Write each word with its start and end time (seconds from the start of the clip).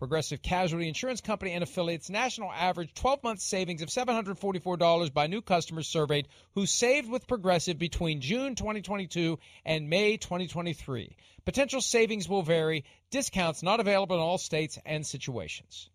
Progressive 0.00 0.40
Casualty 0.40 0.88
Insurance 0.88 1.20
Company 1.20 1.52
and 1.52 1.62
affiliates 1.62 2.08
national 2.08 2.50
average 2.50 2.94
12 2.94 3.22
month 3.22 3.40
savings 3.40 3.82
of 3.82 3.90
$744 3.90 5.12
by 5.12 5.26
new 5.26 5.42
customers 5.42 5.88
surveyed 5.88 6.26
who 6.54 6.64
saved 6.64 7.10
with 7.10 7.28
Progressive 7.28 7.78
between 7.78 8.22
June 8.22 8.54
2022 8.54 9.38
and 9.66 9.90
May 9.90 10.16
2023. 10.16 11.16
Potential 11.44 11.82
savings 11.82 12.30
will 12.30 12.40
vary, 12.40 12.86
discounts 13.10 13.62
not 13.62 13.78
available 13.78 14.16
in 14.16 14.22
all 14.22 14.38
states 14.38 14.78
and 14.86 15.06
situations. 15.06 15.90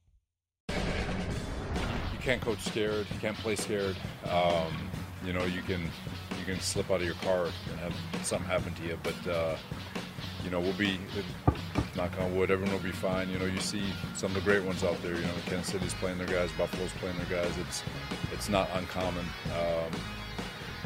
You 0.69 2.19
can't 2.21 2.41
coach 2.41 2.59
scared, 2.59 3.07
you 3.11 3.19
can't 3.19 3.37
play 3.37 3.55
scared. 3.55 3.97
Um, 4.29 4.91
you 5.25 5.33
know, 5.33 5.45
you 5.45 5.63
can 5.63 5.81
you 6.37 6.45
can 6.45 6.59
slip 6.59 6.91
out 6.91 6.97
of 6.97 7.05
your 7.05 7.15
car 7.15 7.45
and 7.45 7.79
have 7.79 7.95
something 8.23 8.47
happen 8.47 8.71
to 8.75 8.83
you, 8.83 8.99
but 9.01 9.27
uh, 9.27 9.57
you 10.43 10.51
know, 10.51 10.59
we'll 10.59 10.77
be 10.77 10.99
knock 11.95 12.11
on 12.19 12.35
wood, 12.35 12.51
everyone 12.51 12.73
will 12.73 12.83
be 12.83 12.91
fine. 12.91 13.29
You 13.29 13.39
know, 13.39 13.45
you 13.45 13.59
see 13.59 13.83
some 14.15 14.35
of 14.35 14.35
the 14.35 14.41
great 14.49 14.63
ones 14.63 14.83
out 14.83 15.01
there. 15.01 15.15
You 15.15 15.21
know, 15.21 15.33
Kansas 15.45 15.71
City's 15.71 15.93
playing 15.95 16.17
their 16.17 16.27
guys, 16.27 16.51
Buffalo's 16.57 16.91
playing 16.93 17.17
their 17.17 17.43
guys. 17.43 17.57
It's 17.57 17.83
it's 18.33 18.49
not 18.49 18.69
uncommon. 18.73 19.25
Um, 19.53 19.91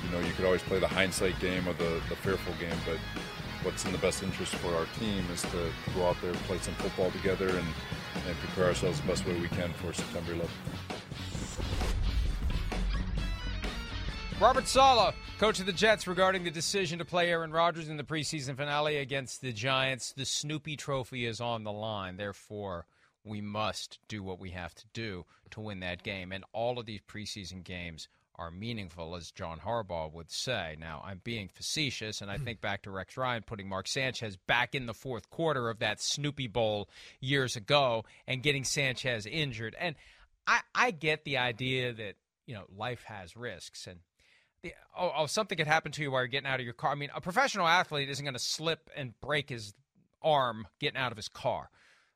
you 0.04 0.10
know, 0.12 0.26
you 0.26 0.34
could 0.34 0.46
always 0.46 0.62
play 0.64 0.80
the 0.80 0.88
hindsight 0.88 1.40
game 1.40 1.68
or 1.68 1.74
the, 1.74 2.02
the 2.10 2.16
fearful 2.16 2.54
game, 2.60 2.78
but 2.86 2.98
what's 3.64 3.86
in 3.86 3.92
the 3.92 3.98
best 3.98 4.24
interest 4.24 4.56
for 4.56 4.74
our 4.76 4.86
team 4.98 5.24
is 5.34 5.42
to 5.44 5.72
go 5.94 6.08
out 6.08 6.16
there, 6.22 6.34
play 6.48 6.58
some 6.60 6.74
football 6.76 7.12
together, 7.12 7.50
and, 7.50 7.68
and 8.28 8.38
prepare 8.40 8.66
ourselves 8.66 9.02
the 9.02 9.08
best 9.08 9.26
way 9.26 9.40
we 9.40 9.50
can 9.50 9.74
for 9.74 9.92
September 9.94 10.34
11th. 10.34 10.48
Robert 14.40 14.70
Saleh, 14.70 15.14
coach 15.38 15.60
of 15.60 15.66
the 15.66 15.74
Jets, 15.74 16.08
regarding 16.08 16.46
the 16.46 16.50
decision 16.50 17.00
to 17.00 17.06
play 17.06 17.30
Aaron 17.30 17.52
Rodgers 17.52 17.90
in 17.90 17.98
the 17.98 18.06
preseason 18.06 18.56
finale 18.56 18.96
against 18.96 19.42
the 19.42 19.52
Giants. 19.52 20.14
The 20.14 20.24
Snoopy 20.24 20.78
Trophy 20.78 21.26
is 21.26 21.42
on 21.42 21.66
the 21.66 21.74
line. 21.74 22.16
Therefore, 22.16 22.86
we 23.26 23.42
must 23.42 24.00
do 24.08 24.24
what 24.24 24.40
we 24.40 24.52
have 24.52 24.74
to 24.76 24.86
do 24.94 25.26
to 25.52 25.60
win 25.60 25.82
that 25.82 26.04
game. 26.04 26.32
And 26.32 26.46
all 26.54 26.80
of 26.80 26.86
these 26.86 27.02
preseason 27.02 27.66
games 27.66 28.08
are 28.36 28.50
meaningful, 28.50 29.18
as 29.18 29.30
John 29.30 29.60
Harbaugh 29.60 30.14
would 30.14 30.32
say. 30.32 30.78
Now, 30.80 31.04
I'm 31.06 31.20
being 31.22 31.50
facetious, 31.50 32.22
and 32.22 32.32
I 32.32 32.38
hmm. 32.38 32.46
think 32.46 32.62
back 32.62 32.84
to 32.84 32.92
Rex 32.92 33.18
Ryan 33.18 33.44
putting 33.46 33.68
Mark 33.68 33.90
Sanchez 33.90 34.38
back 34.48 34.74
in 34.74 34.86
the 34.86 34.94
fourth 34.94 35.30
quarter 35.30 35.70
of 35.70 35.80
that 35.80 36.02
Snoopy 36.02 36.48
Bowl 36.48 36.88
years 37.20 37.58
ago 37.58 38.06
and 38.26 38.42
getting 38.42 38.64
Sanchez 38.64 39.26
injured. 39.26 39.76
And 39.78 39.96
I, 40.48 40.62
I 40.74 40.92
get 40.92 41.26
the 41.26 41.40
idea 41.40 41.92
that, 41.92 42.16
you 42.46 42.56
know, 42.56 42.64
life 42.74 43.04
has 43.04 43.36
risks. 43.36 43.86
And 43.86 44.00
the, 44.64 44.74
oh, 44.98 45.12
oh, 45.18 45.26
something 45.26 45.58
could 45.58 45.68
happen 45.68 45.92
to 45.94 46.02
you 46.02 46.12
while 46.12 46.22
you're 46.22 46.28
getting 46.28 46.50
out 46.50 46.60
of 46.60 46.66
your 46.66 46.74
car. 46.74 46.92
I 46.92 46.96
mean, 46.96 47.10
a 47.16 47.22
professional 47.22 47.68
athlete 47.68 48.10
isn't 48.10 48.24
going 48.24 48.34
to 48.34 48.40
slip 48.40 48.90
and 48.96 49.14
break 49.22 49.50
his 49.50 49.74
arm 50.22 50.68
getting 50.80 51.00
out 51.00 51.12
of 51.12 51.18
his 51.18 51.30
car. 51.30 51.70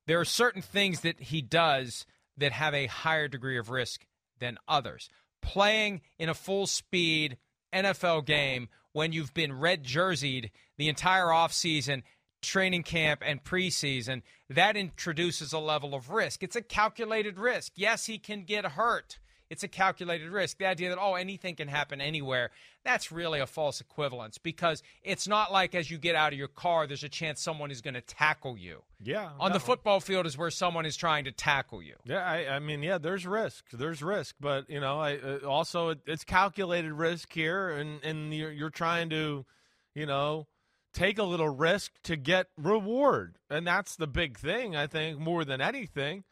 There 0.08 0.20
are 0.20 0.26
certain 0.26 0.62
things 0.62 1.02
that 1.02 1.20
he 1.20 1.42
does 1.42 2.06
that 2.38 2.52
have 2.52 2.74
a 2.74 2.88
higher 2.88 3.28
degree 3.28 3.58
of 3.58 3.70
risk 3.70 4.06
than 4.40 4.58
others. 4.68 5.10
Playing 5.42 6.02
in 6.20 6.30
a 6.30 6.34
full 6.34 6.68
speed 6.68 7.38
NFL 7.74 8.26
game 8.26 8.70
when 8.92 9.12
you've 9.12 9.34
been 9.34 9.58
red 9.58 9.84
jerseyed 9.84 10.52
the 10.78 10.90
entire 10.90 11.26
offseason, 11.26 12.04
training 12.42 12.84
camp, 12.84 13.22
and 13.26 13.44
preseason, 13.44 14.22
that 14.50 14.76
introduces 14.76 15.54
a 15.54 15.60
level 15.60 15.96
of 15.96 16.10
risk. 16.10 16.44
It's 16.44 16.56
a 16.56 16.62
calculated 16.62 17.40
risk. 17.40 17.74
Yes, 17.76 18.06
he 18.06 18.20
can 18.20 18.44
get 18.44 18.66
hurt. 18.66 19.20
It's 19.54 19.64
a 19.64 19.68
calculated 19.68 20.32
risk. 20.32 20.58
The 20.58 20.66
idea 20.66 20.90
that, 20.90 20.98
oh, 21.00 21.14
anything 21.14 21.56
can 21.56 21.68
happen 21.68 22.02
anywhere, 22.02 22.50
that's 22.84 23.12
really 23.12 23.40
a 23.40 23.46
false 23.46 23.80
equivalence 23.80 24.40
because 24.40 24.82
it's 25.04 25.28
not 25.28 25.52
like 25.52 25.76
as 25.76 25.92
you 25.92 26.00
get 26.00 26.16
out 26.16 26.34
of 26.34 26.40
your 26.40 26.48
car, 26.48 26.88
there's 26.88 27.04
a 27.04 27.10
chance 27.10 27.40
someone 27.40 27.70
is 27.70 27.80
going 27.80 27.94
to 27.94 28.02
tackle 28.02 28.58
you. 28.58 28.82
Yeah. 29.00 29.30
On 29.40 29.52
no. 29.52 29.54
the 29.54 29.60
football 29.60 30.00
field 30.00 30.26
is 30.26 30.36
where 30.36 30.50
someone 30.50 30.88
is 30.88 30.98
trying 30.98 31.26
to 31.26 31.32
tackle 31.32 31.84
you. 31.84 31.96
Yeah, 32.04 32.26
I, 32.26 32.56
I 32.56 32.60
mean, 32.60 32.82
yeah, 32.82 32.98
there's 32.98 33.28
risk. 33.28 33.66
There's 33.72 34.02
risk, 34.02 34.36
but 34.40 34.68
you 34.72 34.80
know, 34.80 35.00
I 35.00 35.18
uh, 35.18 35.48
also 35.48 35.90
it, 35.90 36.00
it's 36.08 36.24
calculated 36.24 36.92
risk 36.92 37.32
here, 37.32 37.70
and 37.70 38.04
and 38.04 38.34
you're, 38.34 38.52
you're 38.52 38.72
trying 38.72 39.12
to, 39.12 39.46
you 39.94 40.08
know, 40.08 40.48
take 40.94 41.20
a 41.20 41.24
little 41.24 41.50
risk 41.50 41.92
to 42.06 42.16
get 42.16 42.48
reward, 42.58 43.38
and 43.52 43.68
that's 43.68 43.96
the 43.96 44.08
big 44.08 44.40
thing. 44.40 44.76
I 44.76 44.88
think 44.88 45.20
more 45.20 45.46
than 45.46 45.62
anything. 45.62 46.24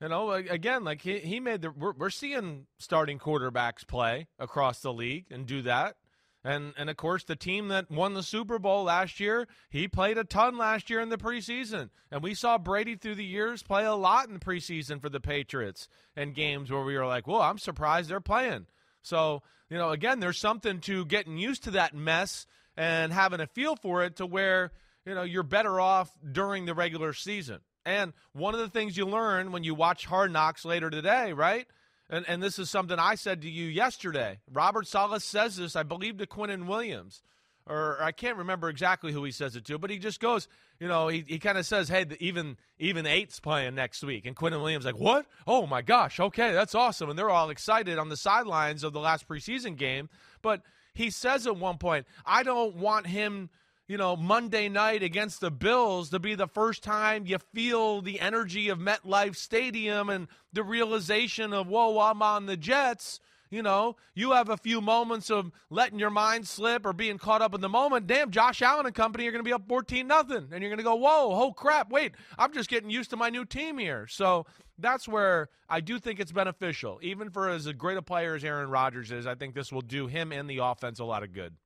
You 0.00 0.08
know, 0.08 0.30
again, 0.30 0.82
like 0.82 1.02
he, 1.02 1.18
he 1.18 1.40
made 1.40 1.60
the 1.60 1.70
we're, 1.70 1.92
we're 1.92 2.10
seeing 2.10 2.66
starting 2.78 3.18
quarterbacks 3.18 3.86
play 3.86 4.28
across 4.38 4.80
the 4.80 4.92
league 4.92 5.26
and 5.30 5.46
do 5.46 5.62
that. 5.62 5.96
And 6.42 6.72
and 6.78 6.88
of 6.88 6.96
course 6.96 7.24
the 7.24 7.36
team 7.36 7.68
that 7.68 7.90
won 7.90 8.14
the 8.14 8.22
Super 8.22 8.58
Bowl 8.58 8.84
last 8.84 9.20
year, 9.20 9.46
he 9.68 9.88
played 9.88 10.16
a 10.16 10.24
ton 10.24 10.56
last 10.56 10.88
year 10.88 11.00
in 11.00 11.10
the 11.10 11.18
preseason. 11.18 11.90
And 12.10 12.22
we 12.22 12.32
saw 12.32 12.56
Brady 12.56 12.96
through 12.96 13.16
the 13.16 13.24
years 13.24 13.62
play 13.62 13.84
a 13.84 13.94
lot 13.94 14.26
in 14.26 14.34
the 14.34 14.40
preseason 14.40 15.02
for 15.02 15.10
the 15.10 15.20
Patriots 15.20 15.86
and 16.16 16.34
games 16.34 16.70
where 16.70 16.82
we 16.82 16.96
were 16.96 17.06
like, 17.06 17.26
"Well, 17.26 17.42
I'm 17.42 17.58
surprised 17.58 18.08
they're 18.08 18.20
playing." 18.20 18.66
So, 19.02 19.42
you 19.68 19.76
know, 19.76 19.90
again, 19.90 20.20
there's 20.20 20.38
something 20.38 20.80
to 20.80 21.04
getting 21.04 21.36
used 21.36 21.64
to 21.64 21.72
that 21.72 21.94
mess 21.94 22.46
and 22.74 23.12
having 23.12 23.40
a 23.40 23.46
feel 23.46 23.76
for 23.76 24.02
it 24.02 24.16
to 24.16 24.24
where, 24.24 24.72
you 25.04 25.14
know, 25.14 25.22
you're 25.22 25.42
better 25.42 25.78
off 25.78 26.10
during 26.32 26.64
the 26.64 26.74
regular 26.74 27.12
season. 27.12 27.60
And 27.84 28.12
one 28.32 28.54
of 28.54 28.60
the 28.60 28.68
things 28.68 28.96
you 28.96 29.06
learn 29.06 29.52
when 29.52 29.64
you 29.64 29.74
watch 29.74 30.06
Hard 30.06 30.32
Knocks 30.32 30.64
later 30.64 30.90
today, 30.90 31.32
right? 31.32 31.66
And, 32.10 32.24
and 32.28 32.42
this 32.42 32.58
is 32.58 32.68
something 32.68 32.98
I 32.98 33.14
said 33.14 33.42
to 33.42 33.50
you 33.50 33.66
yesterday. 33.66 34.40
Robert 34.52 34.86
Saleh 34.86 35.22
says 35.22 35.56
this, 35.56 35.76
I 35.76 35.82
believe, 35.82 36.18
to 36.18 36.26
Quinnen 36.26 36.66
Williams. 36.66 37.22
Or 37.66 38.02
I 38.02 38.10
can't 38.10 38.36
remember 38.36 38.68
exactly 38.68 39.12
who 39.12 39.22
he 39.22 39.30
says 39.30 39.54
it 39.54 39.64
to, 39.66 39.78
but 39.78 39.90
he 39.90 39.98
just 39.98 40.18
goes, 40.18 40.48
you 40.80 40.88
know, 40.88 41.08
he, 41.08 41.24
he 41.26 41.38
kind 41.38 41.56
of 41.56 41.64
says, 41.64 41.88
hey, 41.88 42.04
even 42.18 42.56
even 42.78 43.06
eight's 43.06 43.38
playing 43.38 43.76
next 43.76 44.02
week. 44.02 44.26
And 44.26 44.34
Quinnen 44.34 44.60
Williams 44.60 44.84
like, 44.84 44.98
what? 44.98 45.26
Oh, 45.46 45.66
my 45.66 45.80
gosh, 45.80 46.18
okay, 46.18 46.52
that's 46.52 46.74
awesome. 46.74 47.10
And 47.10 47.18
they're 47.18 47.30
all 47.30 47.50
excited 47.50 47.98
on 47.98 48.08
the 48.08 48.16
sidelines 48.16 48.82
of 48.82 48.92
the 48.92 48.98
last 48.98 49.28
preseason 49.28 49.76
game. 49.76 50.08
But 50.42 50.62
he 50.94 51.10
says 51.10 51.46
at 51.46 51.56
one 51.56 51.78
point, 51.78 52.06
I 52.26 52.42
don't 52.42 52.76
want 52.76 53.06
him– 53.06 53.50
you 53.90 53.96
know, 53.96 54.14
Monday 54.14 54.68
night 54.68 55.02
against 55.02 55.40
the 55.40 55.50
Bills 55.50 56.10
to 56.10 56.20
be 56.20 56.36
the 56.36 56.46
first 56.46 56.84
time 56.84 57.26
you 57.26 57.38
feel 57.52 58.00
the 58.00 58.20
energy 58.20 58.68
of 58.68 58.78
MetLife 58.78 59.34
Stadium 59.34 60.08
and 60.08 60.28
the 60.52 60.62
realization 60.62 61.52
of, 61.52 61.66
whoa, 61.66 61.98
I'm 61.98 62.22
on 62.22 62.46
the 62.46 62.56
Jets. 62.56 63.18
You 63.50 63.64
know, 63.64 63.96
you 64.14 64.30
have 64.30 64.48
a 64.48 64.56
few 64.56 64.80
moments 64.80 65.28
of 65.28 65.50
letting 65.70 65.98
your 65.98 66.08
mind 66.08 66.46
slip 66.46 66.86
or 66.86 66.92
being 66.92 67.18
caught 67.18 67.42
up 67.42 67.52
in 67.52 67.60
the 67.60 67.68
moment. 67.68 68.06
Damn, 68.06 68.30
Josh 68.30 68.62
Allen 68.62 68.86
and 68.86 68.94
company 68.94 69.26
are 69.26 69.32
going 69.32 69.42
to 69.42 69.48
be 69.48 69.52
up 69.52 69.66
14 69.66 70.06
nothing, 70.06 70.46
and 70.52 70.62
you're 70.62 70.70
going 70.70 70.76
to 70.76 70.84
go, 70.84 70.94
whoa, 70.94 71.32
oh 71.32 71.52
crap, 71.52 71.90
wait, 71.90 72.12
I'm 72.38 72.52
just 72.52 72.70
getting 72.70 72.90
used 72.90 73.10
to 73.10 73.16
my 73.16 73.28
new 73.28 73.44
team 73.44 73.76
here. 73.76 74.06
So 74.06 74.46
that's 74.78 75.08
where 75.08 75.48
I 75.68 75.80
do 75.80 75.98
think 75.98 76.20
it's 76.20 76.30
beneficial, 76.30 77.00
even 77.02 77.28
for 77.28 77.48
as 77.48 77.66
great 77.72 77.98
a 77.98 78.02
player 78.02 78.36
as 78.36 78.44
Aaron 78.44 78.70
Rodgers 78.70 79.10
is. 79.10 79.26
I 79.26 79.34
think 79.34 79.56
this 79.56 79.72
will 79.72 79.80
do 79.80 80.06
him 80.06 80.30
and 80.30 80.48
the 80.48 80.58
offense 80.58 81.00
a 81.00 81.04
lot 81.04 81.24
of 81.24 81.32
good. 81.32 81.56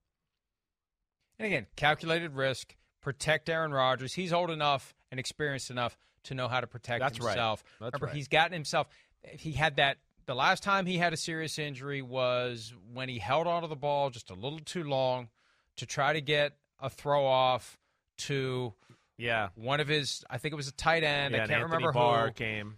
And 1.38 1.46
again, 1.46 1.66
calculated 1.76 2.34
risk, 2.34 2.76
protect 3.00 3.48
Aaron 3.48 3.72
Rodgers. 3.72 4.14
He's 4.14 4.32
old 4.32 4.50
enough 4.50 4.94
and 5.10 5.18
experienced 5.20 5.70
enough 5.70 5.96
to 6.24 6.34
know 6.34 6.48
how 6.48 6.60
to 6.60 6.66
protect 6.66 7.00
That's 7.00 7.20
right. 7.20 7.30
himself. 7.30 7.62
That's 7.80 7.92
Remember, 7.94 8.06
right. 8.06 8.14
he's 8.14 8.28
gotten 8.28 8.52
himself. 8.52 8.88
He 9.32 9.52
had 9.52 9.76
that. 9.76 9.98
The 10.26 10.34
last 10.34 10.62
time 10.62 10.86
he 10.86 10.96
had 10.96 11.12
a 11.12 11.16
serious 11.18 11.58
injury 11.58 12.00
was 12.02 12.72
when 12.92 13.08
he 13.10 13.18
held 13.18 13.46
onto 13.46 13.68
the 13.68 13.76
ball 13.76 14.08
just 14.10 14.30
a 14.30 14.34
little 14.34 14.58
too 14.60 14.84
long 14.84 15.28
to 15.76 15.86
try 15.86 16.12
to 16.14 16.20
get 16.22 16.52
a 16.80 16.88
throw 16.88 17.26
off 17.26 17.78
to 18.18 18.72
Yeah. 19.18 19.48
one 19.54 19.80
of 19.80 19.88
his. 19.88 20.24
I 20.30 20.38
think 20.38 20.52
it 20.52 20.56
was 20.56 20.68
a 20.68 20.72
tight 20.72 21.04
end. 21.04 21.34
yeah, 21.34 21.38
I 21.44 21.46
can't 21.46 21.50
Anthony 21.60 21.64
remember 21.74 21.92
Barr 21.92 22.26
who 22.28 22.32
came. 22.32 22.76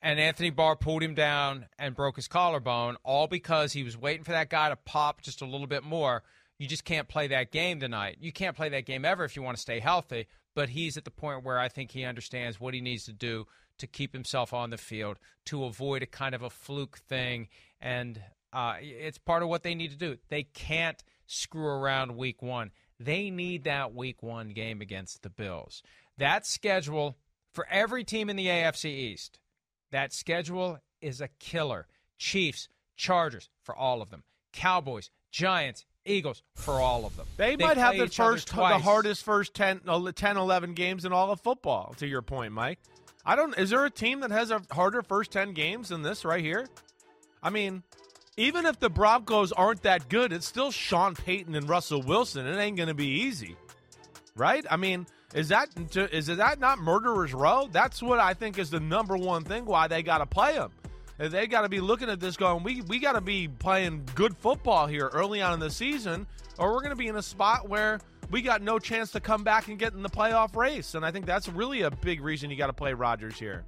and 0.00 0.18
Anthony 0.18 0.48
Barr 0.50 0.76
pulled 0.76 1.02
him 1.02 1.14
down 1.14 1.66
and 1.78 1.94
broke 1.94 2.16
his 2.16 2.26
collarbone, 2.28 2.96
all 3.02 3.26
because 3.26 3.72
he 3.74 3.82
was 3.82 3.96
waiting 3.98 4.24
for 4.24 4.32
that 4.32 4.48
guy 4.48 4.70
to 4.70 4.76
pop 4.76 5.20
just 5.20 5.42
a 5.42 5.46
little 5.46 5.66
bit 5.66 5.82
more. 5.84 6.22
You 6.60 6.68
just 6.68 6.84
can't 6.84 7.08
play 7.08 7.26
that 7.28 7.50
game 7.50 7.80
tonight. 7.80 8.18
You 8.20 8.32
can't 8.32 8.54
play 8.54 8.68
that 8.68 8.84
game 8.84 9.06
ever 9.06 9.24
if 9.24 9.34
you 9.34 9.40
want 9.40 9.56
to 9.56 9.60
stay 9.62 9.80
healthy. 9.80 10.26
But 10.54 10.68
he's 10.68 10.98
at 10.98 11.06
the 11.06 11.10
point 11.10 11.42
where 11.42 11.58
I 11.58 11.68
think 11.68 11.90
he 11.90 12.04
understands 12.04 12.60
what 12.60 12.74
he 12.74 12.82
needs 12.82 13.06
to 13.06 13.14
do 13.14 13.46
to 13.78 13.86
keep 13.86 14.12
himself 14.12 14.52
on 14.52 14.68
the 14.68 14.76
field, 14.76 15.18
to 15.46 15.64
avoid 15.64 16.02
a 16.02 16.06
kind 16.06 16.34
of 16.34 16.42
a 16.42 16.50
fluke 16.50 16.98
thing. 16.98 17.48
And 17.80 18.20
uh, 18.52 18.74
it's 18.78 19.16
part 19.16 19.42
of 19.42 19.48
what 19.48 19.62
they 19.62 19.74
need 19.74 19.90
to 19.92 19.96
do. 19.96 20.18
They 20.28 20.42
can't 20.42 21.02
screw 21.26 21.66
around 21.66 22.18
week 22.18 22.42
one. 22.42 22.72
They 22.98 23.30
need 23.30 23.64
that 23.64 23.94
week 23.94 24.22
one 24.22 24.50
game 24.50 24.82
against 24.82 25.22
the 25.22 25.30
Bills. 25.30 25.82
That 26.18 26.46
schedule 26.46 27.16
for 27.54 27.66
every 27.70 28.04
team 28.04 28.28
in 28.28 28.36
the 28.36 28.48
AFC 28.48 28.84
East 28.84 29.40
that 29.90 30.12
schedule 30.12 30.78
is 31.00 31.20
a 31.20 31.28
killer. 31.38 31.86
Chiefs, 32.18 32.68
Chargers 32.96 33.48
for 33.62 33.74
all 33.74 34.02
of 34.02 34.10
them. 34.10 34.24
Cowboys, 34.52 35.10
Giants, 35.30 35.86
Eagles 36.04 36.42
for 36.54 36.74
all 36.74 37.04
of 37.04 37.16
them. 37.16 37.26
They, 37.36 37.56
might 37.56 37.76
have 37.76 37.96
the 37.96 38.08
first, 38.08 38.48
the 38.48 38.78
hardest 38.78 39.24
first 39.24 39.54
10, 39.54 39.82
uh, 39.86 40.12
10, 40.12 40.36
11 40.36 40.74
games 40.74 41.04
in 41.04 41.12
all 41.12 41.30
of 41.30 41.40
football. 41.40 41.94
To 41.98 42.06
your 42.06 42.22
point, 42.22 42.52
Mike. 42.52 42.78
I 43.24 43.36
don't. 43.36 43.56
Is 43.58 43.70
there 43.70 43.84
a 43.84 43.90
team 43.90 44.20
that 44.20 44.30
has 44.30 44.50
a 44.50 44.62
harder 44.70 45.02
first 45.02 45.30
ten 45.30 45.52
games 45.52 45.90
than 45.90 46.02
this 46.02 46.24
right 46.24 46.42
here? 46.42 46.66
I 47.42 47.50
mean, 47.50 47.82
even 48.36 48.66
if 48.66 48.78
the 48.78 48.88
Broncos 48.88 49.52
aren't 49.52 49.82
that 49.82 50.08
good, 50.08 50.32
it's 50.32 50.46
still 50.46 50.70
Sean 50.70 51.14
Payton 51.14 51.54
and 51.54 51.68
Russell 51.68 52.02
Wilson. 52.02 52.46
It 52.46 52.58
ain't 52.58 52.76
going 52.76 52.88
to 52.88 52.94
be 52.94 53.06
easy, 53.06 53.56
right? 54.36 54.64
I 54.70 54.76
mean, 54.76 55.06
is 55.34 55.48
that 55.48 55.68
is 55.94 56.26
that 56.26 56.58
not 56.58 56.78
murderers 56.78 57.34
row? 57.34 57.68
That's 57.70 58.02
what 58.02 58.18
I 58.18 58.34
think 58.34 58.58
is 58.58 58.70
the 58.70 58.80
number 58.80 59.16
one 59.16 59.44
thing 59.44 59.66
why 59.66 59.86
they 59.86 60.02
got 60.02 60.18
to 60.18 60.26
play 60.26 60.54
them. 60.54 60.72
They 61.28 61.46
got 61.46 61.62
to 61.62 61.68
be 61.68 61.80
looking 61.80 62.08
at 62.08 62.18
this 62.18 62.38
going, 62.38 62.62
we 62.62 62.80
we 62.80 62.98
got 62.98 63.12
to 63.12 63.20
be 63.20 63.46
playing 63.46 64.06
good 64.14 64.34
football 64.38 64.86
here 64.86 65.08
early 65.08 65.42
on 65.42 65.52
in 65.52 65.60
the 65.60 65.70
season, 65.70 66.26
or 66.58 66.72
we're 66.72 66.80
going 66.80 66.90
to 66.90 66.96
be 66.96 67.08
in 67.08 67.16
a 67.16 67.22
spot 67.22 67.68
where 67.68 68.00
we 68.30 68.40
got 68.40 68.62
no 68.62 68.78
chance 68.78 69.10
to 69.12 69.20
come 69.20 69.44
back 69.44 69.68
and 69.68 69.78
get 69.78 69.92
in 69.92 70.02
the 70.02 70.08
playoff 70.08 70.56
race. 70.56 70.94
And 70.94 71.04
I 71.04 71.10
think 71.10 71.26
that's 71.26 71.46
really 71.46 71.82
a 71.82 71.90
big 71.90 72.22
reason 72.22 72.48
you 72.48 72.56
got 72.56 72.68
to 72.68 72.72
play 72.72 72.94
Rodgers 72.94 73.38
here. 73.38 73.64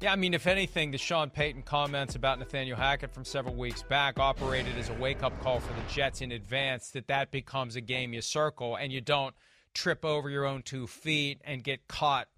Yeah, 0.00 0.12
I 0.12 0.16
mean, 0.16 0.32
if 0.32 0.46
anything, 0.46 0.92
the 0.92 0.98
Sean 0.98 1.30
Payton 1.30 1.62
comments 1.62 2.14
about 2.14 2.38
Nathaniel 2.38 2.76
Hackett 2.76 3.12
from 3.12 3.24
several 3.24 3.56
weeks 3.56 3.82
back 3.82 4.20
operated 4.20 4.76
as 4.76 4.90
a 4.90 4.94
wake 4.94 5.24
up 5.24 5.32
call 5.42 5.58
for 5.58 5.72
the 5.72 5.92
Jets 5.92 6.20
in 6.20 6.30
advance 6.30 6.90
that 6.90 7.08
that 7.08 7.32
becomes 7.32 7.74
a 7.74 7.80
game 7.80 8.12
you 8.12 8.20
circle 8.20 8.76
and 8.76 8.92
you 8.92 9.00
don't 9.00 9.34
trip 9.74 10.04
over 10.04 10.30
your 10.30 10.44
own 10.44 10.62
two 10.62 10.86
feet 10.86 11.40
and 11.44 11.64
get 11.64 11.88
caught 11.88 12.28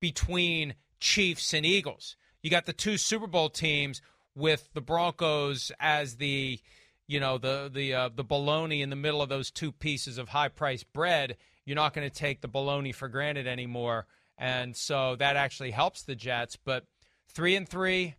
between 0.00 0.74
Chiefs 1.00 1.52
and 1.52 1.66
Eagles. 1.66 2.16
You 2.48 2.50
got 2.50 2.64
the 2.64 2.72
two 2.72 2.96
Super 2.96 3.26
Bowl 3.26 3.50
teams 3.50 4.00
with 4.34 4.70
the 4.72 4.80
Broncos 4.80 5.70
as 5.78 6.16
the 6.16 6.58
you 7.06 7.20
know 7.20 7.36
the 7.36 7.70
the 7.70 7.92
uh, 7.92 8.08
the 8.08 8.24
baloney 8.24 8.80
in 8.80 8.88
the 8.88 8.96
middle 8.96 9.20
of 9.20 9.28
those 9.28 9.50
two 9.50 9.70
pieces 9.70 10.16
of 10.16 10.30
high 10.30 10.48
priced 10.48 10.90
bread. 10.94 11.36
You're 11.66 11.76
not 11.76 11.92
going 11.92 12.08
to 12.08 12.14
take 12.14 12.40
the 12.40 12.48
baloney 12.48 12.94
for 12.94 13.06
granted 13.06 13.46
anymore, 13.46 14.06
and 14.38 14.74
so 14.74 15.14
that 15.16 15.36
actually 15.36 15.72
helps 15.72 16.04
the 16.04 16.14
Jets. 16.14 16.56
But 16.56 16.86
three 17.28 17.54
and 17.54 17.68
three 17.68 18.14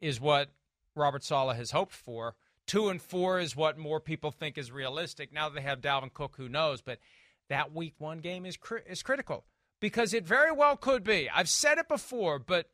is 0.00 0.20
what 0.20 0.48
Robert 0.96 1.22
Saleh 1.22 1.56
has 1.56 1.70
hoped 1.70 1.94
for. 1.94 2.34
Two 2.66 2.88
and 2.88 3.00
four 3.00 3.38
is 3.38 3.54
what 3.54 3.78
more 3.78 4.00
people 4.00 4.32
think 4.32 4.58
is 4.58 4.72
realistic. 4.72 5.32
Now 5.32 5.48
that 5.48 5.54
they 5.54 5.62
have 5.62 5.80
Dalvin 5.80 6.12
Cook, 6.12 6.34
who 6.36 6.48
knows? 6.48 6.80
But 6.80 6.98
that 7.48 7.72
Week 7.72 7.94
One 7.98 8.18
game 8.18 8.44
is 8.44 8.58
is 8.88 9.04
critical 9.04 9.44
because 9.78 10.12
it 10.12 10.26
very 10.26 10.50
well 10.50 10.76
could 10.76 11.04
be. 11.04 11.30
I've 11.32 11.48
said 11.48 11.78
it 11.78 11.86
before, 11.86 12.40
but 12.40 12.66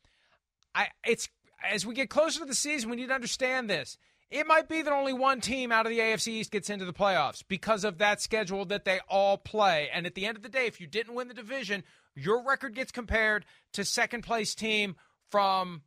I 0.74 0.88
it's 1.06 1.28
as 1.68 1.86
we 1.86 1.94
get 1.94 2.10
closer 2.10 2.40
to 2.40 2.44
the 2.44 2.54
season, 2.54 2.90
we 2.90 2.96
need 2.96 3.08
to 3.08 3.14
understand 3.14 3.70
this. 3.70 3.96
It 4.30 4.46
might 4.46 4.68
be 4.68 4.82
that 4.82 4.92
only 4.92 5.12
one 5.12 5.40
team 5.40 5.70
out 5.70 5.86
of 5.86 5.90
the 5.90 5.98
AFC 5.98 6.28
East 6.28 6.50
gets 6.50 6.68
into 6.68 6.84
the 6.84 6.92
playoffs 6.92 7.44
because 7.46 7.84
of 7.84 7.98
that 7.98 8.20
schedule 8.20 8.64
that 8.66 8.84
they 8.84 9.00
all 9.08 9.38
play. 9.38 9.88
And 9.92 10.06
at 10.06 10.14
the 10.14 10.26
end 10.26 10.36
of 10.36 10.42
the 10.42 10.48
day, 10.48 10.66
if 10.66 10.80
you 10.80 10.86
didn't 10.86 11.14
win 11.14 11.28
the 11.28 11.34
division, 11.34 11.84
your 12.16 12.42
record 12.42 12.74
gets 12.74 12.90
compared 12.90 13.44
to 13.74 13.84
second 13.84 14.22
place 14.22 14.54
team 14.54 14.96
from 15.30 15.82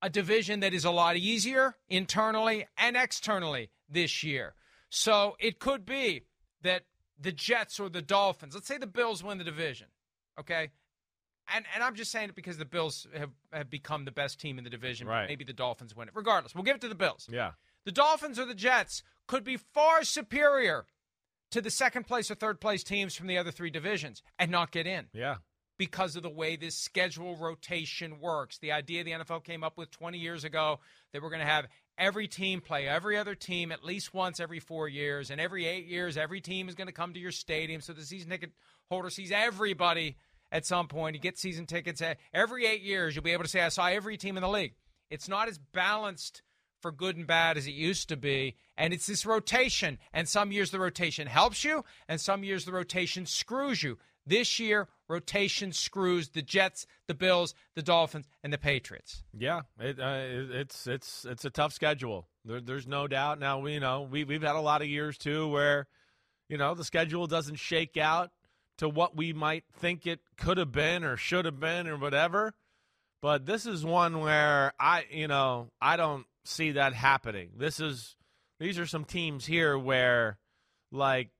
a 0.00 0.10
division 0.10 0.60
that 0.60 0.74
is 0.74 0.84
a 0.84 0.90
lot 0.90 1.16
easier 1.16 1.76
internally 1.88 2.66
and 2.76 2.96
externally 2.96 3.70
this 3.88 4.22
year. 4.22 4.54
So 4.90 5.36
it 5.38 5.60
could 5.60 5.86
be 5.86 6.22
that 6.62 6.82
the 7.20 7.32
Jets 7.32 7.78
or 7.78 7.88
the 7.88 8.02
Dolphins, 8.02 8.54
let's 8.54 8.66
say 8.66 8.78
the 8.78 8.86
Bills 8.86 9.22
win 9.22 9.38
the 9.38 9.44
division, 9.44 9.88
okay? 10.40 10.70
And 11.54 11.64
and 11.74 11.82
I'm 11.82 11.94
just 11.94 12.10
saying 12.10 12.30
it 12.30 12.34
because 12.34 12.58
the 12.58 12.64
Bills 12.64 13.06
have, 13.16 13.30
have 13.52 13.70
become 13.70 14.04
the 14.04 14.12
best 14.12 14.40
team 14.40 14.58
in 14.58 14.64
the 14.64 14.70
division. 14.70 15.06
Right. 15.06 15.28
Maybe 15.28 15.44
the 15.44 15.52
Dolphins 15.52 15.94
win 15.96 16.08
it. 16.08 16.14
Regardless, 16.16 16.54
we'll 16.54 16.64
give 16.64 16.76
it 16.76 16.80
to 16.82 16.88
the 16.88 16.94
Bills. 16.94 17.28
Yeah. 17.30 17.52
The 17.84 17.92
Dolphins 17.92 18.38
or 18.38 18.44
the 18.46 18.54
Jets 18.54 19.02
could 19.26 19.44
be 19.44 19.56
far 19.56 20.04
superior 20.04 20.86
to 21.50 21.60
the 21.60 21.70
second 21.70 22.06
place 22.06 22.30
or 22.30 22.34
third 22.34 22.60
place 22.60 22.82
teams 22.84 23.14
from 23.14 23.26
the 23.26 23.38
other 23.38 23.50
three 23.50 23.70
divisions 23.70 24.22
and 24.38 24.50
not 24.50 24.70
get 24.72 24.86
in 24.86 25.06
Yeah. 25.12 25.36
because 25.78 26.16
of 26.16 26.22
the 26.22 26.30
way 26.30 26.56
this 26.56 26.76
schedule 26.76 27.36
rotation 27.36 28.20
works. 28.20 28.58
The 28.58 28.72
idea 28.72 29.04
the 29.04 29.10
NFL 29.12 29.44
came 29.44 29.62
up 29.62 29.76
with 29.76 29.90
20 29.90 30.16
years 30.18 30.44
ago 30.44 30.80
that 31.12 31.22
we're 31.22 31.28
going 31.28 31.40
to 31.40 31.46
have 31.46 31.66
every 31.98 32.26
team 32.26 32.60
play 32.62 32.88
every 32.88 33.18
other 33.18 33.34
team 33.34 33.70
at 33.70 33.84
least 33.84 34.14
once 34.14 34.40
every 34.40 34.60
four 34.60 34.88
years, 34.88 35.30
and 35.30 35.40
every 35.40 35.66
eight 35.66 35.86
years, 35.86 36.16
every 36.16 36.40
team 36.40 36.68
is 36.68 36.74
going 36.74 36.86
to 36.86 36.92
come 36.92 37.12
to 37.12 37.20
your 37.20 37.32
stadium. 37.32 37.80
So 37.82 37.92
the 37.92 38.02
season 38.02 38.30
ticket 38.30 38.52
holder 38.88 39.10
sees 39.10 39.30
everybody 39.30 40.16
at 40.52 40.66
some 40.66 40.86
point. 40.86 41.16
You 41.16 41.20
get 41.20 41.38
season 41.38 41.66
tickets 41.66 42.00
every 42.32 42.66
eight 42.66 42.82
years. 42.82 43.16
You'll 43.16 43.24
be 43.24 43.32
able 43.32 43.44
to 43.44 43.50
say, 43.50 43.62
I 43.62 43.70
saw 43.70 43.86
every 43.86 44.16
team 44.16 44.36
in 44.36 44.42
the 44.42 44.48
league. 44.48 44.74
It's 45.10 45.28
not 45.28 45.48
as 45.48 45.58
balanced 45.58 46.42
for 46.80 46.92
good 46.92 47.16
and 47.16 47.26
bad 47.26 47.56
as 47.56 47.66
it 47.66 47.72
used 47.72 48.08
to 48.10 48.16
be. 48.16 48.56
And 48.76 48.92
it's 48.92 49.06
this 49.06 49.26
rotation. 49.26 49.98
And 50.12 50.28
some 50.28 50.52
years 50.52 50.70
the 50.70 50.78
rotation 50.78 51.26
helps 51.26 51.64
you, 51.64 51.84
and 52.08 52.20
some 52.20 52.44
years 52.44 52.64
the 52.64 52.72
rotation 52.72 53.26
screws 53.26 53.82
you. 53.82 53.98
This 54.24 54.60
year, 54.60 54.86
rotation 55.08 55.72
screws 55.72 56.28
the 56.28 56.42
Jets, 56.42 56.86
the 57.08 57.14
Bills, 57.14 57.54
the 57.74 57.82
Dolphins, 57.82 58.28
and 58.44 58.52
the 58.52 58.58
Patriots. 58.58 59.24
Yeah, 59.36 59.62
it, 59.80 59.98
uh, 59.98 60.22
it, 60.24 60.50
it's 60.52 60.86
it's 60.86 61.24
it's 61.28 61.44
a 61.44 61.50
tough 61.50 61.72
schedule. 61.72 62.28
There, 62.44 62.60
there's 62.60 62.86
no 62.86 63.08
doubt. 63.08 63.40
Now 63.40 63.58
we 63.58 63.74
you 63.74 63.80
know 63.80 64.02
we 64.02 64.22
we've 64.22 64.42
had 64.42 64.54
a 64.54 64.60
lot 64.60 64.80
of 64.80 64.86
years 64.86 65.18
too 65.18 65.48
where, 65.48 65.88
you 66.48 66.56
know, 66.56 66.74
the 66.74 66.84
schedule 66.84 67.26
doesn't 67.26 67.56
shake 67.56 67.96
out 67.96 68.30
to 68.78 68.88
what 68.88 69.16
we 69.16 69.32
might 69.32 69.64
think 69.72 70.06
it 70.06 70.20
could 70.36 70.58
have 70.58 70.72
been 70.72 71.04
or 71.04 71.16
should 71.16 71.44
have 71.44 71.60
been 71.60 71.86
or 71.86 71.96
whatever. 71.96 72.54
But 73.20 73.46
this 73.46 73.66
is 73.66 73.84
one 73.84 74.20
where 74.20 74.72
I 74.80 75.04
you 75.10 75.28
know 75.28 75.68
I 75.80 75.96
don't 75.96 76.26
see 76.44 76.72
that 76.72 76.92
happening. 76.92 77.50
This 77.56 77.80
is 77.80 78.16
these 78.58 78.78
are 78.78 78.86
some 78.86 79.04
teams 79.04 79.46
here 79.46 79.76
where, 79.78 80.38
like, 80.90 81.30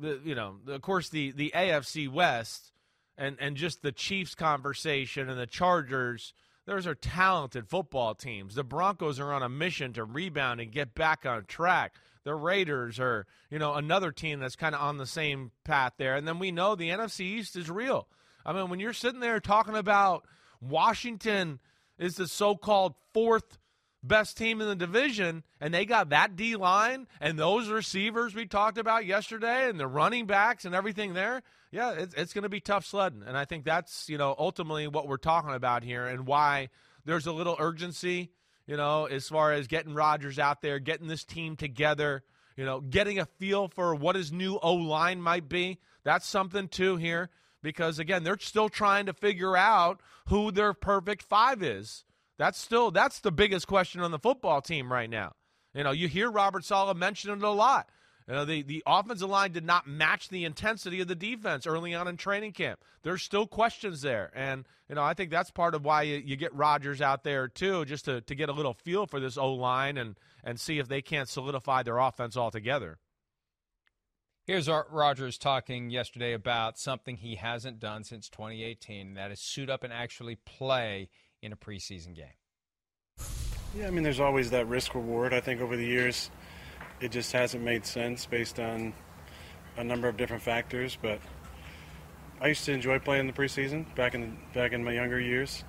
the 0.00 0.20
you 0.24 0.34
know 0.34 0.56
of 0.68 0.82
course 0.82 1.08
the 1.08 1.32
the 1.32 1.52
AFC 1.54 2.08
West 2.08 2.72
and 3.16 3.36
and 3.40 3.56
just 3.56 3.82
the 3.82 3.92
Chiefs 3.92 4.34
conversation 4.34 5.28
and 5.28 5.38
the 5.38 5.46
Chargers. 5.46 6.34
Those 6.72 6.86
are 6.86 6.94
talented 6.94 7.68
football 7.68 8.14
teams. 8.14 8.54
The 8.54 8.64
Broncos 8.64 9.20
are 9.20 9.30
on 9.30 9.42
a 9.42 9.48
mission 9.50 9.92
to 9.92 10.04
rebound 10.04 10.58
and 10.58 10.72
get 10.72 10.94
back 10.94 11.26
on 11.26 11.44
track. 11.44 11.94
The 12.24 12.34
Raiders 12.34 12.98
are, 12.98 13.26
you 13.50 13.58
know, 13.58 13.74
another 13.74 14.10
team 14.10 14.40
that's 14.40 14.56
kind 14.56 14.74
of 14.74 14.80
on 14.80 14.96
the 14.96 15.04
same 15.04 15.50
path 15.64 15.92
there. 15.98 16.16
And 16.16 16.26
then 16.26 16.38
we 16.38 16.50
know 16.50 16.74
the 16.74 16.88
NFC 16.88 17.20
East 17.20 17.56
is 17.56 17.68
real. 17.68 18.08
I 18.46 18.54
mean, 18.54 18.70
when 18.70 18.80
you're 18.80 18.94
sitting 18.94 19.20
there 19.20 19.38
talking 19.38 19.76
about 19.76 20.26
Washington 20.62 21.60
is 21.98 22.16
the 22.16 22.26
so-called 22.26 22.94
fourth 23.12 23.58
best 24.02 24.36
team 24.36 24.60
in 24.60 24.68
the 24.68 24.74
division, 24.74 25.42
and 25.60 25.72
they 25.72 25.84
got 25.84 26.10
that 26.10 26.36
D 26.36 26.56
line 26.56 27.06
and 27.20 27.38
those 27.38 27.68
receivers 27.68 28.34
we 28.34 28.46
talked 28.46 28.78
about 28.78 29.06
yesterday, 29.06 29.68
and 29.68 29.78
the 29.78 29.86
running 29.86 30.26
backs 30.26 30.64
and 30.64 30.74
everything 30.74 31.14
there. 31.14 31.42
Yeah, 31.70 31.92
it's, 31.92 32.14
it's 32.14 32.32
going 32.32 32.42
to 32.42 32.48
be 32.48 32.60
tough 32.60 32.84
sledding, 32.84 33.22
and 33.26 33.36
I 33.36 33.44
think 33.44 33.64
that's 33.64 34.08
you 34.08 34.18
know 34.18 34.34
ultimately 34.38 34.88
what 34.88 35.08
we're 35.08 35.16
talking 35.16 35.54
about 35.54 35.84
here, 35.84 36.06
and 36.06 36.26
why 36.26 36.68
there's 37.04 37.26
a 37.26 37.32
little 37.32 37.56
urgency, 37.58 38.30
you 38.66 38.76
know, 38.76 39.06
as 39.06 39.28
far 39.28 39.52
as 39.52 39.66
getting 39.66 39.94
Rodgers 39.94 40.38
out 40.38 40.62
there, 40.62 40.78
getting 40.78 41.08
this 41.08 41.24
team 41.24 41.56
together, 41.56 42.22
you 42.56 42.64
know, 42.64 42.80
getting 42.80 43.18
a 43.18 43.26
feel 43.26 43.68
for 43.68 43.94
what 43.94 44.16
his 44.16 44.32
new 44.32 44.58
O 44.62 44.74
line 44.74 45.20
might 45.20 45.48
be. 45.48 45.78
That's 46.04 46.26
something 46.26 46.68
too 46.68 46.96
here. 46.96 47.30
Because 47.62 47.98
again, 47.98 48.24
they're 48.24 48.38
still 48.38 48.68
trying 48.68 49.06
to 49.06 49.12
figure 49.12 49.56
out 49.56 50.00
who 50.28 50.50
their 50.50 50.74
perfect 50.74 51.22
five 51.22 51.62
is. 51.62 52.04
That's 52.38 52.58
still 52.58 52.90
that's 52.90 53.20
the 53.20 53.32
biggest 53.32 53.66
question 53.66 54.00
on 54.00 54.10
the 54.10 54.18
football 54.18 54.60
team 54.60 54.92
right 54.92 55.10
now. 55.10 55.34
You 55.74 55.84
know, 55.84 55.92
you 55.92 56.08
hear 56.08 56.30
Robert 56.30 56.64
Saleh 56.64 56.96
mention 56.96 57.30
it 57.30 57.42
a 57.42 57.50
lot. 57.50 57.88
You 58.28 58.34
know, 58.34 58.44
the, 58.44 58.62
the 58.62 58.82
offensive 58.86 59.28
line 59.28 59.52
did 59.52 59.64
not 59.64 59.86
match 59.86 60.28
the 60.28 60.44
intensity 60.44 61.00
of 61.00 61.08
the 61.08 61.14
defense 61.14 61.66
early 61.66 61.94
on 61.94 62.06
in 62.06 62.16
training 62.16 62.52
camp. 62.52 62.80
There's 63.02 63.22
still 63.22 63.46
questions 63.46 64.02
there. 64.02 64.30
And, 64.34 64.64
you 64.88 64.94
know, 64.94 65.02
I 65.02 65.14
think 65.14 65.30
that's 65.30 65.50
part 65.50 65.74
of 65.74 65.84
why 65.84 66.02
you, 66.02 66.16
you 66.24 66.36
get 66.36 66.54
Rodgers 66.54 67.00
out 67.00 67.24
there, 67.24 67.48
too, 67.48 67.84
just 67.84 68.04
to, 68.04 68.20
to 68.20 68.34
get 68.34 68.48
a 68.48 68.52
little 68.52 68.74
feel 68.74 69.06
for 69.06 69.18
this 69.18 69.36
O 69.36 69.52
line 69.54 69.96
and, 69.96 70.16
and 70.44 70.60
see 70.60 70.78
if 70.78 70.88
they 70.88 71.02
can't 71.02 71.28
solidify 71.28 71.82
their 71.82 71.98
offense 71.98 72.36
altogether. 72.36 72.98
Here's 74.44 74.68
Rodgers 74.68 75.38
talking 75.38 75.90
yesterday 75.90 76.32
about 76.32 76.78
something 76.78 77.16
he 77.16 77.36
hasn't 77.36 77.78
done 77.78 78.02
since 78.02 78.28
2018, 78.28 79.08
and 79.08 79.16
that 79.16 79.30
is 79.30 79.40
suit 79.40 79.70
up 79.70 79.84
and 79.84 79.92
actually 79.92 80.36
play 80.36 81.08
in 81.42 81.52
a 81.52 81.56
preseason 81.56 82.14
game. 82.14 82.26
Yeah, 83.76 83.88
I 83.88 83.90
mean, 83.90 84.04
there's 84.04 84.20
always 84.20 84.50
that 84.50 84.68
risk 84.68 84.94
reward. 84.94 85.34
I 85.34 85.40
think 85.40 85.60
over 85.60 85.76
the 85.76 85.84
years, 85.84 86.30
it 87.00 87.10
just 87.10 87.32
hasn't 87.32 87.64
made 87.64 87.84
sense 87.84 88.26
based 88.26 88.60
on 88.60 88.94
a 89.76 89.84
number 89.84 90.08
of 90.08 90.16
different 90.16 90.42
factors. 90.42 90.96
But 91.00 91.20
I 92.40 92.48
used 92.48 92.64
to 92.66 92.72
enjoy 92.72 92.98
playing 92.98 93.26
the 93.26 93.32
preseason 93.32 93.92
back 93.94 94.14
in 94.14 94.38
back 94.54 94.72
in 94.72 94.84
my 94.84 94.92
younger 94.92 95.18
years, 95.18 95.64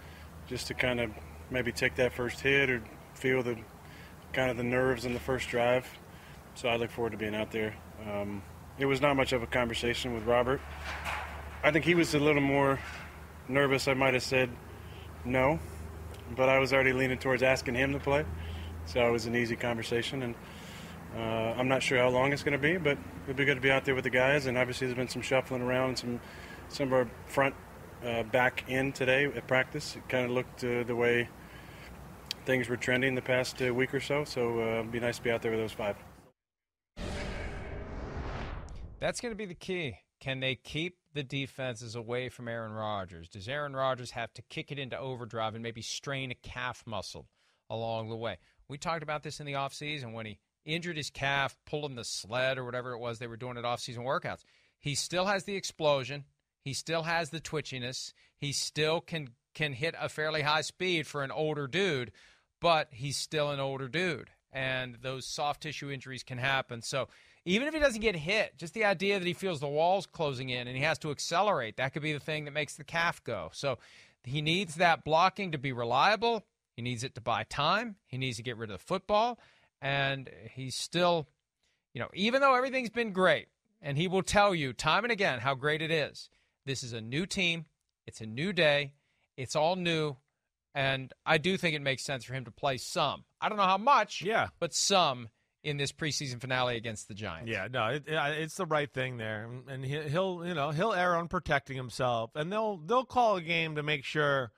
just 0.47 0.67
to 0.67 0.73
kind 0.73 0.99
of 0.99 1.11
maybe 1.49 1.71
take 1.71 1.95
that 1.95 2.13
first 2.13 2.39
hit 2.39 2.69
or 2.69 2.83
feel 3.15 3.41
the 3.41 3.57
kind 4.33 4.51
of 4.51 4.57
the 4.57 4.63
nerves 4.63 5.05
in 5.05 5.13
the 5.13 5.19
first 5.19 5.49
drive. 5.49 5.87
So 6.55 6.69
I 6.69 6.75
look 6.75 6.91
forward 6.91 7.11
to 7.11 7.17
being 7.17 7.35
out 7.35 7.51
there. 7.51 7.73
Um, 8.09 8.43
it 8.77 8.85
was 8.85 9.01
not 9.01 9.15
much 9.15 9.33
of 9.33 9.43
a 9.43 9.47
conversation 9.47 10.13
with 10.13 10.23
Robert. 10.23 10.61
I 11.63 11.71
think 11.71 11.85
he 11.85 11.95
was 11.95 12.13
a 12.13 12.19
little 12.19 12.41
more 12.41 12.79
nervous. 13.47 13.87
I 13.87 13.93
might 13.93 14.13
have 14.13 14.23
said 14.23 14.49
no, 15.25 15.59
but 16.35 16.49
I 16.49 16.59
was 16.59 16.73
already 16.73 16.93
leaning 16.93 17.17
towards 17.17 17.43
asking 17.43 17.75
him 17.75 17.93
to 17.93 17.99
play. 17.99 18.25
So 18.85 19.05
it 19.07 19.11
was 19.11 19.25
an 19.25 19.35
easy 19.35 19.55
conversation, 19.55 20.23
and 20.23 20.35
uh, 21.15 21.55
I'm 21.57 21.67
not 21.67 21.81
sure 21.81 21.97
how 21.97 22.09
long 22.09 22.33
it's 22.33 22.43
going 22.43 22.59
to 22.59 22.61
be, 22.61 22.77
but 22.77 22.97
it'd 23.25 23.35
be 23.35 23.45
good 23.45 23.55
to 23.55 23.61
be 23.61 23.71
out 23.71 23.85
there 23.85 23.95
with 23.95 24.03
the 24.03 24.09
guys. 24.09 24.45
And 24.45 24.57
obviously, 24.57 24.87
there's 24.87 24.97
been 24.97 25.07
some 25.07 25.21
shuffling 25.21 25.61
around, 25.61 25.97
some 25.97 26.19
some 26.69 26.87
of 26.87 26.93
our 26.93 27.07
front 27.27 27.55
uh, 28.03 28.23
back 28.23 28.65
in 28.67 28.91
today 28.91 29.25
at 29.25 29.47
practice. 29.47 29.95
It 29.95 30.07
kind 30.09 30.25
of 30.25 30.31
looked 30.31 30.63
uh, 30.63 30.83
the 30.83 30.95
way 30.95 31.29
things 32.45 32.67
were 32.67 32.77
trending 32.77 33.15
the 33.15 33.21
past 33.21 33.61
uh, 33.61 33.73
week 33.73 33.93
or 33.93 33.99
so. 33.99 34.23
So 34.23 34.59
uh, 34.59 34.79
it'd 34.79 34.91
be 34.91 34.99
nice 34.99 35.17
to 35.17 35.23
be 35.23 35.31
out 35.31 35.41
there 35.41 35.51
with 35.51 35.59
those 35.59 35.71
five. 35.71 35.95
That's 38.99 39.21
going 39.21 39.31
to 39.31 39.37
be 39.37 39.45
the 39.45 39.55
key. 39.55 39.97
Can 40.19 40.39
they 40.39 40.55
keep 40.55 40.97
the 41.13 41.23
defenses 41.23 41.95
away 41.95 42.29
from 42.29 42.47
Aaron 42.47 42.73
Rodgers? 42.73 43.29
Does 43.29 43.47
Aaron 43.47 43.75
Rodgers 43.75 44.11
have 44.11 44.33
to 44.33 44.41
kick 44.43 44.71
it 44.71 44.79
into 44.79 44.97
overdrive 44.97 45.53
and 45.53 45.63
maybe 45.63 45.81
strain 45.81 46.31
a 46.31 46.35
calf 46.35 46.83
muscle 46.85 47.27
along 47.69 48.09
the 48.09 48.15
way? 48.15 48.37
We 48.67 48.77
talked 48.77 49.03
about 49.03 49.23
this 49.23 49.39
in 49.39 49.45
the 49.45 49.53
offseason 49.53 50.13
when 50.13 50.25
he 50.25 50.39
injured 50.65 50.97
his 50.97 51.09
calf, 51.09 51.57
pulling 51.65 51.95
the 51.95 52.03
sled 52.03 52.57
or 52.57 52.65
whatever 52.65 52.93
it 52.93 52.99
was 52.99 53.19
they 53.19 53.27
were 53.27 53.37
doing 53.37 53.57
at 53.57 53.63
offseason 53.63 53.99
workouts. 53.99 54.43
He 54.79 54.95
still 54.95 55.25
has 55.25 55.43
the 55.43 55.55
explosion. 55.55 56.25
He 56.61 56.73
still 56.73 57.03
has 57.03 57.29
the 57.29 57.41
twitchiness. 57.41 58.13
He 58.37 58.51
still 58.51 59.01
can 59.01 59.29
can 59.53 59.73
hit 59.73 59.95
a 59.99 60.09
fairly 60.09 60.41
high 60.41 60.61
speed 60.61 61.05
for 61.05 61.23
an 61.23 61.31
older 61.31 61.67
dude, 61.67 62.11
but 62.59 62.87
he's 62.91 63.17
still 63.17 63.51
an 63.51 63.59
older 63.59 63.87
dude, 63.87 64.31
and 64.51 64.97
those 65.01 65.27
soft 65.27 65.61
tissue 65.61 65.91
injuries 65.91 66.23
can 66.23 66.39
happen. 66.39 66.81
So 66.81 67.07
even 67.45 67.67
if 67.67 67.73
he 67.73 67.79
doesn't 67.79 68.01
get 68.01 68.15
hit, 68.15 68.57
just 68.57 68.73
the 68.73 68.85
idea 68.85 69.19
that 69.19 69.25
he 69.25 69.33
feels 69.33 69.59
the 69.59 69.67
walls 69.67 70.05
closing 70.05 70.49
in 70.49 70.67
and 70.67 70.77
he 70.77 70.83
has 70.83 70.97
to 70.99 71.11
accelerate, 71.11 71.77
that 71.77 71.93
could 71.93 72.01
be 72.01 72.13
the 72.13 72.19
thing 72.19 72.45
that 72.45 72.51
makes 72.51 72.75
the 72.75 72.83
calf 72.83 73.23
go. 73.23 73.49
So 73.53 73.77
he 74.23 74.41
needs 74.41 74.75
that 74.75 75.03
blocking 75.03 75.51
to 75.51 75.57
be 75.57 75.71
reliable. 75.71 76.45
He 76.75 76.81
needs 76.81 77.03
it 77.03 77.15
to 77.15 77.21
buy 77.21 77.43
time. 77.43 77.97
He 78.07 78.17
needs 78.17 78.37
to 78.37 78.43
get 78.43 78.57
rid 78.57 78.71
of 78.71 78.79
the 78.79 78.85
football 78.85 79.39
and 79.83 80.29
he's 80.51 80.75
still, 80.75 81.27
you 81.93 81.99
know, 81.99 82.07
even 82.13 82.41
though 82.41 82.55
everything's 82.55 82.89
been 82.89 83.11
great, 83.11 83.47
and 83.81 83.97
he 83.97 84.07
will 84.07 84.23
tell 84.23 84.55
you 84.55 84.71
time 84.71 85.03
and 85.03 85.11
again 85.11 85.39
how 85.39 85.53
great 85.53 85.81
it 85.81 85.91
is. 85.91 86.29
This 86.65 86.81
is 86.81 86.93
a 86.93 87.01
new 87.01 87.25
team. 87.25 87.65
It's 88.07 88.21
a 88.21 88.25
new 88.25 88.53
day. 88.53 88.93
It's 89.35 89.57
all 89.57 89.75
new. 89.75 90.15
And 90.73 91.13
I 91.25 91.37
do 91.37 91.57
think 91.57 91.75
it 91.75 91.81
makes 91.81 92.03
sense 92.03 92.23
for 92.23 92.33
him 92.33 92.45
to 92.45 92.51
play 92.51 92.77
some. 92.77 93.25
I 93.41 93.49
don't 93.49 93.57
know 93.57 93.63
how 93.65 93.77
much, 93.77 94.21
yeah, 94.21 94.47
but 94.59 94.73
some 94.73 95.27
in 95.63 95.77
this 95.77 95.91
preseason 95.91 96.41
finale 96.41 96.75
against 96.75 97.07
the 97.07 97.13
Giants. 97.13 97.49
Yeah, 97.49 97.67
no, 97.71 97.87
it, 97.87 98.03
it's 98.07 98.55
the 98.55 98.65
right 98.65 98.91
thing 98.91 99.17
there, 99.17 99.49
and 99.67 99.85
he'll, 99.85 100.45
you 100.45 100.53
know, 100.53 100.71
he'll 100.71 100.93
err 100.93 101.15
on 101.15 101.27
protecting 101.27 101.77
himself, 101.77 102.31
and 102.35 102.51
they'll 102.51 102.77
they'll 102.77 103.05
call 103.05 103.37
a 103.37 103.41
game 103.41 103.75
to 103.75 103.83
make 103.83 104.03
sure 104.03 104.51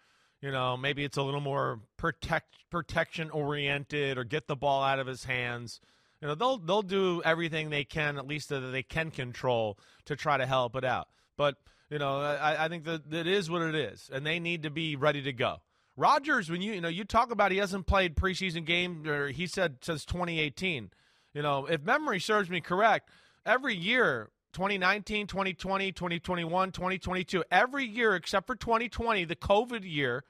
you 0.46 0.52
know, 0.52 0.78
maybe 0.78 1.04
it's 1.04 1.18
a 1.18 1.24
little 1.24 1.42
more 1.42 1.80
protect 1.98 2.70
protection 2.70 3.32
oriented 3.32 4.18
or 4.18 4.24
get 4.24 4.46
the 4.46 4.56
ball 4.56 4.84
out 4.84 5.00
of 5.00 5.08
his 5.08 5.24
hands. 5.24 5.82
You 6.22 6.28
know, 6.28 6.36
they'll 6.36 6.58
they'll 6.58 6.82
do 6.84 7.22
everything 7.26 7.72
they 7.72 7.84
can, 7.84 8.18
at 8.18 8.28
least 8.28 8.50
that 8.50 8.60
they 8.60 8.84
can 8.84 9.10
control, 9.10 9.80
to 10.06 10.16
try 10.16 10.38
to 10.38 10.46
help 10.46 10.76
it 10.76 10.84
out. 10.84 11.08
But 11.36 11.56
you 11.90 11.98
know, 11.98 12.20
I, 12.20 12.66
I 12.66 12.70
think 12.70 12.84
that 12.86 13.12
it 13.12 13.26
is 13.26 13.50
what 13.50 13.64
it 13.64 13.74
is, 13.74 14.10
and 14.14 14.24
they 14.24 14.40
need 14.40 14.64
to 14.64 14.70
be 14.70 14.96
ready 14.96 15.24
to 15.24 15.34
go. 15.34 15.62
Rodgers, 15.98 16.50
when 16.50 16.62
you 16.62 16.74
you 16.74 16.82
know 16.82 16.90
you 16.90 17.04
talk 17.04 17.32
about 17.32 17.52
he 17.52 17.58
hasn't 17.58 17.88
played 17.88 18.16
preseason 18.16 18.66
game, 18.66 19.08
or 19.08 19.30
he 19.30 19.48
said 19.48 19.78
since 19.82 20.06
2018. 20.06 20.92
You 21.34 21.42
know, 21.42 21.66
if 21.66 21.84
memory 21.84 22.20
serves 22.20 22.50
me 22.50 22.62
correct, 22.62 23.10
every 23.46 23.76
year 23.76 24.30
2019, 24.54 25.28
2020, 25.28 25.92
2021, 25.92 26.72
2022, 26.72 27.44
every 27.52 27.86
year 27.86 28.16
except 28.16 28.48
for 28.48 28.56
2020, 28.56 29.26
the 29.26 29.36
COVID 29.36 29.82
year, 29.84 30.24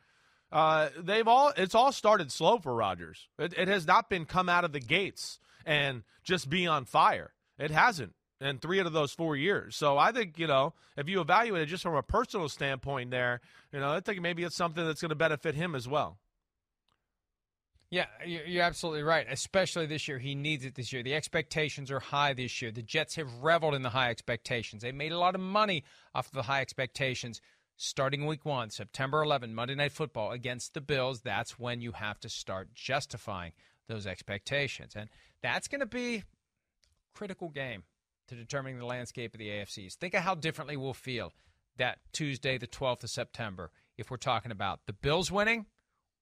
uh, 0.52 0.90
they've 0.98 1.28
all 1.28 1.54
it's 1.56 1.76
all 1.76 1.92
started 1.92 2.32
slow 2.32 2.58
for 2.58 2.74
Rodgers. 2.74 3.28
It, 3.38 3.54
it, 3.58 3.68
has 3.68 3.86
not 3.86 4.10
been 4.10 4.26
come 4.26 4.50
out 4.50 4.64
of 4.64 4.72
the 4.72 4.80
gates 4.80 5.40
and 5.66 6.04
just 6.24 6.50
be 6.50 6.66
on 6.66 6.86
fire. 6.86 7.34
It 7.60 7.72
hasn't 7.72 8.14
in 8.42 8.60
three 8.60 8.80
out 8.80 8.86
of 8.86 8.94
those 8.94 9.14
four 9.14 9.36
years. 9.36 9.76
So 9.76 9.98
I 9.98 10.12
think 10.12 10.38
you 10.38 10.48
know 10.48 10.74
if 10.98 11.10
you 11.10 11.22
evaluate 11.22 11.64
it 11.64 11.68
just 11.68 11.84
from 11.84 11.96
a 11.96 12.04
personal 12.04 12.50
standpoint, 12.50 13.12
there, 13.12 13.42
you 13.72 13.80
know, 13.80 13.92
I 13.92 14.00
think 14.00 14.22
maybe 14.22 14.44
it's 14.44 14.56
something 14.56 14.86
that's 14.86 15.02
going 15.02 15.10
to 15.10 15.16
benefit 15.16 15.56
him 15.56 15.76
as 15.76 15.88
well. 15.88 16.18
Yeah, 17.92 18.08
you're 18.26 18.64
absolutely 18.64 19.04
right. 19.04 19.28
Especially 19.30 19.86
this 19.86 20.08
year, 20.08 20.18
he 20.18 20.36
needs 20.36 20.66
it 20.66 20.76
this 20.76 20.92
year. 20.92 21.04
The 21.04 21.14
expectations 21.14 21.92
are 21.92 22.00
high 22.00 22.34
this 22.34 22.62
year. 22.62 22.72
The 22.72 22.82
Jets 22.82 23.16
have 23.16 23.32
reveled 23.42 23.76
in 23.76 23.84
the 23.84 23.90
high 23.90 24.10
expectations. 24.10 24.82
They 24.82 24.92
made 24.92 25.12
a 25.12 25.20
lot 25.20 25.36
of 25.36 25.42
money 25.42 25.84
off 26.14 26.28
of 26.28 26.34
the 26.34 26.44
high 26.44 26.62
expectations. 26.62 27.42
Starting 27.78 28.26
week 28.26 28.44
one, 28.44 28.70
September 28.70 29.22
11, 29.22 29.54
Monday 29.54 29.76
Night 29.76 29.92
Football 29.92 30.32
against 30.32 30.74
the 30.74 30.82
Bills, 30.82 31.22
that's 31.22 31.60
when 31.60 31.80
you 31.80 31.92
have 31.92 32.20
to 32.22 32.30
start 32.30 32.74
justifying 32.74 33.52
those 33.88 34.08
expectations. 34.08 34.94
And 34.96 35.10
that's 35.42 35.68
going 35.68 35.82
to 35.82 35.86
be 35.86 36.16
a 36.18 36.24
critical 37.14 37.50
game 37.50 37.84
to 38.28 38.36
determining 38.36 38.80
the 38.80 38.86
landscape 38.86 39.34
of 39.34 39.40
the 39.40 39.50
AFCs. 39.50 39.96
Think 39.96 40.14
of 40.14 40.22
how 40.22 40.36
differently 40.36 40.78
we'll 40.78 40.94
feel 40.94 41.34
that 41.78 42.00
Tuesday, 42.12 42.58
the 42.58 42.68
12th 42.68 43.04
of 43.04 43.10
September, 43.10 43.72
if 43.98 44.10
we're 44.10 44.18
talking 44.18 44.52
about 44.52 44.82
the 44.86 44.94
Bills 44.94 45.32
winning 45.32 45.66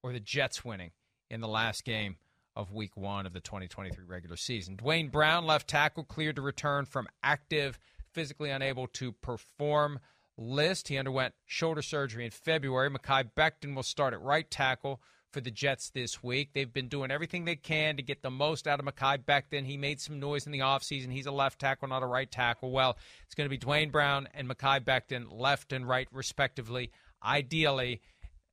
or 0.02 0.12
the 0.12 0.20
Jets 0.20 0.66
winning 0.66 0.92
in 1.30 1.42
the 1.42 1.48
last 1.48 1.84
game 1.86 2.18
of 2.56 2.72
week 2.72 2.96
one 2.96 3.26
of 3.26 3.34
the 3.34 3.40
2023 3.40 4.06
regular 4.06 4.36
season. 4.36 4.76
Duane 4.76 5.10
Brown, 5.10 5.46
left 5.46 5.68
tackle, 5.68 6.04
cleared 6.04 6.36
to 6.36 6.42
return 6.42 6.86
from 6.86 7.08
active, 7.24 7.80
physically 8.12 8.52
unable 8.52 8.88
to 8.88 9.12
perform 9.12 10.00
list. 10.38 10.88
He 10.88 10.98
underwent 10.98 11.34
shoulder 11.46 11.82
surgery 11.82 12.26
in 12.26 12.32
February. 12.32 12.90
Mekhi 12.90 13.32
Becton 13.36 13.76
will 13.76 13.84
start 13.84 14.14
at 14.14 14.22
right 14.22 14.50
tackle 14.50 15.02
for 15.34 15.42
the 15.42 15.52
Jets 15.52 15.90
this 15.90 16.24
week. 16.24 16.52
They've 16.54 16.72
been 16.72 16.88
doing 16.88 17.12
everything 17.12 17.46
they 17.46 17.56
can 17.56 17.98
to 17.98 18.04
get 18.04 18.22
the 18.22 18.30
most 18.30 18.68
out 18.68 18.80
of 18.80 18.86
Mekhi 18.86 19.26
Becton. 19.26 19.66
He 19.66 19.76
made 19.76 20.00
some 20.00 20.20
noise 20.20 20.46
in 20.46 20.52
the 20.52 20.60
offseason. 20.60 21.12
He's 21.12 21.26
a 21.26 21.32
left 21.32 21.60
tackle, 21.60 21.88
not 21.88 22.04
a 22.04 22.06
right 22.06 22.32
tackle. 22.32 22.72
Well, 22.72 22.98
it's 23.26 23.36
going 23.36 23.46
to 23.46 23.50
be 23.50 23.58
Duane 23.58 23.90
Brown 23.90 24.28
and 24.34 24.48
Mekhi 24.48 24.80
Becton, 24.82 25.26
left 25.32 25.74
and 25.74 25.88
right, 25.88 26.08
respectively, 26.12 26.92
ideally. 27.24 28.02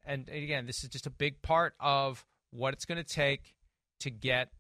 And 0.04 0.28
again, 0.28 0.66
this 0.66 0.82
is 0.82 0.88
just 0.88 1.06
a 1.06 1.10
big 1.10 1.42
part 1.42 1.75
of 1.78 2.25
what 2.50 2.72
it's 2.72 2.87
going 2.87 2.99
to 2.99 3.04
take 3.04 3.54
to 4.00 4.10
get 4.10 4.50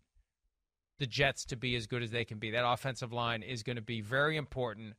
the 0.98 1.06
Jets 1.06 1.46
to 1.46 1.56
be 1.56 1.74
as 1.74 1.86
good 1.86 2.02
as 2.02 2.10
they 2.10 2.26
can 2.26 2.38
be. 2.38 2.50
That 2.50 2.70
offensive 2.70 3.12
line 3.12 3.42
is 3.42 3.62
going 3.62 3.76
to 3.76 3.82
be 3.82 4.02
very 4.02 4.36
important 4.36 4.94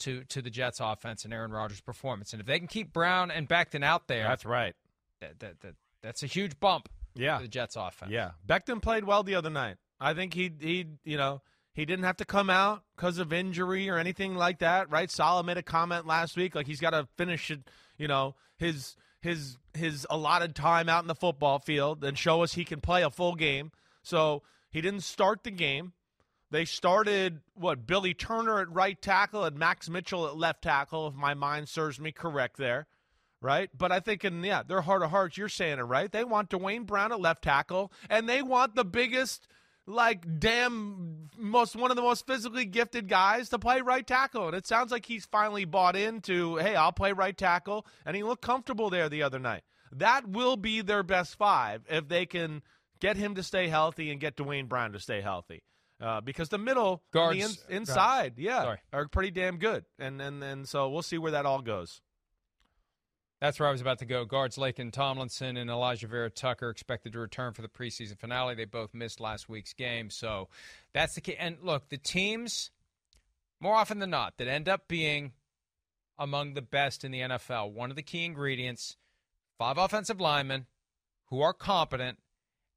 to 0.00 0.24
to 0.24 0.40
the 0.40 0.50
Jets 0.50 0.80
offense 0.80 1.24
and 1.24 1.32
Aaron 1.32 1.52
Rodgers' 1.52 1.82
performance. 1.82 2.32
And 2.32 2.40
if 2.40 2.46
they 2.46 2.58
can 2.58 2.68
keep 2.68 2.92
Brown 2.92 3.30
and 3.30 3.48
Becton 3.48 3.84
out 3.84 4.08
there, 4.08 4.24
that's 4.24 4.46
right. 4.46 4.74
That, 5.20 5.38
that, 5.40 5.60
that 5.60 5.74
that's 6.02 6.22
a 6.22 6.26
huge 6.26 6.58
bump. 6.60 6.88
Yeah, 7.14 7.38
the 7.38 7.48
Jets 7.48 7.76
offense. 7.76 8.10
Yeah, 8.10 8.32
Becton 8.46 8.80
played 8.80 9.04
well 9.04 9.22
the 9.22 9.34
other 9.34 9.50
night. 9.50 9.76
I 10.00 10.14
think 10.14 10.34
he 10.34 10.50
he 10.58 10.86
you 11.04 11.16
know 11.16 11.42
he 11.74 11.84
didn't 11.86 12.04
have 12.04 12.18
to 12.18 12.24
come 12.24 12.50
out 12.50 12.82
because 12.96 13.18
of 13.18 13.32
injury 13.32 13.88
or 13.88 13.98
anything 13.98 14.34
like 14.34 14.58
that, 14.58 14.90
right? 14.90 15.10
Saleh 15.10 15.44
made 15.44 15.56
a 15.56 15.62
comment 15.62 16.06
last 16.06 16.36
week 16.36 16.54
like 16.54 16.66
he's 16.66 16.80
got 16.80 16.90
to 16.90 17.08
finish 17.16 17.50
it, 17.50 17.60
you 17.96 18.08
know, 18.08 18.34
his 18.56 18.96
his 19.20 19.56
his 19.74 20.06
allotted 20.10 20.54
time 20.54 20.88
out 20.88 21.02
in 21.02 21.08
the 21.08 21.14
football 21.14 21.58
field 21.58 22.04
and 22.04 22.18
show 22.18 22.42
us 22.42 22.54
he 22.54 22.64
can 22.64 22.80
play 22.80 23.02
a 23.02 23.10
full 23.10 23.34
game. 23.34 23.72
So 24.02 24.42
he 24.70 24.80
didn't 24.80 25.02
start 25.02 25.44
the 25.44 25.50
game. 25.50 25.92
They 26.50 26.66
started 26.66 27.40
what 27.54 27.86
Billy 27.86 28.12
Turner 28.12 28.60
at 28.60 28.70
right 28.70 29.00
tackle 29.00 29.44
and 29.44 29.56
Max 29.56 29.88
Mitchell 29.88 30.26
at 30.26 30.36
left 30.36 30.62
tackle, 30.62 31.08
if 31.08 31.14
my 31.14 31.32
mind 31.32 31.70
serves 31.70 31.98
me 31.98 32.12
correct 32.12 32.58
there. 32.58 32.86
Right? 33.42 33.68
But 33.76 33.92
I 33.92 34.00
think 34.00 34.24
in 34.24 34.42
yeah, 34.44 34.62
their 34.62 34.80
heart 34.80 35.02
of 35.02 35.10
hearts, 35.10 35.36
you're 35.36 35.48
saying 35.48 35.78
it 35.78 35.82
right. 35.82 36.10
They 36.10 36.24
want 36.24 36.48
Duane 36.48 36.84
Brown 36.84 37.12
at 37.12 37.20
left 37.20 37.42
tackle, 37.42 37.92
and 38.08 38.28
they 38.28 38.40
want 38.40 38.74
the 38.74 38.84
biggest 38.84 39.48
like 39.86 40.38
damn 40.38 41.28
most 41.36 41.74
one 41.74 41.90
of 41.90 41.96
the 41.96 42.02
most 42.02 42.26
physically 42.26 42.64
gifted 42.64 43.08
guys 43.08 43.48
to 43.48 43.58
play 43.58 43.80
right 43.80 44.06
tackle. 44.06 44.46
And 44.46 44.56
it 44.56 44.66
sounds 44.66 44.92
like 44.92 45.04
he's 45.06 45.26
finally 45.26 45.64
bought 45.64 45.96
into, 45.96 46.56
hey, 46.56 46.76
I'll 46.76 46.92
play 46.92 47.12
right 47.12 47.36
tackle, 47.36 47.84
and 48.06 48.16
he 48.16 48.22
looked 48.22 48.42
comfortable 48.42 48.90
there 48.90 49.08
the 49.08 49.24
other 49.24 49.38
night. 49.38 49.62
That 49.90 50.28
will 50.28 50.56
be 50.56 50.80
their 50.80 51.02
best 51.02 51.36
five 51.36 51.82
if 51.90 52.08
they 52.08 52.26
can 52.26 52.62
get 53.00 53.16
him 53.16 53.34
to 53.34 53.42
stay 53.42 53.68
healthy 53.68 54.10
and 54.10 54.20
get 54.20 54.36
Duane 54.36 54.66
Brown 54.66 54.92
to 54.92 55.00
stay 55.00 55.20
healthy. 55.20 55.62
Uh, 56.00 56.20
because 56.20 56.48
the 56.48 56.58
middle, 56.58 57.02
guards, 57.12 57.38
the 57.38 57.74
in, 57.74 57.76
inside, 57.82 58.36
guards. 58.36 58.38
yeah, 58.38 58.62
Sorry. 58.62 58.78
are 58.92 59.06
pretty 59.08 59.30
damn 59.30 59.58
good, 59.58 59.84
and 60.00 60.20
and 60.20 60.42
and 60.42 60.68
so 60.68 60.88
we'll 60.88 61.02
see 61.02 61.18
where 61.18 61.30
that 61.32 61.46
all 61.46 61.62
goes. 61.62 62.00
That's 63.42 63.58
where 63.58 63.68
I 63.68 63.72
was 63.72 63.80
about 63.80 63.98
to 63.98 64.04
go. 64.04 64.24
Guards 64.24 64.56
Laken 64.56 64.92
Tomlinson 64.92 65.56
and 65.56 65.68
Alijah 65.68 66.08
Vera-Tucker 66.08 66.70
expected 66.70 67.12
to 67.14 67.18
return 67.18 67.54
for 67.54 67.62
the 67.62 67.66
preseason 67.66 68.16
finale. 68.16 68.54
They 68.54 68.66
both 68.66 68.94
missed 68.94 69.18
last 69.18 69.48
week's 69.48 69.72
game, 69.72 70.10
so 70.10 70.48
that's 70.94 71.16
the 71.16 71.22
key. 71.22 71.34
And 71.36 71.56
look, 71.60 71.88
the 71.88 71.98
teams 71.98 72.70
more 73.58 73.74
often 73.74 73.98
than 73.98 74.10
not 74.10 74.34
that 74.36 74.46
end 74.46 74.68
up 74.68 74.86
being 74.86 75.32
among 76.16 76.54
the 76.54 76.62
best 76.62 77.02
in 77.02 77.10
the 77.10 77.18
NFL. 77.18 77.72
One 77.72 77.90
of 77.90 77.96
the 77.96 78.02
key 78.04 78.24
ingredients: 78.24 78.96
five 79.58 79.76
offensive 79.76 80.20
linemen 80.20 80.66
who 81.24 81.40
are 81.40 81.52
competent 81.52 82.18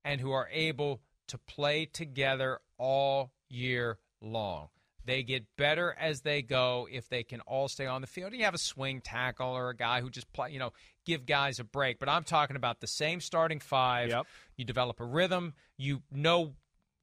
and 0.03 0.19
who 0.19 0.31
are 0.31 0.49
able 0.51 0.99
to 1.27 1.37
play 1.37 1.85
together 1.85 2.59
all 2.79 3.33
year 3.49 3.99
long. 4.19 4.69
They 5.05 5.21
get 5.21 5.45
better 5.55 5.95
as 5.99 6.21
they 6.21 6.41
go 6.41 6.87
if 6.91 7.09
they 7.09 7.23
can 7.23 7.41
all 7.41 7.67
stay 7.67 7.85
on 7.85 8.01
the 8.01 8.07
field. 8.07 8.33
You 8.33 8.45
have 8.45 8.55
a 8.55 8.59
swing 8.59 9.01
tackle 9.01 9.49
or 9.49 9.69
a 9.69 9.75
guy 9.75 10.01
who 10.01 10.09
just 10.09 10.31
play, 10.33 10.51
you 10.51 10.59
know, 10.59 10.73
give 11.05 11.25
guys 11.25 11.59
a 11.59 11.63
break. 11.63 11.99
But 11.99 12.09
I'm 12.09 12.23
talking 12.23 12.55
about 12.55 12.81
the 12.81 12.87
same 12.87 13.21
starting 13.21 13.59
five. 13.59 14.09
Yep. 14.09 14.25
You 14.57 14.65
develop 14.65 14.99
a 14.99 15.05
rhythm. 15.05 15.53
You 15.77 16.01
know 16.11 16.53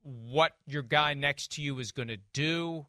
what 0.03 0.53
your 0.67 0.83
guy 0.83 1.15
next 1.15 1.53
to 1.53 1.63
you 1.63 1.79
is 1.79 1.93
going 1.93 2.09
to 2.09 2.19
do. 2.33 2.87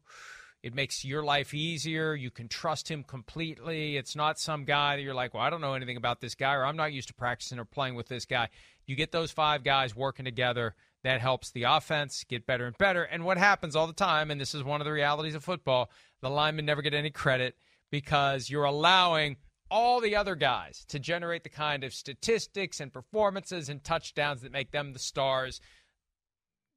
It 0.64 0.74
makes 0.74 1.04
your 1.04 1.22
life 1.22 1.52
easier. 1.52 2.14
You 2.14 2.30
can 2.30 2.48
trust 2.48 2.90
him 2.90 3.04
completely. 3.04 3.96
It's 3.96 4.16
not 4.16 4.38
some 4.40 4.64
guy 4.64 4.96
that 4.96 5.02
you're 5.02 5.14
like, 5.14 5.34
well, 5.34 5.42
I 5.42 5.50
don't 5.50 5.60
know 5.60 5.74
anything 5.74 5.98
about 5.98 6.22
this 6.22 6.34
guy, 6.34 6.54
or 6.54 6.64
I'm 6.64 6.76
not 6.76 6.92
used 6.92 7.08
to 7.08 7.14
practicing 7.14 7.58
or 7.58 7.66
playing 7.66 7.96
with 7.96 8.08
this 8.08 8.24
guy. 8.24 8.48
You 8.86 8.96
get 8.96 9.12
those 9.12 9.30
five 9.30 9.62
guys 9.62 9.94
working 9.94 10.24
together. 10.24 10.74
That 11.04 11.20
helps 11.20 11.50
the 11.50 11.64
offense 11.64 12.24
get 12.24 12.46
better 12.46 12.66
and 12.66 12.76
better. 12.78 13.02
And 13.04 13.24
what 13.24 13.36
happens 13.36 13.76
all 13.76 13.86
the 13.86 13.92
time, 13.92 14.30
and 14.30 14.40
this 14.40 14.54
is 14.54 14.64
one 14.64 14.80
of 14.80 14.86
the 14.86 14.92
realities 14.92 15.34
of 15.34 15.44
football, 15.44 15.90
the 16.22 16.30
linemen 16.30 16.64
never 16.64 16.80
get 16.80 16.94
any 16.94 17.10
credit 17.10 17.56
because 17.90 18.48
you're 18.48 18.64
allowing 18.64 19.36
all 19.70 20.00
the 20.00 20.16
other 20.16 20.34
guys 20.34 20.84
to 20.88 20.98
generate 20.98 21.42
the 21.42 21.50
kind 21.50 21.84
of 21.84 21.92
statistics 21.92 22.80
and 22.80 22.92
performances 22.92 23.68
and 23.68 23.84
touchdowns 23.84 24.40
that 24.40 24.52
make 24.52 24.72
them 24.72 24.94
the 24.94 24.98
stars. 24.98 25.60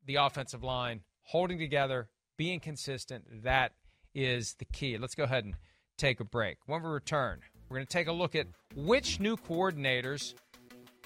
The 0.06 0.16
offensive 0.16 0.64
line 0.64 1.02
holding 1.24 1.58
together, 1.58 2.10
being 2.38 2.60
consistent, 2.60 3.44
that 3.44 3.74
is 4.14 4.56
the 4.60 4.66
key. 4.66 4.98
Let's 4.98 5.16
go 5.16 5.24
ahead 5.24 5.46
and 5.46 5.56
take 5.98 6.20
a 6.20 6.26
break. 6.26 6.58
When 6.66 6.84
we 6.84 6.90
return, 6.90 7.40
we're 7.70 7.78
going 7.78 7.88
to 7.88 7.94
take 7.94 8.08
a 8.08 8.14
look 8.14 8.36
at 8.36 8.48
which 8.76 9.22
new 9.22 9.38
coordinators 9.38 10.34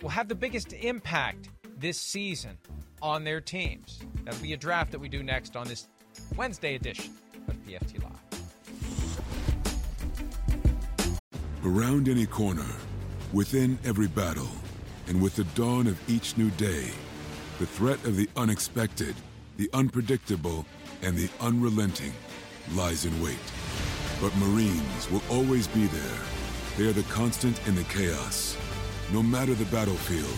will 0.01 0.09
have 0.09 0.27
the 0.27 0.35
biggest 0.35 0.73
impact 0.73 1.49
this 1.81 1.97
season 1.97 2.57
on 3.01 3.23
their 3.23 3.41
teams. 3.41 3.99
That'll 4.23 4.41
be 4.41 4.53
a 4.53 4.57
draft 4.57 4.91
that 4.91 4.99
we 4.99 5.09
do 5.09 5.23
next 5.23 5.55
on 5.55 5.67
this 5.67 5.87
Wednesday 6.37 6.75
edition 6.75 7.11
of 7.47 7.55
PFT 7.65 8.03
Live. 8.03 8.11
Around 11.65 12.07
any 12.07 12.27
corner, 12.27 12.67
within 13.33 13.79
every 13.83 14.07
battle, 14.07 14.49
and 15.07 15.21
with 15.21 15.35
the 15.35 15.43
dawn 15.55 15.87
of 15.87 15.99
each 16.09 16.37
new 16.37 16.51
day, 16.51 16.91
the 17.59 17.65
threat 17.65 18.03
of 18.05 18.15
the 18.15 18.29
unexpected, 18.37 19.15
the 19.57 19.69
unpredictable, 19.73 20.65
and 21.01 21.17
the 21.17 21.29
unrelenting 21.39 22.13
lies 22.73 23.05
in 23.05 23.23
wait. 23.23 23.37
But 24.21 24.35
Marines 24.37 25.09
will 25.09 25.23
always 25.29 25.67
be 25.67 25.87
there. 25.87 26.19
They 26.77 26.87
are 26.87 26.93
the 26.93 27.03
constant 27.03 27.59
in 27.67 27.75
the 27.75 27.83
chaos. 27.85 28.55
No 29.11 29.23
matter 29.23 29.53
the 29.55 29.65
battlefield, 29.65 30.37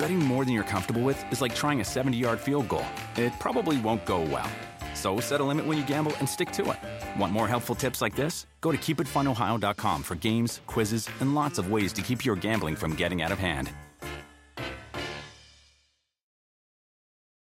Betting 0.00 0.18
more 0.18 0.44
than 0.44 0.54
you're 0.54 0.64
comfortable 0.64 1.02
with 1.02 1.22
is 1.32 1.40
like 1.42 1.54
trying 1.54 1.80
a 1.80 1.84
70 1.84 2.16
yard 2.16 2.40
field 2.40 2.68
goal. 2.68 2.86
It 3.16 3.32
probably 3.38 3.78
won't 3.80 4.04
go 4.06 4.22
well. 4.22 4.50
So 4.94 5.20
set 5.20 5.40
a 5.40 5.44
limit 5.44 5.66
when 5.66 5.78
you 5.78 5.84
gamble 5.86 6.12
and 6.18 6.28
stick 6.28 6.50
to 6.52 6.70
it. 6.72 7.20
Want 7.20 7.32
more 7.32 7.46
helpful 7.48 7.74
tips 7.74 8.00
like 8.02 8.16
this? 8.16 8.46
Go 8.60 8.72
to 8.72 8.78
keepitfunohio.com 8.78 10.02
for 10.02 10.14
games, 10.16 10.60
quizzes, 10.66 11.08
and 11.20 11.34
lots 11.34 11.58
of 11.58 11.70
ways 11.70 11.92
to 11.94 12.02
keep 12.02 12.24
your 12.24 12.36
gambling 12.36 12.76
from 12.76 12.94
getting 12.94 13.22
out 13.22 13.32
of 13.32 13.38
hand. 13.38 13.70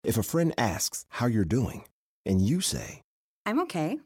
If 0.04 0.18
a 0.18 0.24
friend 0.24 0.54
asks 0.58 1.06
how 1.10 1.26
you're 1.28 1.46
doing, 1.46 1.84
and 2.26 2.42
you 2.42 2.62
say, 2.62 3.02
I'm 3.46 3.60
okay. 3.62 4.00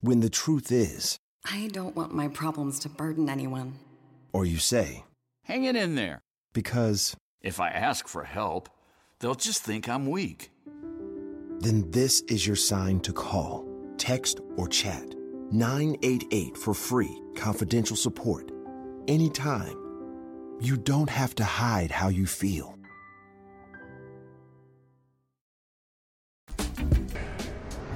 when 0.00 0.20
the 0.20 0.30
truth 0.30 0.72
is, 0.72 1.18
I 1.44 1.68
don't 1.72 1.94
want 1.96 2.12
my 2.14 2.28
problems 2.28 2.78
to 2.80 2.88
burden 2.88 3.28
anyone. 3.28 3.74
or 4.32 4.44
you 4.44 4.58
say, 4.58 5.04
Hang 5.44 5.64
it 5.64 5.76
in 5.76 5.94
there. 5.94 6.20
because, 6.52 7.14
If 7.46 7.60
I 7.60 7.68
ask 7.68 8.08
for 8.08 8.24
help, 8.24 8.68
they'll 9.20 9.36
just 9.36 9.62
think 9.62 9.88
I'm 9.88 10.10
weak. 10.10 10.50
then 11.60 11.88
this 11.92 12.22
is 12.22 12.44
your 12.44 12.56
sign 12.56 12.98
to 13.00 13.12
call, 13.12 13.64
text, 13.98 14.40
or 14.56 14.66
chat 14.66 15.14
988 15.52 16.56
for 16.56 16.74
free, 16.74 17.22
confidential 17.36 17.94
support. 17.94 18.50
Anytime. 19.06 19.76
You 20.58 20.76
don't 20.76 21.08
have 21.08 21.36
to 21.36 21.44
hide 21.44 21.92
how 21.92 22.08
you 22.08 22.26
feel. 22.26 22.76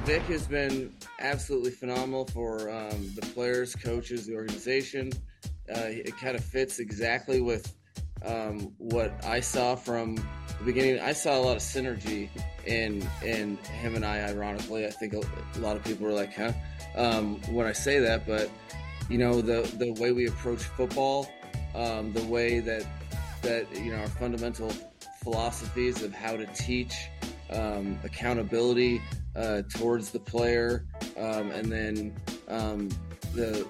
Vic 0.04 0.22
has 0.22 0.46
been 0.46 0.94
absolutely 1.18 1.72
phenomenal 1.72 2.26
for 2.26 2.70
um, 2.70 3.10
the 3.16 3.22
players, 3.34 3.74
coaches, 3.74 4.26
the 4.26 4.36
organization. 4.36 5.10
Uh, 5.74 5.90
it 6.06 6.16
kind 6.18 6.36
of 6.36 6.44
fits 6.44 6.78
exactly 6.78 7.40
with 7.40 7.79
um, 8.24 8.72
what 8.78 9.24
I 9.24 9.40
saw 9.40 9.74
from 9.74 10.16
the 10.16 10.64
beginning. 10.64 11.00
I 11.00 11.12
saw 11.12 11.38
a 11.38 11.40
lot 11.40 11.56
of 11.56 11.62
synergy 11.62 12.28
in 12.66 13.06
in 13.24 13.56
him 13.58 13.94
and 13.94 14.04
I. 14.04 14.20
Ironically, 14.28 14.86
I 14.86 14.90
think 14.90 15.14
a, 15.14 15.58
lot 15.58 15.76
of 15.76 15.84
people 15.84 16.06
were 16.06 16.12
like, 16.12 16.34
"Huh?" 16.34 16.52
Um, 16.96 17.40
when 17.52 17.66
I 17.66 17.72
say 17.72 17.98
that, 18.00 18.26
but 18.26 18.50
you 19.08 19.18
know 19.18 19.40
the 19.40 19.62
the 19.78 19.92
way 20.00 20.12
we 20.12 20.26
approach 20.26 20.62
football, 20.62 21.30
um, 21.74 22.12
the 22.12 22.24
way 22.24 22.60
that 22.60 22.84
that 23.42 23.66
you 23.76 23.92
know 23.92 23.98
our 23.98 24.08
fundamental 24.08 24.72
philosophies 25.22 26.02
of 26.02 26.12
how 26.12 26.36
to 26.36 26.46
teach 26.46 26.94
um, 27.50 27.98
accountability 28.04 29.00
uh, 29.36 29.62
towards 29.74 30.10
the 30.10 30.20
player, 30.20 30.86
um, 31.16 31.50
and 31.50 31.70
then 31.70 32.14
um, 32.48 32.88
the 33.34 33.66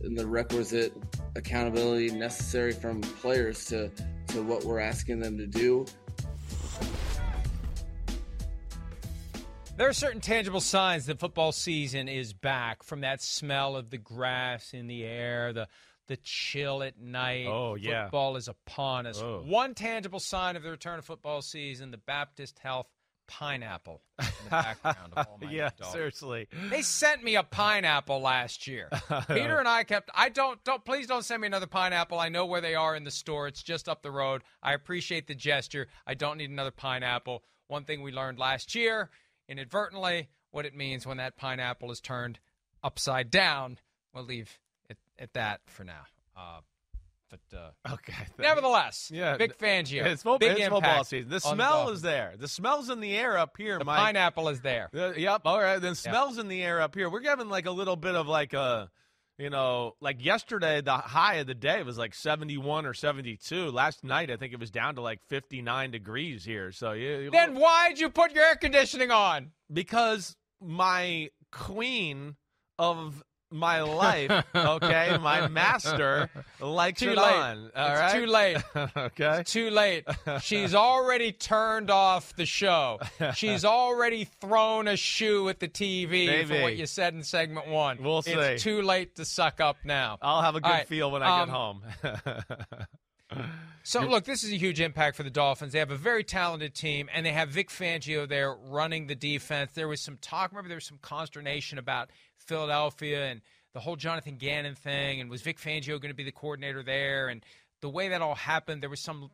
the 0.00 0.26
requisite 0.26 0.92
accountability 1.36 2.10
necessary 2.10 2.72
from 2.72 3.00
players 3.00 3.66
to 3.66 3.90
to 4.28 4.42
what 4.42 4.64
we're 4.64 4.80
asking 4.80 5.20
them 5.20 5.36
to 5.38 5.46
do. 5.46 5.86
There 9.76 9.88
are 9.88 9.94
certain 9.94 10.20
tangible 10.20 10.60
signs 10.60 11.06
that 11.06 11.18
football 11.18 11.52
season 11.52 12.06
is 12.06 12.34
back 12.34 12.82
from 12.82 13.00
that 13.00 13.22
smell 13.22 13.76
of 13.76 13.88
the 13.88 13.96
grass 13.96 14.74
in 14.74 14.88
the 14.88 15.04
air, 15.04 15.52
the 15.52 15.68
the 16.06 16.18
chill 16.18 16.82
at 16.82 16.98
night. 17.00 17.46
Oh, 17.46 17.76
yeah. 17.76 18.04
Football 18.04 18.36
is 18.36 18.48
upon 18.48 19.06
us. 19.06 19.22
Oh. 19.22 19.42
One 19.46 19.74
tangible 19.74 20.18
sign 20.18 20.56
of 20.56 20.64
the 20.64 20.70
return 20.70 20.98
of 20.98 21.04
football 21.04 21.40
season, 21.40 21.92
the 21.92 21.98
Baptist 21.98 22.58
Health 22.58 22.88
pineapple 23.30 24.02
in 24.18 24.26
the 24.44 24.50
background 24.50 25.12
of 25.16 25.26
all 25.28 25.38
my 25.42 25.50
yeah, 25.50 25.70
dogs. 25.78 25.92
seriously. 25.92 26.48
They 26.68 26.82
sent 26.82 27.22
me 27.22 27.36
a 27.36 27.44
pineapple 27.44 28.20
last 28.20 28.66
year. 28.66 28.88
Peter 29.28 29.58
and 29.58 29.68
I 29.68 29.84
kept 29.84 30.10
I 30.14 30.28
don't 30.28 30.62
don't 30.64 30.84
please 30.84 31.06
don't 31.06 31.24
send 31.24 31.40
me 31.42 31.46
another 31.46 31.68
pineapple. 31.68 32.18
I 32.18 32.28
know 32.28 32.44
where 32.44 32.60
they 32.60 32.74
are 32.74 32.96
in 32.96 33.04
the 33.04 33.10
store. 33.12 33.46
It's 33.46 33.62
just 33.62 33.88
up 33.88 34.02
the 34.02 34.10
road. 34.10 34.42
I 34.62 34.74
appreciate 34.74 35.28
the 35.28 35.34
gesture. 35.36 35.86
I 36.06 36.14
don't 36.14 36.38
need 36.38 36.50
another 36.50 36.72
pineapple. 36.72 37.44
One 37.68 37.84
thing 37.84 38.02
we 38.02 38.10
learned 38.10 38.38
last 38.40 38.74
year, 38.74 39.10
inadvertently, 39.48 40.28
what 40.50 40.66
it 40.66 40.74
means 40.74 41.06
when 41.06 41.18
that 41.18 41.36
pineapple 41.36 41.92
is 41.92 42.00
turned 42.00 42.40
upside 42.82 43.30
down. 43.30 43.78
We'll 44.12 44.24
leave 44.24 44.58
it 44.88 44.98
at 45.18 45.34
that 45.34 45.60
for 45.66 45.84
now. 45.84 46.02
Uh, 46.36 46.60
But 47.30 47.56
uh, 47.56 47.92
Okay. 47.94 48.12
nevertheless, 48.38 49.10
Yeah, 49.14 49.36
Vic 49.36 49.56
Fangio. 49.58 50.04
It's, 50.04 50.22
fo- 50.24 50.38
big 50.38 50.58
it's 50.58 50.68
football 50.68 51.04
season. 51.04 51.30
The 51.30 51.38
smell 51.40 51.56
Dolphins. 51.84 51.96
is 51.98 52.02
there. 52.02 52.34
The 52.36 52.48
smell's 52.48 52.90
in 52.90 52.98
the 53.00 53.16
air 53.16 53.38
up 53.38 53.56
here, 53.56 53.78
The 53.78 53.84
Mike. 53.84 53.98
pineapple 53.98 54.48
is 54.48 54.60
there. 54.62 54.90
Uh, 54.94 55.12
yep. 55.12 55.42
All 55.44 55.60
right. 55.60 55.78
Then 55.78 55.94
smells 55.94 56.38
in 56.38 56.48
the 56.48 56.62
air 56.62 56.80
up 56.80 56.94
here. 56.94 57.08
We're 57.08 57.22
having 57.22 57.48
like 57.48 57.66
a 57.66 57.70
little 57.70 57.94
bit 57.96 58.16
of 58.16 58.26
like 58.26 58.52
a, 58.52 58.90
you 59.38 59.48
know, 59.48 59.94
like 60.00 60.24
yesterday 60.24 60.80
the 60.80 60.92
high 60.96 61.36
of 61.36 61.46
the 61.46 61.54
day 61.54 61.82
was 61.84 61.96
like 61.96 62.14
71 62.14 62.84
or 62.84 62.94
72. 62.94 63.70
Last 63.70 64.02
night 64.02 64.30
I 64.30 64.36
think 64.36 64.52
it 64.52 64.58
was 64.58 64.70
down 64.72 64.96
to 64.96 65.00
like 65.00 65.20
59 65.28 65.92
degrees 65.92 66.44
here. 66.44 66.72
So 66.72 66.92
yeah. 66.92 67.28
Then 67.30 67.54
why'd 67.54 67.98
you 68.00 68.10
put 68.10 68.32
your 68.32 68.44
air 68.44 68.56
conditioning 68.56 69.10
on? 69.12 69.52
because 69.72 70.36
my 70.60 71.30
queen 71.52 72.34
of 72.78 73.22
my 73.50 73.82
life, 73.82 74.44
okay, 74.54 75.18
my 75.20 75.48
master 75.48 76.30
likes 76.60 77.00
Too 77.00 77.10
it 77.10 77.16
late. 77.16 77.34
on. 77.34 77.70
All 77.74 77.90
it's 77.90 78.00
right. 78.00 78.12
too 78.14 78.26
late. 78.26 78.56
okay. 78.96 79.40
It's 79.40 79.52
too 79.52 79.70
late. 79.70 80.04
She's 80.40 80.74
already 80.74 81.32
turned 81.32 81.90
off 81.90 82.34
the 82.36 82.46
show. 82.46 83.00
She's 83.34 83.64
already 83.64 84.24
thrown 84.24 84.88
a 84.88 84.96
shoe 84.96 85.48
at 85.48 85.60
the 85.60 85.68
TV 85.68 86.46
for 86.46 86.62
what 86.62 86.76
you 86.76 86.86
said 86.86 87.14
in 87.14 87.22
segment 87.22 87.68
one. 87.68 88.02
We'll 88.02 88.22
It's 88.24 88.62
see. 88.62 88.70
too 88.70 88.82
late 88.82 89.16
to 89.16 89.24
suck 89.24 89.60
up 89.60 89.78
now. 89.84 90.18
I'll 90.22 90.42
have 90.42 90.56
a 90.56 90.60
good 90.60 90.68
right, 90.68 90.86
feel 90.88 91.10
when 91.10 91.22
I 91.22 91.40
um, 91.40 91.48
get 91.48 91.54
home. 91.54 92.86
So 93.82 94.02
look, 94.02 94.24
this 94.24 94.44
is 94.44 94.52
a 94.52 94.56
huge 94.56 94.80
impact 94.80 95.16
for 95.16 95.22
the 95.22 95.30
Dolphins. 95.30 95.72
They 95.72 95.78
have 95.78 95.90
a 95.90 95.96
very 95.96 96.22
talented 96.22 96.74
team, 96.74 97.08
and 97.12 97.24
they 97.24 97.32
have 97.32 97.48
Vic 97.48 97.70
Fangio 97.70 98.28
there 98.28 98.54
running 98.54 99.06
the 99.06 99.14
defense. 99.14 99.72
There 99.72 99.88
was 99.88 100.00
some 100.00 100.18
talk. 100.20 100.52
Remember, 100.52 100.68
there 100.68 100.76
was 100.76 100.84
some 100.84 100.98
consternation 101.00 101.78
about 101.78 102.10
Philadelphia 102.50 103.26
and 103.26 103.40
the 103.72 103.80
whole 103.80 103.96
Jonathan 103.96 104.36
Gannon 104.36 104.74
thing, 104.74 105.20
and 105.20 105.30
was 105.30 105.42
Vic 105.42 105.58
Fangio 105.58 106.00
going 106.00 106.10
to 106.10 106.14
be 106.14 106.24
the 106.24 106.32
coordinator 106.32 106.82
there? 106.82 107.28
And 107.28 107.44
the 107.80 107.88
way 107.88 108.08
that 108.08 108.20
all 108.20 108.34
happened, 108.34 108.82
there 108.82 108.90
was 108.90 109.00
some. 109.00 109.30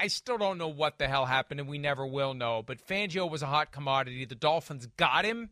I 0.00 0.06
still 0.06 0.38
don't 0.38 0.56
know 0.56 0.68
what 0.68 0.98
the 0.98 1.06
hell 1.06 1.26
happened, 1.26 1.60
and 1.60 1.68
we 1.68 1.78
never 1.78 2.06
will 2.06 2.32
know. 2.32 2.62
But 2.66 2.86
Fangio 2.86 3.30
was 3.30 3.42
a 3.42 3.46
hot 3.46 3.70
commodity. 3.70 4.24
The 4.24 4.34
Dolphins 4.34 4.88
got 4.96 5.24
him, 5.24 5.50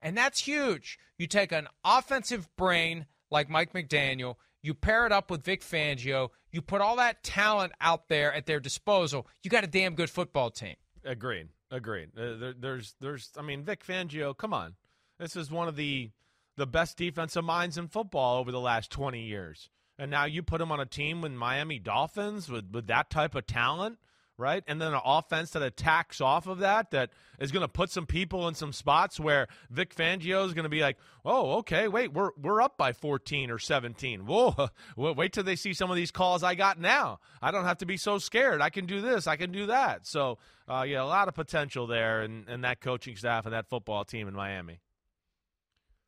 and 0.00 0.16
that's 0.16 0.40
huge. 0.40 0.98
You 1.18 1.26
take 1.26 1.50
an 1.52 1.66
offensive 1.84 2.48
brain 2.56 3.06
like 3.30 3.50
Mike 3.50 3.72
McDaniel, 3.72 4.36
you 4.62 4.74
pair 4.74 5.06
it 5.06 5.12
up 5.12 5.30
with 5.30 5.42
Vic 5.42 5.62
Fangio, 5.62 6.28
you 6.52 6.62
put 6.62 6.80
all 6.80 6.96
that 6.96 7.24
talent 7.24 7.72
out 7.80 8.08
there 8.08 8.32
at 8.32 8.46
their 8.46 8.60
disposal, 8.60 9.26
you 9.42 9.50
got 9.50 9.64
a 9.64 9.68
damn 9.68 9.94
good 9.94 10.10
football 10.10 10.50
team. 10.50 10.76
Agreed. 11.04 11.48
Agreed. 11.70 12.10
Uh, 12.16 12.36
there, 12.36 12.54
there's, 12.56 12.94
there's. 13.00 13.30
I 13.36 13.42
mean, 13.42 13.64
Vic 13.64 13.84
Fangio. 13.84 14.36
Come 14.36 14.52
on, 14.52 14.74
this 15.18 15.34
is 15.34 15.50
one 15.50 15.66
of 15.66 15.76
the 15.76 16.10
the 16.56 16.66
best 16.66 16.96
defensive 16.96 17.44
minds 17.44 17.78
in 17.78 17.88
football 17.88 18.38
over 18.38 18.52
the 18.52 18.60
last 18.60 18.90
20 18.90 19.20
years. 19.20 19.70
And 19.98 20.10
now 20.10 20.24
you 20.24 20.42
put 20.42 20.60
him 20.60 20.72
on 20.72 20.80
a 20.80 20.86
team 20.86 21.20
with 21.20 21.32
Miami 21.32 21.78
Dolphins 21.78 22.48
with 22.48 22.70
with 22.72 22.86
that 22.88 23.10
type 23.10 23.34
of 23.34 23.46
talent, 23.46 23.98
right? 24.38 24.64
And 24.66 24.80
then 24.80 24.94
an 24.94 25.00
offense 25.04 25.50
that 25.50 25.62
attacks 25.62 26.20
off 26.20 26.46
of 26.46 26.58
that 26.58 26.90
that 26.90 27.10
is 27.38 27.52
going 27.52 27.60
to 27.60 27.68
put 27.68 27.90
some 27.90 28.06
people 28.06 28.48
in 28.48 28.54
some 28.54 28.72
spots 28.72 29.20
where 29.20 29.48
Vic 29.70 29.94
Fangio 29.94 30.46
is 30.46 30.54
going 30.54 30.64
to 30.64 30.70
be 30.70 30.80
like, 30.80 30.96
"Oh, 31.24 31.58
okay, 31.58 31.88
wait, 31.88 32.12
we're 32.12 32.30
we're 32.40 32.62
up 32.62 32.78
by 32.78 32.92
14 32.92 33.50
or 33.50 33.58
17. 33.58 34.26
Whoa, 34.26 34.68
wait 34.96 35.34
till 35.34 35.44
they 35.44 35.56
see 35.56 35.74
some 35.74 35.90
of 35.90 35.96
these 35.96 36.10
calls 36.10 36.42
I 36.42 36.54
got 36.54 36.80
now. 36.80 37.20
I 37.40 37.50
don't 37.50 37.64
have 37.64 37.78
to 37.78 37.86
be 37.86 37.98
so 37.98 38.18
scared. 38.18 38.60
I 38.60 38.70
can 38.70 38.86
do 38.86 39.00
this. 39.00 39.26
I 39.26 39.36
can 39.36 39.52
do 39.52 39.66
that." 39.66 40.06
So, 40.06 40.38
uh, 40.66 40.84
yeah, 40.88 41.02
a 41.02 41.04
lot 41.04 41.28
of 41.28 41.34
potential 41.34 41.86
there 41.86 42.22
in 42.22 42.62
that 42.62 42.80
coaching 42.80 43.16
staff 43.16 43.44
and 43.44 43.54
that 43.54 43.68
football 43.68 44.04
team 44.04 44.26
in 44.26 44.34
Miami. 44.34 44.80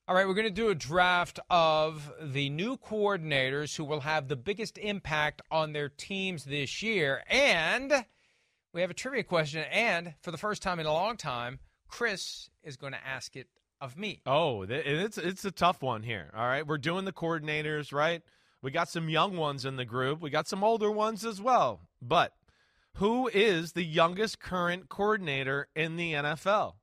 All 0.07 0.14
right, 0.14 0.29
we're 0.29 0.35
going 0.35 0.45
to 0.45 0.51
do 0.51 0.69
a 0.69 0.75
draft 0.75 1.40
of 1.49 2.12
the 2.21 2.51
new 2.51 2.77
coordinators 2.77 3.75
who 3.75 3.87
will 3.87 4.01
have 4.01 4.29
the 4.29 4.37
biggest 4.37 4.77
impact 4.77 5.40
on 5.51 5.73
their 5.73 5.88
teams 5.88 6.45
this 6.45 6.83
year. 6.83 7.23
And 7.27 8.05
we 8.75 8.83
have 8.83 8.90
a 8.90 8.95
trivia 8.95 9.23
question. 9.23 9.64
And 9.73 10.12
for 10.21 10.31
the 10.31 10.37
first 10.37 10.61
time 10.61 10.79
in 10.79 10.85
a 10.85 10.93
long 10.93 11.17
time, 11.17 11.59
Chris 11.88 12.51
is 12.62 12.77
going 12.77 12.93
to 12.93 13.03
ask 13.03 13.35
it 13.35 13.49
of 13.81 13.97
me. 13.97 14.21
Oh, 14.27 14.67
it's 14.69 15.17
it's 15.17 15.47
a 15.47 15.51
tough 15.51 15.83
one 15.83 16.03
here. 16.03 16.31
All 16.37 16.47
right, 16.47 16.67
we're 16.67 16.77
doing 16.77 17.07
the 17.07 17.12
coordinators, 17.12 17.90
right? 17.90 18.21
We 18.61 18.71
got 18.71 18.90
some 18.90 19.09
young 19.09 19.38
ones 19.38 19.64
in 19.64 19.77
the 19.77 19.87
group. 19.87 20.21
We 20.21 20.29
got 20.29 20.47
some 20.47 20.62
older 20.62 20.90
ones 20.90 21.25
as 21.25 21.40
well. 21.40 21.81
But 22.03 22.35
who 22.97 23.29
is 23.29 23.73
the 23.73 23.85
youngest 23.85 24.38
current 24.38 24.90
coordinator 24.90 25.69
in 25.75 25.97
the 25.97 26.12
NFL? 26.12 26.75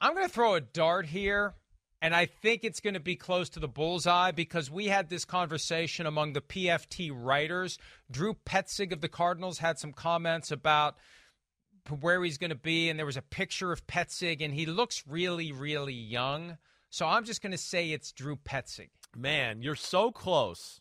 I'm 0.00 0.14
going 0.14 0.26
to 0.26 0.32
throw 0.32 0.54
a 0.54 0.60
dart 0.60 1.06
here, 1.06 1.54
and 2.02 2.14
I 2.14 2.26
think 2.26 2.64
it's 2.64 2.80
going 2.80 2.94
to 2.94 3.00
be 3.00 3.16
close 3.16 3.48
to 3.50 3.60
the 3.60 3.68
bullseye 3.68 4.32
because 4.32 4.70
we 4.70 4.88
had 4.88 5.08
this 5.08 5.24
conversation 5.24 6.04
among 6.04 6.34
the 6.34 6.40
PFT 6.42 7.10
writers. 7.14 7.78
Drew 8.10 8.34
Petzing 8.44 8.92
of 8.92 9.00
the 9.00 9.08
Cardinals 9.08 9.58
had 9.58 9.78
some 9.78 9.92
comments 9.92 10.50
about 10.50 10.96
where 12.00 12.22
he's 12.22 12.38
going 12.38 12.50
to 12.50 12.56
be, 12.56 12.88
and 12.90 12.98
there 12.98 13.06
was 13.06 13.16
a 13.16 13.22
picture 13.22 13.72
of 13.72 13.86
Petzing, 13.86 14.44
and 14.44 14.52
he 14.52 14.66
looks 14.66 15.04
really, 15.08 15.52
really 15.52 15.94
young. 15.94 16.58
So 16.90 17.06
I'm 17.06 17.24
just 17.24 17.40
going 17.40 17.52
to 17.52 17.58
say 17.58 17.90
it's 17.90 18.12
Drew 18.12 18.36
Petzing. 18.36 18.90
Man, 19.16 19.62
you're 19.62 19.74
so 19.76 20.10
close, 20.10 20.80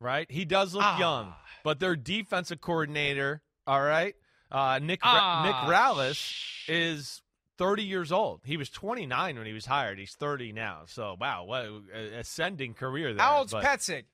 right? 0.00 0.30
He 0.30 0.44
does 0.44 0.72
look 0.74 0.84
Ah. 0.84 0.98
young, 0.98 1.34
but 1.64 1.80
their 1.80 1.96
defensive 1.96 2.60
coordinator, 2.60 3.42
all 3.66 3.82
right, 3.82 4.14
uh, 4.50 4.78
Nick 4.80 5.00
Ah, 5.02 5.42
Nick 5.44 5.54
Rallis 5.74 6.32
is 6.68 7.22
30 7.58 7.82
years 7.84 8.12
old. 8.12 8.40
He 8.44 8.56
was 8.56 8.68
29 8.70 9.36
when 9.36 9.46
he 9.46 9.52
was 9.52 9.66
hired. 9.66 9.98
He's 9.98 10.14
30 10.14 10.52
now. 10.52 10.82
So 10.86 11.16
wow, 11.20 11.44
what 11.44 11.64
a- 11.94 12.18
ascending 12.18 12.74
career 12.74 13.14
there. 13.14 13.24
How 13.24 13.38
old's 13.38 13.52
Petzing? 13.52 14.04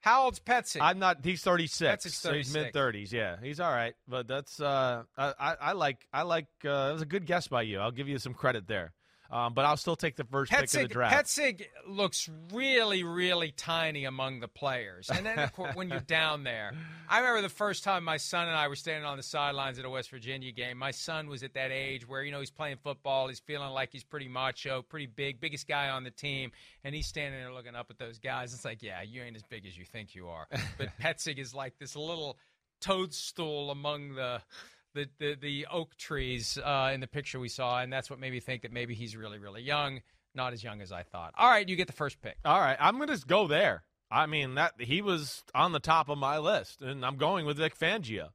How 0.00 0.24
old's 0.24 0.40
Petzing? 0.40 0.80
I'm 0.80 0.98
not. 0.98 1.18
He's 1.24 1.42
36. 1.42 2.04
Petzing's 2.04 2.14
so 2.16 2.32
he's 2.32 2.52
mid 2.54 2.72
30s. 2.72 3.12
Yeah, 3.12 3.36
he's 3.42 3.60
all 3.60 3.70
right. 3.70 3.94
But 4.08 4.26
that's. 4.28 4.60
Uh, 4.60 5.02
I, 5.16 5.34
I, 5.38 5.56
I 5.60 5.72
like. 5.72 6.06
I 6.12 6.22
like. 6.22 6.46
Uh, 6.64 6.88
it 6.90 6.92
was 6.94 7.02
a 7.02 7.06
good 7.06 7.26
guess 7.26 7.48
by 7.48 7.62
you. 7.62 7.78
I'll 7.80 7.90
give 7.90 8.08
you 8.08 8.18
some 8.18 8.32
credit 8.34 8.66
there. 8.66 8.92
Um, 9.30 9.54
but 9.54 9.64
I'll 9.64 9.76
still 9.76 9.94
take 9.94 10.16
the 10.16 10.24
first 10.24 10.50
pick 10.50 10.64
of 10.64 10.70
the 10.70 10.88
draft. 10.88 11.14
Petzing 11.14 11.62
looks 11.86 12.28
really, 12.52 13.04
really 13.04 13.52
tiny 13.52 14.04
among 14.04 14.40
the 14.40 14.48
players. 14.48 15.08
And 15.08 15.24
then, 15.24 15.38
of 15.38 15.52
course, 15.52 15.76
when 15.76 15.88
you're 15.88 16.00
down 16.00 16.42
there, 16.42 16.72
I 17.08 17.18
remember 17.20 17.42
the 17.42 17.48
first 17.48 17.84
time 17.84 18.02
my 18.02 18.16
son 18.16 18.48
and 18.48 18.56
I 18.56 18.66
were 18.66 18.74
standing 18.74 19.04
on 19.04 19.16
the 19.16 19.22
sidelines 19.22 19.78
at 19.78 19.84
a 19.84 19.90
West 19.90 20.10
Virginia 20.10 20.50
game. 20.50 20.78
My 20.78 20.90
son 20.90 21.28
was 21.28 21.44
at 21.44 21.54
that 21.54 21.70
age 21.70 22.08
where, 22.08 22.24
you 22.24 22.32
know, 22.32 22.40
he's 22.40 22.50
playing 22.50 22.78
football. 22.82 23.28
He's 23.28 23.38
feeling 23.38 23.70
like 23.70 23.90
he's 23.92 24.02
pretty 24.02 24.26
macho, 24.26 24.82
pretty 24.82 25.06
big, 25.06 25.40
biggest 25.40 25.68
guy 25.68 25.90
on 25.90 26.02
the 26.02 26.10
team. 26.10 26.50
And 26.82 26.92
he's 26.92 27.06
standing 27.06 27.38
there 27.40 27.52
looking 27.52 27.76
up 27.76 27.86
at 27.90 27.98
those 27.98 28.18
guys. 28.18 28.52
It's 28.52 28.64
like, 28.64 28.82
yeah, 28.82 29.02
you 29.02 29.22
ain't 29.22 29.36
as 29.36 29.44
big 29.44 29.64
as 29.64 29.78
you 29.78 29.84
think 29.84 30.16
you 30.16 30.28
are. 30.28 30.48
But 30.76 30.88
Petzing 31.00 31.38
is 31.38 31.54
like 31.54 31.78
this 31.78 31.94
little 31.94 32.36
toadstool 32.80 33.70
among 33.70 34.14
the. 34.14 34.42
The, 34.94 35.08
the, 35.18 35.36
the 35.40 35.66
oak 35.70 35.96
trees 35.96 36.58
uh, 36.58 36.90
in 36.92 37.00
the 37.00 37.06
picture 37.06 37.38
we 37.38 37.48
saw, 37.48 37.80
and 37.80 37.92
that's 37.92 38.10
what 38.10 38.18
made 38.18 38.32
me 38.32 38.40
think 38.40 38.62
that 38.62 38.72
maybe 38.72 38.94
he's 38.94 39.16
really, 39.16 39.38
really 39.38 39.62
young. 39.62 40.00
Not 40.34 40.52
as 40.52 40.62
young 40.62 40.80
as 40.80 40.92
I 40.92 41.02
thought. 41.02 41.32
All 41.36 41.48
right, 41.48 41.68
you 41.68 41.76
get 41.76 41.86
the 41.86 41.92
first 41.92 42.20
pick. 42.20 42.36
All 42.44 42.60
right, 42.60 42.76
I'm 42.78 43.00
to 43.06 43.26
go 43.26 43.46
there. 43.46 43.82
I 44.10 44.26
mean 44.26 44.54
that 44.56 44.74
he 44.78 45.02
was 45.02 45.44
on 45.54 45.72
the 45.72 45.78
top 45.78 46.08
of 46.08 46.18
my 46.18 46.38
list, 46.38 46.82
and 46.82 47.04
I'm 47.04 47.16
going 47.16 47.46
with 47.46 47.58
Vic 47.58 47.78
Fangio. 47.78 48.30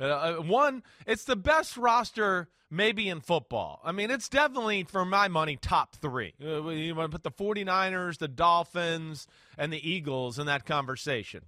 Uh, 0.00 0.04
uh, 0.04 0.34
one, 0.36 0.82
it's 1.06 1.24
the 1.24 1.36
best 1.36 1.76
roster 1.76 2.48
maybe 2.70 3.08
in 3.08 3.20
football. 3.20 3.80
I 3.84 3.92
mean, 3.92 4.10
it's 4.10 4.28
definitely 4.28 4.84
for 4.84 5.04
my 5.04 5.28
money 5.28 5.56
top 5.56 5.96
three. 5.96 6.34
Uh, 6.42 6.68
you 6.68 6.94
want 6.94 7.10
to 7.10 7.18
put 7.18 7.22
the 7.22 7.30
49ers, 7.30 8.18
the 8.18 8.28
Dolphins, 8.28 9.26
and 9.56 9.72
the 9.72 9.88
Eagles 9.88 10.38
in 10.38 10.46
that 10.46 10.66
conversation. 10.66 11.44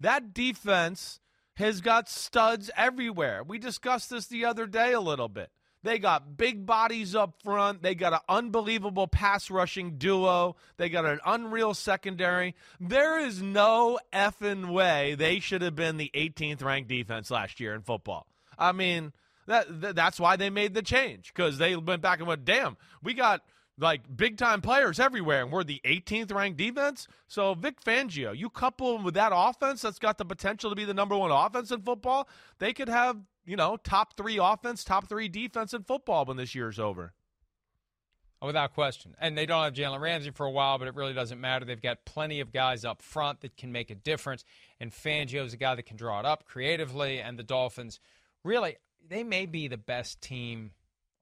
That 0.00 0.34
defense 0.34 1.20
has 1.56 1.80
got 1.80 2.08
studs 2.08 2.70
everywhere. 2.76 3.42
We 3.42 3.58
discussed 3.58 4.10
this 4.10 4.26
the 4.26 4.44
other 4.44 4.66
day 4.66 4.92
a 4.92 5.00
little 5.00 5.28
bit. 5.28 5.50
They 5.84 5.98
got 5.98 6.38
big 6.38 6.64
bodies 6.64 7.14
up 7.14 7.34
front. 7.44 7.82
They 7.82 7.94
got 7.94 8.14
an 8.14 8.20
unbelievable 8.26 9.06
pass 9.06 9.50
rushing 9.50 9.98
duo. 9.98 10.56
They 10.78 10.88
got 10.88 11.04
an 11.04 11.20
unreal 11.26 11.74
secondary. 11.74 12.54
There 12.80 13.20
is 13.20 13.42
no 13.42 13.98
effing 14.10 14.72
way 14.72 15.14
they 15.14 15.40
should 15.40 15.60
have 15.60 15.76
been 15.76 15.98
the 15.98 16.10
18th 16.14 16.64
ranked 16.64 16.88
defense 16.88 17.30
last 17.30 17.60
year 17.60 17.74
in 17.74 17.82
football. 17.82 18.26
I 18.58 18.72
mean, 18.72 19.12
that, 19.46 19.82
that 19.82 19.94
that's 19.94 20.18
why 20.18 20.36
they 20.36 20.48
made 20.48 20.72
the 20.72 20.80
change 20.80 21.32
because 21.34 21.58
they 21.58 21.76
went 21.76 22.00
back 22.00 22.18
and 22.18 22.26
went, 22.26 22.46
damn, 22.46 22.78
we 23.02 23.12
got 23.12 23.42
like 23.78 24.02
big 24.16 24.36
time 24.36 24.60
players 24.60 25.00
everywhere, 25.00 25.42
and 25.42 25.50
we're 25.50 25.64
the 25.64 25.80
18th 25.84 26.32
ranked 26.32 26.58
defense. 26.58 27.08
So 27.26 27.54
Vic 27.54 27.82
Fangio, 27.82 28.36
you 28.36 28.50
couple 28.50 28.96
him 28.96 29.04
with 29.04 29.14
that 29.14 29.32
offense 29.34 29.82
that's 29.82 29.98
got 29.98 30.18
the 30.18 30.24
potential 30.24 30.70
to 30.70 30.76
be 30.76 30.84
the 30.84 30.94
number 30.94 31.16
one 31.16 31.30
offense 31.30 31.70
in 31.70 31.82
football, 31.82 32.28
they 32.58 32.72
could 32.72 32.88
have 32.88 33.18
you 33.44 33.56
know 33.56 33.76
top 33.76 34.16
three 34.16 34.38
offense, 34.38 34.84
top 34.84 35.08
three 35.08 35.28
defense 35.28 35.74
in 35.74 35.82
football 35.82 36.24
when 36.24 36.36
this 36.36 36.54
year's 36.54 36.78
over. 36.78 37.12
Oh, 38.44 38.46
without 38.46 38.74
question. 38.74 39.14
And 39.18 39.38
they 39.38 39.46
don't 39.46 39.64
have 39.64 39.72
Jalen 39.72 40.00
Ramsey 40.00 40.30
for 40.30 40.44
a 40.44 40.50
while, 40.50 40.78
but 40.78 40.86
it 40.86 40.94
really 40.94 41.14
doesn't 41.14 41.40
matter. 41.40 41.64
They've 41.64 41.80
got 41.80 42.04
plenty 42.04 42.40
of 42.40 42.52
guys 42.52 42.84
up 42.84 43.00
front 43.00 43.40
that 43.40 43.56
can 43.56 43.72
make 43.72 43.90
a 43.90 43.94
difference. 43.94 44.44
And 44.78 44.92
Fangio's 44.92 45.54
a 45.54 45.56
guy 45.56 45.74
that 45.74 45.86
can 45.86 45.96
draw 45.96 46.20
it 46.20 46.26
up 46.26 46.44
creatively. 46.44 47.20
And 47.20 47.38
the 47.38 47.42
Dolphins, 47.42 48.00
really, 48.42 48.76
they 49.08 49.24
may 49.24 49.46
be 49.46 49.66
the 49.66 49.78
best 49.78 50.20
team 50.20 50.72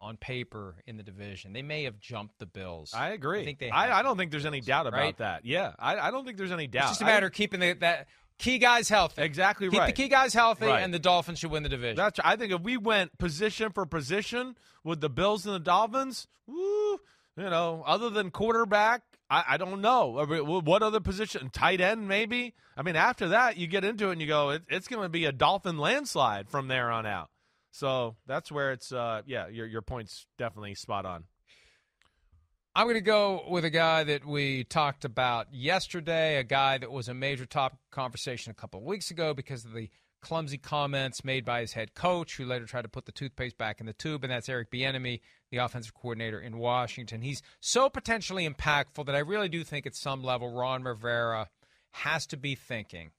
on 0.03 0.17
paper 0.17 0.75
in 0.87 0.97
the 0.97 1.03
division. 1.03 1.53
They 1.53 1.63
may 1.63 1.85
have 1.85 1.99
jumped 2.01 2.39
the 2.39 2.47
Bills. 2.47 2.93
I 2.95 3.11
agree. 3.11 3.41
I 3.43 3.45
think 3.45 3.61
they. 3.61 3.71
I, 3.71 4.01
I 4.01 4.03
don't 4.03 4.19
think 4.19 4.31
there's 4.33 4.45
any 4.45 4.61
doubt 4.61 4.87
about 4.87 4.99
right? 4.99 5.17
that. 5.19 5.47
Yeah, 5.47 5.73
I, 5.79 5.97
I 5.97 6.11
don't 6.11 6.25
think 6.25 6.37
there's 6.37 6.53
any 6.53 6.67
doubt. 6.67 6.83
It's 6.83 6.91
just 6.93 7.03
a 7.03 7.07
matter 7.07 7.27
of 7.27 7.33
keeping 7.33 7.61
the, 7.61 7.73
that 7.75 8.09
key 8.39 8.59
guys 8.59 8.89
healthy. 8.89 9.23
Exactly 9.23 9.71
Keep 9.71 9.79
right. 9.79 9.87
the 9.87 9.93
key 9.93 10.09
guys 10.09 10.35
healthy, 10.35 10.67
Right. 10.67 10.83
and 10.83 10.93
the 10.93 10.99
Dolphins 10.99 11.39
should 11.39 11.53
win 11.53 11.63
the 11.63 11.69
division. 11.69 11.97
That's. 11.97 12.19
I 12.23 12.37
think 12.37 12.53
if 12.53 12.61
we 12.61 12.77
went 12.77 13.17
position 13.19 13.71
for 13.73 13.87
position 13.87 14.57
with 14.85 15.01
the 15.01 15.09
Bills 15.09 15.47
and 15.47 15.55
the 15.55 15.61
Dolphins, 15.61 16.27
woo, 16.47 16.99
you 17.37 17.45
know, 17.49 17.85
other 17.87 18.11
than 18.11 18.31
quarterback, 18.33 19.03
I, 19.31 19.45
I 19.51 19.57
don't 19.57 19.81
know 19.81 20.19
I 20.19 20.27
mean, 20.27 20.45
what 20.47 20.83
other 20.83 21.01
position. 21.01 21.49
Tight 21.51 21.81
end, 21.81 22.09
maybe. 22.09 22.55
I 22.77 22.83
mean, 22.83 22.97
after 22.97 23.29
that, 23.29 23.57
you 23.57 23.67
get 23.67 23.85
into 23.85 24.09
it 24.09 24.13
and 24.13 24.21
you 24.21 24.27
go, 24.27 24.51
it, 24.51 24.63
it's 24.69 24.89
going 24.89 25.03
to 25.03 25.09
be 25.09 25.25
a 25.27 25.33
Dolphin 25.33 25.79
landslide 25.79 26.49
from 26.49 26.69
there 26.69 26.91
on 26.91 27.07
out. 27.07 27.31
So 27.73 28.17
that's 28.27 28.53
where 28.53 28.73
it's. 28.73 28.93
Uh, 28.93 29.23
yeah, 29.27 29.49
your 29.49 29.67
your 29.67 29.83
point's 29.83 30.27
definitely 30.39 30.75
spot 30.75 31.05
on. 31.05 31.25
I'm 32.75 32.87
going 32.87 32.95
to 32.95 33.01
go 33.03 33.45
with 33.51 33.67
a 33.67 33.71
guy 33.71 34.05
that 34.05 34.25
we 34.25 34.65
talked 34.65 35.05
about 35.05 35.53
yesterday, 35.53 36.39
a 36.39 36.45
guy 36.45 36.79
that 36.79 36.91
was 36.91 37.09
a 37.09 37.15
major 37.15 37.45
top 37.45 37.77
conversation 37.91 38.51
a 38.51 38.55
couple 38.55 38.81
of 38.81 38.87
weeks 38.87 39.11
ago 39.11 39.35
because 39.35 39.67
of 39.67 39.75
the 39.75 39.91
clumsy 40.23 40.57
comments 40.57 41.23
made 41.23 41.45
by 41.45 41.61
his 41.61 41.75
head 41.75 41.95
coach, 41.95 42.37
who 42.37 42.47
later 42.47 42.65
tried 42.65 42.83
to 42.83 42.89
put 42.89 43.05
the 43.05 43.13
toothpaste 43.13 43.59
back 43.59 43.81
in 43.81 43.87
the 43.87 43.93
tube, 43.93 44.25
and 44.25 44.31
that's 44.31 44.49
Eric 44.49 44.71
Bieniemy, 44.71 45.21
the 45.51 45.59
offensive 45.59 45.93
coordinator 45.93 46.41
in 46.41 46.57
Washington. 46.57 47.21
He's 47.21 47.43
so 47.61 47.91
potentially 47.91 48.49
impactful 48.49 49.05
that 49.05 49.17
I 49.17 49.19
really 49.19 49.51
do 49.51 49.65
think 49.65 49.87
at 49.87 49.95
some 49.95 50.23
level 50.23 50.51
Ron 50.51 50.83
Rivera 50.85 51.51
has 51.91 52.27
to 52.29 52.39
be 52.39 52.55
thinking 52.55 53.11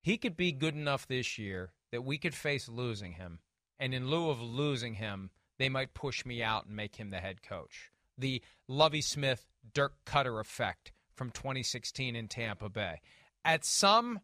he 0.00 0.16
could 0.16 0.36
be 0.36 0.52
good 0.52 0.74
enough 0.74 1.08
this 1.08 1.38
year 1.38 1.72
that 1.92 2.02
we 2.02 2.18
could 2.18 2.34
face 2.34 2.68
losing 2.68 3.12
him, 3.12 3.38
and 3.78 3.94
in 3.94 4.08
lieu 4.08 4.30
of 4.30 4.40
losing 4.40 4.94
him, 4.94 5.30
they 5.58 5.68
might 5.68 5.94
push 5.94 6.26
me 6.26 6.42
out 6.42 6.66
and 6.66 6.74
make 6.74 6.96
him 6.96 7.10
the 7.10 7.20
head 7.20 7.42
coach 7.42 7.92
the 8.18 8.42
Lovie 8.68 9.02
Smith 9.02 9.46
Dirk 9.74 9.94
Koetter 10.06 10.40
effect 10.40 10.92
from 11.14 11.30
2016 11.30 12.16
in 12.16 12.28
Tampa 12.28 12.68
Bay. 12.68 13.00
At 13.44 13.64
some 13.64 14.20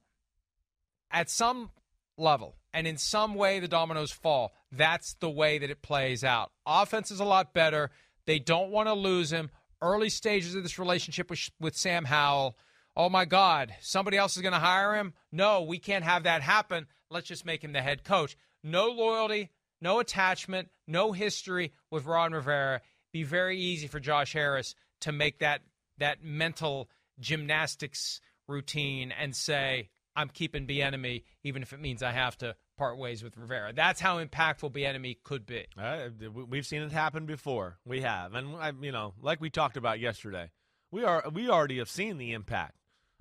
at 1.11 1.31
some 1.31 1.71
level 2.17 2.57
and 2.73 2.87
in 2.87 2.97
some 2.97 3.35
way 3.35 3.61
the 3.61 3.69
dominoes 3.69 4.13
fall. 4.13 4.53
That's 4.73 5.15
the 5.15 5.31
way 5.31 5.59
that 5.59 5.71
it 5.71 5.83
plays 5.83 6.25
out. 6.25 6.51
Offense 6.67 7.11
is 7.11 7.21
a 7.21 7.25
lot 7.25 7.55
better. 7.55 7.91
They 8.27 8.39
don't 8.39 8.71
want 8.71 8.89
to 8.89 8.95
lose 8.95 9.33
him. 9.33 9.51
Early 9.81 10.11
stages 10.11 10.55
of 10.55 10.63
this 10.63 10.79
relationship 10.79 11.31
with, 11.31 11.49
with 11.61 11.77
Sam 11.77 12.05
Howell. 12.05 12.57
Oh 13.01 13.09
my 13.09 13.27
God, 13.27 13.73
somebody 13.81 14.17
else 14.17 14.35
is 14.35 14.43
going 14.43 14.55
to 14.55 14.59
hire 14.59 14.97
him? 14.97 15.15
No, 15.31 15.63
we 15.63 15.79
can't 15.79 16.03
have 16.03 16.25
that 16.25 16.43
happen. 16.43 16.89
Let's 17.11 17.29
just 17.29 17.47
make 17.47 17.63
him 17.63 17.73
the 17.73 17.81
head 17.81 18.03
coach. 18.03 18.37
No 18.65 18.89
loyalty, 18.89 19.51
no 19.81 20.01
attachment, 20.01 20.69
no 20.89 21.13
history 21.13 21.73
with 21.93 22.07
Ron 22.07 22.33
Rivera 22.33 22.81
be 23.13 23.23
very 23.23 23.57
easy 23.57 23.87
for 23.87 24.01
Josh 24.01 24.33
Harris 24.33 24.75
to 25.03 25.13
make 25.13 25.39
that 25.39 25.61
that 25.99 26.25
mental 26.25 26.91
gymnastics 27.21 28.21
routine 28.49 29.13
and 29.13 29.35
say, 29.35 29.91
I'm 30.17 30.29
keeping 30.29 30.67
Bieniemy, 30.67 31.23
even 31.45 31.63
if 31.63 31.73
it 31.73 31.81
means 31.81 32.03
I 32.03 32.11
have 32.11 32.37
to 32.39 32.57
part 32.77 32.99
ways 32.99 33.23
with 33.23 33.37
Rivera. 33.37 33.73
That's 33.73 34.01
how 34.01 34.23
impactful 34.23 34.73
Bieniemy 34.73 35.19
could 35.23 35.47
be. 35.47 35.67
Uh, 35.81 36.09
we've 36.49 36.67
seen 36.67 36.83
it 36.83 36.91
happen 36.91 37.27
before. 37.27 37.79
We 37.85 38.01
have, 38.01 38.35
and 38.35 38.57
you 38.83 38.91
know, 38.91 39.15
like 39.23 39.41
we 39.41 39.51
talked 39.51 39.77
about 39.77 40.01
yesterday, 40.01 40.51
we 40.91 41.05
are 41.05 41.23
we 41.33 41.49
already 41.49 41.79
have 41.79 41.91
seen 41.91 42.19
the 42.19 42.33
impact. 42.33 42.75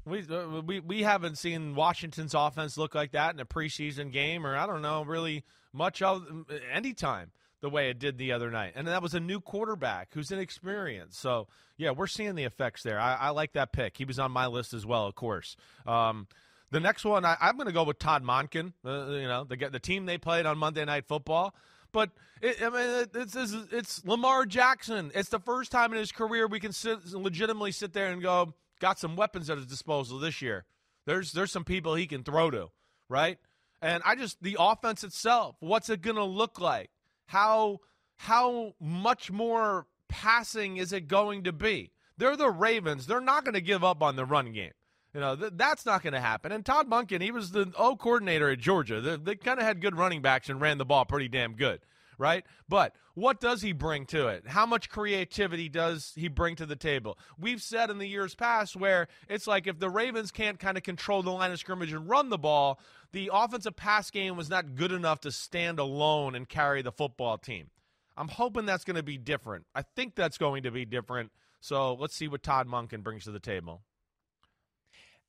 We, 0.08 0.26
uh, 0.30 0.62
we 0.62 0.80
we 0.80 1.04
haven't 1.04 1.38
seen 1.38 1.76
Washington's 1.76 2.34
offense 2.34 2.78
look 2.78 2.96
like 2.96 3.12
that 3.12 3.34
in 3.34 3.40
a 3.40 3.46
preseason 3.46 4.12
game, 4.12 4.46
or 4.46 4.56
I 4.56 4.66
don't 4.66 4.82
know, 4.82 5.04
really 5.04 5.44
much 5.74 6.02
of 6.02 6.26
any 6.72 6.94
time 6.94 7.32
the 7.62 7.70
way 7.70 7.90
it 7.90 8.00
did 8.00 8.18
the 8.18 8.32
other 8.32 8.52
night. 8.52 8.74
And 8.76 8.88
that 8.88 9.02
was 9.02 9.14
a 9.14 9.20
new 9.20 9.40
quarterback 9.40 10.10
who's 10.14 10.32
inexperienced. 10.32 11.20
So, 11.20 11.48
yeah, 11.76 11.92
we're 11.92 12.08
seeing 12.08 12.36
the 12.36 12.44
effects 12.44 12.84
there. 12.84 13.00
I, 13.00 13.16
I 13.16 13.30
like 13.30 13.54
that 13.54 13.72
pick. 13.72 13.98
He 13.98 14.06
was 14.06 14.20
on 14.20 14.32
my 14.32 14.48
list 14.48 14.74
as 14.74 14.86
well, 14.86 15.08
of 15.08 15.16
course. 15.16 15.56
Um, 15.86 16.28
the 16.70 16.80
next 16.80 17.04
one, 17.04 17.26
I, 17.26 17.36
am 17.42 17.56
going 17.56 17.68
to 17.68 17.74
go 17.74 17.84
with 17.84 17.98
Todd 17.98 18.24
Monken. 18.24 18.74
Uh, 18.86 19.08
you 19.10 19.28
know, 19.28 19.44
the 19.44 19.56
the 19.56 19.80
team 19.80 20.06
they 20.06 20.18
played 20.18 20.46
on 20.46 20.58
Monday 20.58 20.86
Night 20.86 21.06
Football. 21.08 21.56
But 21.92 22.12
it, 22.42 22.62
I 22.62 22.70
mean, 22.70 23.08
it's, 23.16 23.36
it's, 23.36 23.56
it's 23.72 24.06
Lamar 24.06 24.46
Jackson. 24.46 25.12
It's 25.16 25.30
the 25.30 25.40
first 25.40 25.72
time 25.72 25.94
in 25.94 26.00
his 26.00 26.12
career 26.12 26.46
we 26.46 26.60
can 26.60 26.74
sit, 26.74 27.06
legitimately 27.06 27.72
sit 27.72 27.94
there 27.94 28.12
and 28.12 28.22
go, 28.22 28.54
got 28.80 29.00
some 29.00 29.16
weapons 29.16 29.50
at 29.50 29.58
his 29.58 29.68
disposal 29.68 30.20
this 30.20 30.42
year. 30.42 30.66
There's 31.06 31.32
there's 31.32 31.52
some 31.52 31.64
people 31.64 31.96
he 31.96 32.08
can 32.08 32.24
throw 32.24 32.52
to, 32.52 32.70
right? 33.10 33.38
And 33.82 34.02
I 34.06 34.16
just 34.16 34.42
the 34.42 34.58
offense 34.60 35.04
itself. 35.04 35.56
What's 35.60 35.90
it 35.90 36.02
going 36.02 36.16
to 36.16 36.24
look 36.24 36.60
like? 36.60 36.90
how 37.28 37.80
how 38.16 38.74
much 38.80 39.32
more 39.32 39.86
passing 40.08 40.78
is 40.78 40.92
it 40.92 41.08
going 41.08 41.44
to 41.44 41.54
be? 41.54 41.92
They're 42.18 42.36
the 42.36 42.50
Ravens. 42.50 43.06
They're 43.06 43.22
not 43.22 43.44
going 43.44 43.54
to 43.54 43.62
give 43.62 43.84
up 43.84 44.02
on 44.02 44.16
the 44.16 44.26
run 44.26 44.52
game. 44.54 44.72
You 45.14 45.20
know, 45.20 45.36
th- 45.36 45.54
that's 45.56 45.86
not 45.86 46.02
going 46.02 46.14
to 46.14 46.20
happen. 46.20 46.52
And 46.52 46.66
Todd 46.66 46.90
Monken, 46.90 47.22
he 47.22 47.32
was 47.32 47.52
the 47.52 47.72
O 47.78 47.96
coordinator 47.96 48.50
at 48.50 48.60
Georgia. 48.60 49.02
They, 49.02 49.18
they 49.18 49.36
kind 49.36 49.60
of 49.60 49.66
had 49.66 49.82
good 49.82 49.96
running 49.96 50.22
backs 50.22 50.50
and 50.50 50.60
ran 50.60 50.80
the 50.80 50.86
ball 50.86 51.06
pretty 51.06 51.28
damn 51.28 51.54
good, 51.54 51.82
right? 52.18 52.46
But 52.68 52.96
what 53.14 53.40
does 53.40 53.62
he 53.62 53.72
bring 53.72 54.06
to 54.08 54.28
it? 54.28 54.48
How 54.48 54.66
much 54.66 54.90
creativity 54.90 55.70
does 55.70 56.14
he 56.16 56.28
bring 56.28 56.56
to 56.58 56.66
the 56.66 56.76
table? 56.76 57.18
We've 57.38 57.62
said 57.62 57.90
in 57.90 57.98
the 57.98 58.08
years 58.08 58.36
past 58.36 58.76
where 58.76 59.08
it's 59.30 59.48
like 59.48 59.68
if 59.68 59.80
the 59.80 59.90
Ravens 59.90 60.32
can't 60.32 60.60
kind 60.60 60.78
of 60.78 60.84
control 60.84 61.24
the 61.24 61.32
line 61.32 61.52
of 61.52 61.60
scrimmage 61.60 61.94
and 61.94 62.10
run 62.10 62.30
the 62.30 62.38
ball, 62.38 62.80
the 63.12 63.30
offensive 63.34 63.76
pass 63.76 64.12
game 64.12 64.36
was 64.36 64.50
not 64.50 64.76
good 64.76 64.92
enough 64.92 65.22
to 65.22 65.32
stand 65.32 65.80
alone 65.80 66.36
and 66.36 66.48
carry 66.50 66.82
the 66.82 66.92
football 66.92 67.38
team. 67.38 67.70
I'm 68.18 68.28
hoping 68.28 68.66
that's 68.66 68.84
going 68.84 68.96
to 68.96 69.04
be 69.04 69.18
different. 69.18 69.66
I 69.76 69.84
think 69.84 70.16
that's 70.16 70.38
going 70.38 70.64
to 70.64 70.72
be 70.72 70.86
different. 70.86 71.32
So 71.60 71.94
let's 71.94 72.16
see 72.16 72.28
what 72.28 72.44
Todd 72.44 72.68
Monken 72.68 73.04
brings 73.04 73.26
to 73.26 73.32
the 73.32 73.40
table. 73.40 73.82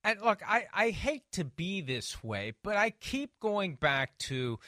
And 0.05 0.20
look, 0.20 0.40
I, 0.48 0.66
I 0.72 0.90
hate 0.90 1.24
to 1.33 1.44
be 1.44 1.81
this 1.81 2.22
way, 2.22 2.55
but 2.62 2.77
I 2.77 2.90
keep 2.90 3.38
going 3.40 3.74
back 3.74 4.16
to 4.18 4.59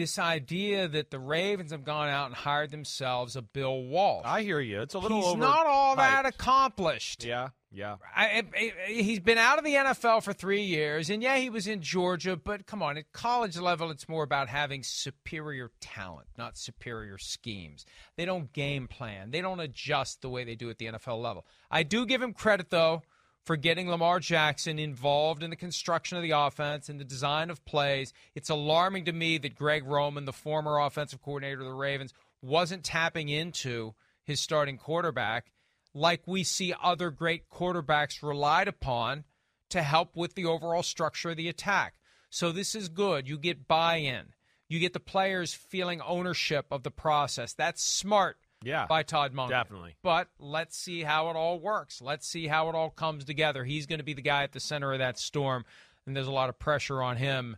this 0.00 0.18
idea 0.18 0.88
that 0.88 1.10
the 1.10 1.18
Ravens 1.18 1.72
have 1.72 1.84
gone 1.84 2.08
out 2.08 2.26
and 2.26 2.34
hired 2.34 2.70
themselves 2.70 3.36
a 3.36 3.42
Bill 3.42 3.82
Walsh. 3.84 4.24
I 4.24 4.42
hear 4.42 4.58
you. 4.58 4.80
It's 4.80 4.94
a 4.94 4.98
little 4.98 5.18
He's 5.18 5.26
over 5.26 5.38
not 5.38 5.66
all 5.66 5.94
that 5.96 6.24
hyped. 6.24 6.28
accomplished. 6.28 7.22
Yeah, 7.22 7.50
yeah. 7.70 7.96
I, 8.16 8.42
I, 8.56 8.72
he's 8.90 9.20
been 9.20 9.36
out 9.36 9.58
of 9.58 9.64
the 9.64 9.74
NFL 9.74 10.22
for 10.22 10.32
three 10.32 10.62
years, 10.62 11.10
and 11.10 11.22
yeah, 11.22 11.36
he 11.36 11.50
was 11.50 11.66
in 11.66 11.82
Georgia, 11.82 12.34
but 12.36 12.66
come 12.66 12.82
on, 12.82 12.96
at 12.96 13.12
college 13.12 13.58
level, 13.58 13.90
it's 13.90 14.08
more 14.08 14.24
about 14.24 14.48
having 14.48 14.82
superior 14.82 15.70
talent, 15.80 16.28
not 16.38 16.56
superior 16.56 17.18
schemes. 17.18 17.84
They 18.16 18.24
don't 18.24 18.52
game 18.52 18.88
plan, 18.88 19.30
they 19.30 19.42
don't 19.42 19.60
adjust 19.60 20.22
the 20.22 20.30
way 20.30 20.44
they 20.44 20.54
do 20.56 20.70
at 20.70 20.78
the 20.78 20.86
NFL 20.86 21.20
level. 21.20 21.44
I 21.70 21.82
do 21.82 22.06
give 22.06 22.22
him 22.22 22.32
credit, 22.32 22.70
though, 22.70 23.02
for 23.50 23.56
getting 23.56 23.90
Lamar 23.90 24.20
Jackson 24.20 24.78
involved 24.78 25.42
in 25.42 25.50
the 25.50 25.56
construction 25.56 26.16
of 26.16 26.22
the 26.22 26.30
offense 26.30 26.88
and 26.88 27.00
the 27.00 27.04
design 27.04 27.50
of 27.50 27.64
plays. 27.64 28.12
It's 28.36 28.48
alarming 28.48 29.06
to 29.06 29.12
me 29.12 29.38
that 29.38 29.56
Greg 29.56 29.84
Roman, 29.84 30.24
the 30.24 30.32
former 30.32 30.78
offensive 30.78 31.20
coordinator 31.20 31.58
of 31.58 31.66
the 31.66 31.72
Ravens, 31.72 32.14
wasn't 32.40 32.84
tapping 32.84 33.28
into 33.28 33.94
his 34.22 34.38
starting 34.38 34.78
quarterback 34.78 35.50
like 35.92 36.28
we 36.28 36.44
see 36.44 36.72
other 36.80 37.10
great 37.10 37.50
quarterbacks 37.50 38.22
relied 38.22 38.68
upon 38.68 39.24
to 39.70 39.82
help 39.82 40.14
with 40.14 40.36
the 40.36 40.46
overall 40.46 40.84
structure 40.84 41.30
of 41.30 41.36
the 41.36 41.48
attack. 41.48 41.94
So 42.30 42.52
this 42.52 42.76
is 42.76 42.88
good. 42.88 43.28
You 43.28 43.36
get 43.36 43.66
buy 43.66 43.96
in, 43.96 44.26
you 44.68 44.78
get 44.78 44.92
the 44.92 45.00
players 45.00 45.52
feeling 45.52 46.00
ownership 46.02 46.66
of 46.70 46.84
the 46.84 46.92
process. 46.92 47.52
That's 47.52 47.82
smart. 47.82 48.36
Yeah, 48.62 48.86
by 48.86 49.02
Todd 49.02 49.32
Monken. 49.34 49.50
Definitely. 49.50 49.96
But 50.02 50.28
let's 50.38 50.76
see 50.76 51.02
how 51.02 51.30
it 51.30 51.36
all 51.36 51.58
works. 51.58 52.02
Let's 52.02 52.26
see 52.28 52.46
how 52.46 52.68
it 52.68 52.74
all 52.74 52.90
comes 52.90 53.24
together. 53.24 53.64
He's 53.64 53.86
going 53.86 54.00
to 54.00 54.04
be 54.04 54.14
the 54.14 54.22
guy 54.22 54.42
at 54.42 54.52
the 54.52 54.60
center 54.60 54.92
of 54.92 54.98
that 54.98 55.18
storm, 55.18 55.64
and 56.06 56.14
there's 56.14 56.26
a 56.26 56.32
lot 56.32 56.48
of 56.48 56.58
pressure 56.58 57.02
on 57.02 57.16
him 57.16 57.56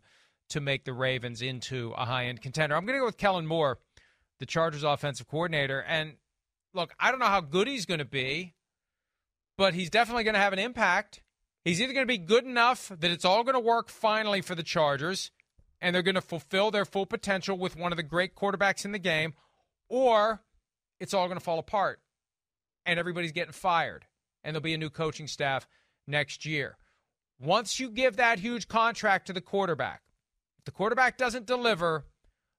to 0.50 0.60
make 0.60 0.84
the 0.84 0.92
Ravens 0.92 1.42
into 1.42 1.92
a 1.96 2.04
high 2.04 2.26
end 2.26 2.40
contender. 2.40 2.76
I'm 2.76 2.84
going 2.84 2.96
to 2.96 3.00
go 3.00 3.06
with 3.06 3.16
Kellen 3.16 3.46
Moore, 3.46 3.78
the 4.38 4.46
Chargers 4.46 4.84
offensive 4.84 5.26
coordinator. 5.28 5.80
And 5.80 6.14
look, 6.74 6.94
I 7.00 7.10
don't 7.10 7.20
know 7.20 7.26
how 7.26 7.40
good 7.40 7.66
he's 7.66 7.86
going 7.86 7.98
to 7.98 8.04
be, 8.04 8.54
but 9.56 9.74
he's 9.74 9.90
definitely 9.90 10.24
going 10.24 10.34
to 10.34 10.40
have 10.40 10.52
an 10.52 10.58
impact. 10.58 11.22
He's 11.64 11.80
either 11.80 11.92
going 11.92 12.06
to 12.06 12.12
be 12.12 12.18
good 12.18 12.44
enough 12.44 12.88
that 12.88 13.10
it's 13.10 13.24
all 13.24 13.44
going 13.44 13.54
to 13.54 13.60
work 13.60 13.88
finally 13.88 14.40
for 14.40 14.54
the 14.54 14.62
Chargers 14.62 15.30
and 15.82 15.94
they're 15.94 16.02
going 16.02 16.14
to 16.14 16.20
fulfill 16.20 16.70
their 16.70 16.84
full 16.84 17.06
potential 17.06 17.58
with 17.58 17.76
one 17.76 17.92
of 17.92 17.96
the 17.96 18.02
great 18.04 18.36
quarterbacks 18.36 18.84
in 18.84 18.92
the 18.92 18.98
game, 18.98 19.34
or 19.88 20.40
it's 21.02 21.12
all 21.12 21.26
going 21.26 21.38
to 21.38 21.44
fall 21.44 21.58
apart 21.58 22.00
and 22.86 22.96
everybody's 22.96 23.32
getting 23.32 23.52
fired 23.52 24.04
and 24.44 24.54
there'll 24.54 24.62
be 24.62 24.72
a 24.72 24.78
new 24.78 24.88
coaching 24.88 25.26
staff 25.26 25.66
next 26.06 26.46
year. 26.46 26.78
Once 27.40 27.80
you 27.80 27.90
give 27.90 28.16
that 28.16 28.38
huge 28.38 28.68
contract 28.68 29.26
to 29.26 29.32
the 29.32 29.40
quarterback, 29.40 30.02
if 30.58 30.64
the 30.64 30.70
quarterback 30.70 31.18
doesn't 31.18 31.44
deliver, 31.44 32.04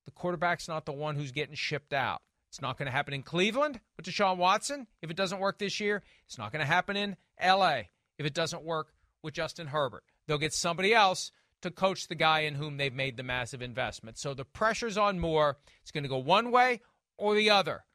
the 0.03 0.11
quarterback's 0.11 0.67
not 0.67 0.85
the 0.85 0.91
one 0.91 1.15
who's 1.15 1.31
getting 1.31 1.55
shipped 1.55 1.93
out. 1.93 2.21
It's 2.49 2.61
not 2.61 2.77
going 2.77 2.87
to 2.87 2.91
happen 2.91 3.13
in 3.13 3.23
Cleveland 3.23 3.79
with 3.95 4.05
Deshaun 4.05 4.35
Watson 4.35 4.87
if 5.01 5.09
it 5.09 5.15
doesn't 5.15 5.39
work 5.39 5.57
this 5.57 5.79
year. 5.79 6.03
It's 6.25 6.37
not 6.37 6.51
going 6.51 6.59
to 6.59 6.65
happen 6.71 6.97
in 6.97 7.15
LA 7.41 7.83
if 8.19 8.25
it 8.25 8.33
doesn't 8.33 8.63
work 8.63 8.87
with 9.23 9.33
Justin 9.33 9.67
Herbert. 9.67 10.03
They'll 10.27 10.37
get 10.37 10.53
somebody 10.53 10.93
else 10.93 11.31
to 11.61 11.71
coach 11.71 12.09
the 12.09 12.15
guy 12.15 12.41
in 12.41 12.55
whom 12.55 12.75
they've 12.75 12.93
made 12.93 13.15
the 13.15 13.23
massive 13.23 13.61
investment. 13.61 14.17
So 14.17 14.33
the 14.33 14.43
pressure's 14.43 14.97
on 14.97 15.17
Moore. 15.17 15.59
It's 15.81 15.91
going 15.91 16.03
to 16.03 16.09
go 16.09 16.17
one 16.17 16.51
way 16.51 16.81
or 17.17 17.35
the 17.35 17.49
other. 17.49 17.85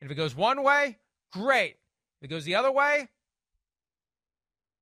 And 0.00 0.10
if 0.10 0.12
it 0.12 0.16
goes 0.16 0.34
one 0.34 0.62
way, 0.62 0.98
great. 1.32 1.76
If 2.20 2.26
it 2.26 2.28
goes 2.28 2.44
the 2.44 2.56
other 2.56 2.72
way, 2.72 3.08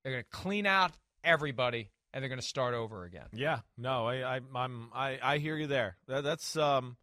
they're 0.02 0.12
going 0.12 0.24
to 0.24 0.30
clean 0.30 0.66
out 0.66 0.92
everybody 1.24 1.90
and 2.12 2.22
they're 2.22 2.28
going 2.28 2.40
to 2.40 2.46
start 2.46 2.74
over 2.74 3.04
again. 3.04 3.26
Yeah, 3.32 3.60
no, 3.78 4.06
I, 4.06 4.36
I 4.36 4.40
I'm 4.54 4.88
I, 4.94 5.18
I 5.22 5.38
hear 5.38 5.56
you 5.56 5.66
there. 5.66 5.96
That, 6.08 6.24
that's 6.24 6.56
um, 6.56 6.96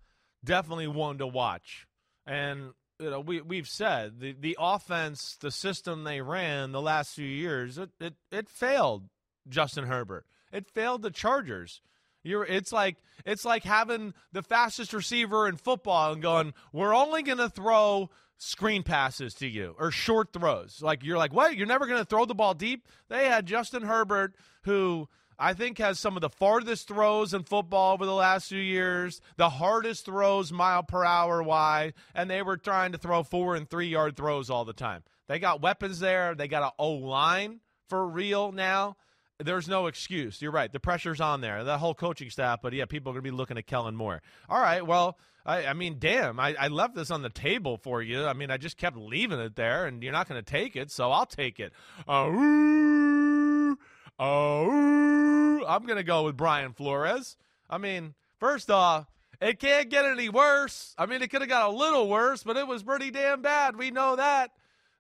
definitely 0.44 0.88
one 0.88 1.18
to 1.20 1.28
watch. 1.28 1.88
And 2.26 2.74
you 3.00 3.10
know, 3.10 3.20
we 3.22 3.42
we've 3.42 3.68
said 3.68 4.20
the 4.20 4.36
the 4.40 4.58
offense, 4.60 5.38
the 5.40 5.52
system 5.52 6.04
they 6.04 6.22
ran 6.22 6.72
the 6.72 6.82
last 6.82 7.16
few 7.16 7.28
years, 7.28 7.78
it 7.78 7.90
it, 8.00 8.14
it 8.32 8.50
failed 8.50 9.10
Justin 9.48 9.86
Herbert. 9.86 10.26
It 10.52 10.70
failed 10.70 11.02
the 11.02 11.12
Chargers. 11.12 11.82
You're 12.24 12.46
it's 12.46 12.72
like 12.72 12.98
it's 13.26 13.46
like 13.46 13.64
having 13.64 14.14
the 14.32 14.44
fastest 14.44 14.94
receiver 14.94 15.48
in 15.48 15.58
football 15.58 16.14
and 16.14 16.22
going, 16.22 16.54
we're 16.74 16.96
only 16.96 17.24
going 17.24 17.38
to 17.38 17.50
throw 17.50 18.10
screen 18.38 18.84
passes 18.84 19.34
to 19.36 19.48
you 19.48 19.76
or 19.78 19.92
short 19.92 20.34
throws. 20.34 20.82
Like 20.82 21.04
you're 21.04 21.18
like, 21.18 21.34
what? 21.34 21.56
You're 21.56 21.68
never 21.68 21.88
going 21.88 22.00
to 22.00 22.06
throw 22.06 22.26
the 22.26 22.36
ball 22.36 22.54
deep? 22.54 22.88
They 23.10 23.26
had 23.26 23.46
Justin 23.46 23.84
Herbert 23.84 24.36
who 24.64 25.08
I 25.38 25.54
think 25.54 25.78
has 25.78 25.98
some 25.98 26.18
of 26.18 26.22
the 26.22 26.30
farthest 26.30 26.90
throws 26.90 27.34
in 27.34 27.44
football 27.44 27.94
over 27.94 28.06
the 28.06 28.14
last 28.14 28.50
few 28.50 28.60
years, 28.60 29.22
the 29.38 29.50
hardest 29.50 30.04
throws 30.04 30.52
mile 30.52 30.84
per 30.84 31.06
hour 31.06 31.42
wide, 31.42 31.94
and 32.14 32.30
they 32.30 32.42
were 32.42 32.58
trying 32.58 32.92
to 32.92 32.98
throw 32.98 33.24
four 33.24 33.56
and 33.56 33.70
three 33.70 33.88
yard 33.88 34.18
throws 34.18 34.50
all 34.50 34.66
the 34.66 34.74
time. 34.74 35.04
They 35.28 35.40
got 35.40 35.62
weapons 35.62 36.00
there. 36.00 36.36
They 36.36 36.50
got 36.50 36.64
an 36.64 36.72
O 36.78 36.92
line 36.92 37.62
for 37.88 38.06
real 38.06 38.52
now. 38.52 38.98
There's 39.42 39.70
no 39.70 39.88
excuse. 39.88 40.42
You're 40.42 40.52
right. 40.52 40.72
The 40.72 40.80
pressure's 40.80 41.22
on 41.22 41.42
there. 41.42 41.64
The 41.64 41.78
whole 41.78 41.94
coaching 41.94 42.30
staff, 42.30 42.60
but 42.62 42.74
yeah, 42.74 42.86
people 42.86 43.12
are 43.12 43.14
going 43.14 43.24
to 43.24 43.32
be 43.32 43.36
looking 43.36 43.58
at 43.58 43.68
Kellen 43.68 43.96
Moore. 43.96 44.22
All 44.50 44.60
right. 44.62 44.86
Well, 44.86 45.18
I, 45.46 45.68
I 45.68 45.74
mean, 45.74 45.96
damn, 46.00 46.40
I, 46.40 46.56
I 46.60 46.68
left 46.68 46.94
this 46.96 47.10
on 47.10 47.22
the 47.22 47.30
table 47.30 47.78
for 47.78 48.02
you. 48.02 48.26
I 48.26 48.34
mean, 48.34 48.52
I 48.52 48.58
just 48.58 48.78
kept 48.78 48.98
leaving 48.98 49.40
it 49.40 49.56
there, 49.56 49.86
and 49.86 50.04
you're 50.04 50.12
not 50.12 50.28
going 50.28 50.44
to 50.44 50.52
take 50.52 50.76
it, 50.76 50.92
so 50.92 51.12
I'll 51.12 51.26
take 51.26 51.60
it. 51.60 51.72
Oh, 52.08 53.72
Uh, 53.72 53.76
Oh, 54.22 55.64
I'm 55.66 55.86
going 55.86 55.98
to 55.98 56.04
go 56.04 56.24
with 56.24 56.36
Brian 56.36 56.74
Flores. 56.74 57.38
I 57.70 57.78
mean, 57.78 58.16
first 58.38 58.70
off, 58.70 59.08
it 59.40 59.60
can't 59.60 59.90
get 59.90 60.04
any 60.04 60.28
worse. 60.28 60.94
I 60.98 61.06
mean, 61.06 61.22
it 61.22 61.30
could 61.30 61.40
have 61.42 61.50
got 61.50 61.70
a 61.70 61.74
little 61.74 62.10
worse, 62.10 62.44
but 62.44 62.58
it 62.58 62.68
was 62.68 62.84
pretty 62.84 63.12
damn 63.12 63.42
bad. 63.42 63.78
We 63.78 63.92
know 63.92 64.18
that. 64.18 64.52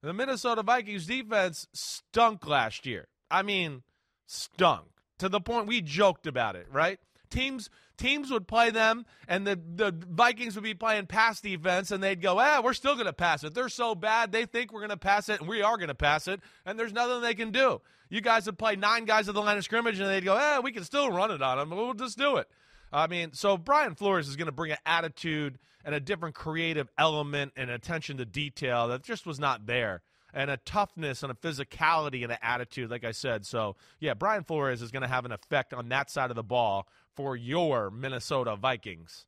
The 0.02 0.14
Minnesota 0.14 0.64
Vikings 0.64 1.06
defense 1.08 1.68
stunk 1.74 2.48
last 2.48 2.86
year. 2.86 3.08
I 3.30 3.42
mean, 3.44 3.84
stunk 4.30 4.86
to 5.18 5.28
the 5.28 5.42
point 5.42 5.68
we 5.68 5.82
joked 5.82 6.28
about 6.28 6.56
it, 6.56 6.68
right? 6.72 7.00
Teams 7.30 7.70
teams 7.98 8.32
would 8.32 8.48
play 8.48 8.70
them 8.70 9.06
and 9.28 9.46
the, 9.46 9.60
the 9.76 9.94
Vikings 10.10 10.56
would 10.56 10.64
be 10.64 10.74
playing 10.74 11.06
pass 11.06 11.42
defense 11.42 11.92
and 11.92 12.02
they'd 12.02 12.22
go, 12.22 12.40
ah, 12.40 12.62
we're 12.64 12.74
still 12.74 12.94
going 12.94 13.08
to 13.08 13.14
pass 13.14 13.44
it. 13.44 13.54
They're 13.54 13.68
so 13.68 13.94
bad. 13.94 14.32
They 14.32 14.46
think 14.46 14.72
we're 14.72 14.80
going 14.80 14.90
to 14.90 14.98
pass 14.98 15.28
it 15.28 15.42
and 15.42 15.50
we 15.50 15.62
are 15.62 15.76
going 15.76 15.90
to 15.90 15.96
pass 15.96 16.28
it 16.28 16.40
and 16.66 16.80
there's 16.80 16.94
nothing 16.94 17.22
they 17.22 17.34
can 17.34 17.52
do. 17.52 17.82
You 18.10 18.22
guys 18.22 18.46
would 18.46 18.58
play 18.58 18.76
nine 18.76 19.06
guys 19.06 19.28
at 19.28 19.36
the 19.36 19.42
line 19.42 19.58
of 19.58 19.64
scrimmage 19.66 20.00
and 20.00 20.08
they'd 20.08 20.24
go, 20.24 20.38
ah, 20.40 20.62
we 20.64 20.72
can 20.72 20.84
still 20.84 21.12
run 21.12 21.32
it 21.32 21.42
on 21.42 21.58
them. 21.58 21.78
We'll 21.78 21.94
just 21.94 22.18
do 22.18 22.38
it. 22.38 22.48
I 22.92 23.08
mean, 23.08 23.34
so 23.34 23.58
Brian 23.58 23.96
Flores 23.96 24.28
is 24.28 24.36
going 24.36 24.48
to 24.48 24.52
bring 24.52 24.72
an 24.72 24.78
attitude 24.86 25.60
and 25.84 25.94
a 25.94 26.00
different 26.00 26.36
creative 26.36 26.90
element 26.98 27.54
and 27.56 27.70
attention 27.70 28.18
to 28.18 28.26
detail 28.26 28.88
that 28.88 29.04
just 29.04 29.26
was 29.26 29.40
not 29.40 29.66
there 29.66 30.02
and 30.34 30.50
a 30.50 30.58
toughness 30.58 31.24
and 31.24 31.32
a 31.32 31.36
physicality 31.36 32.24
and 32.24 32.32
an 32.32 32.38
attitude, 32.42 32.90
like 32.90 33.04
I 33.04 33.12
said. 33.12 33.46
So, 33.46 33.76
yeah, 34.00 34.14
Brian 34.14 34.44
Flores 34.44 34.82
is 34.82 34.92
going 34.92 35.02
to 35.02 35.08
have 35.08 35.26
an 35.26 35.32
effect 35.32 35.74
on 35.74 35.90
that 35.90 36.10
side 36.10 36.30
of 36.30 36.36
the 36.36 36.44
ball 36.44 36.88
for 37.16 37.36
your 37.36 37.90
Minnesota 37.90 38.56
Vikings. 38.56 39.26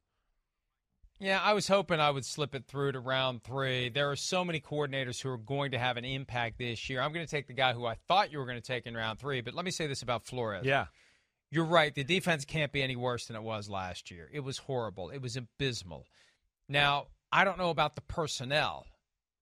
Yeah, 1.19 1.39
I 1.39 1.53
was 1.53 1.67
hoping 1.67 1.99
I 1.99 2.09
would 2.09 2.25
slip 2.25 2.55
it 2.55 2.65
through 2.65 2.93
to 2.93 2.99
round 2.99 3.43
three. 3.43 3.89
There 3.89 4.09
are 4.09 4.15
so 4.15 4.43
many 4.43 4.59
coordinators 4.59 5.21
who 5.21 5.29
are 5.29 5.37
going 5.37 5.71
to 5.71 5.77
have 5.77 5.97
an 5.97 6.03
impact 6.03 6.57
this 6.57 6.89
year. 6.89 6.99
I'm 6.99 7.13
going 7.13 7.23
to 7.23 7.29
take 7.29 7.45
the 7.45 7.53
guy 7.53 7.73
who 7.73 7.85
I 7.85 7.93
thought 8.07 8.31
you 8.31 8.39
were 8.39 8.45
going 8.45 8.59
to 8.59 8.67
take 8.67 8.87
in 8.87 8.95
round 8.95 9.19
three, 9.19 9.41
but 9.41 9.53
let 9.53 9.63
me 9.63 9.69
say 9.69 9.85
this 9.85 10.01
about 10.01 10.25
Flores. 10.25 10.65
Yeah. 10.65 10.87
You're 11.51 11.65
right. 11.65 11.93
The 11.93 12.03
defense 12.03 12.43
can't 12.43 12.71
be 12.71 12.81
any 12.81 12.95
worse 12.95 13.27
than 13.27 13.35
it 13.35 13.43
was 13.43 13.69
last 13.69 14.09
year. 14.09 14.29
It 14.33 14.39
was 14.39 14.57
horrible, 14.57 15.11
it 15.11 15.21
was 15.21 15.37
abysmal. 15.37 16.07
Now, 16.67 17.05
I 17.31 17.43
don't 17.43 17.59
know 17.59 17.69
about 17.69 17.93
the 17.93 18.01
personnel, 18.01 18.87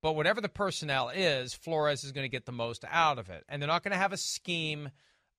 but 0.02 0.14
whatever 0.14 0.42
the 0.42 0.50
personnel 0.50 1.10
is, 1.10 1.54
Flores 1.54 2.04
is 2.04 2.12
going 2.12 2.24
to 2.26 2.30
get 2.30 2.46
the 2.46 2.52
most 2.52 2.86
out 2.90 3.18
of 3.20 3.30
it. 3.30 3.44
And 3.50 3.62
they're 3.62 3.68
not 3.68 3.84
going 3.84 3.92
to 3.92 3.98
have 3.98 4.14
a 4.14 4.18
scheme 4.18 4.90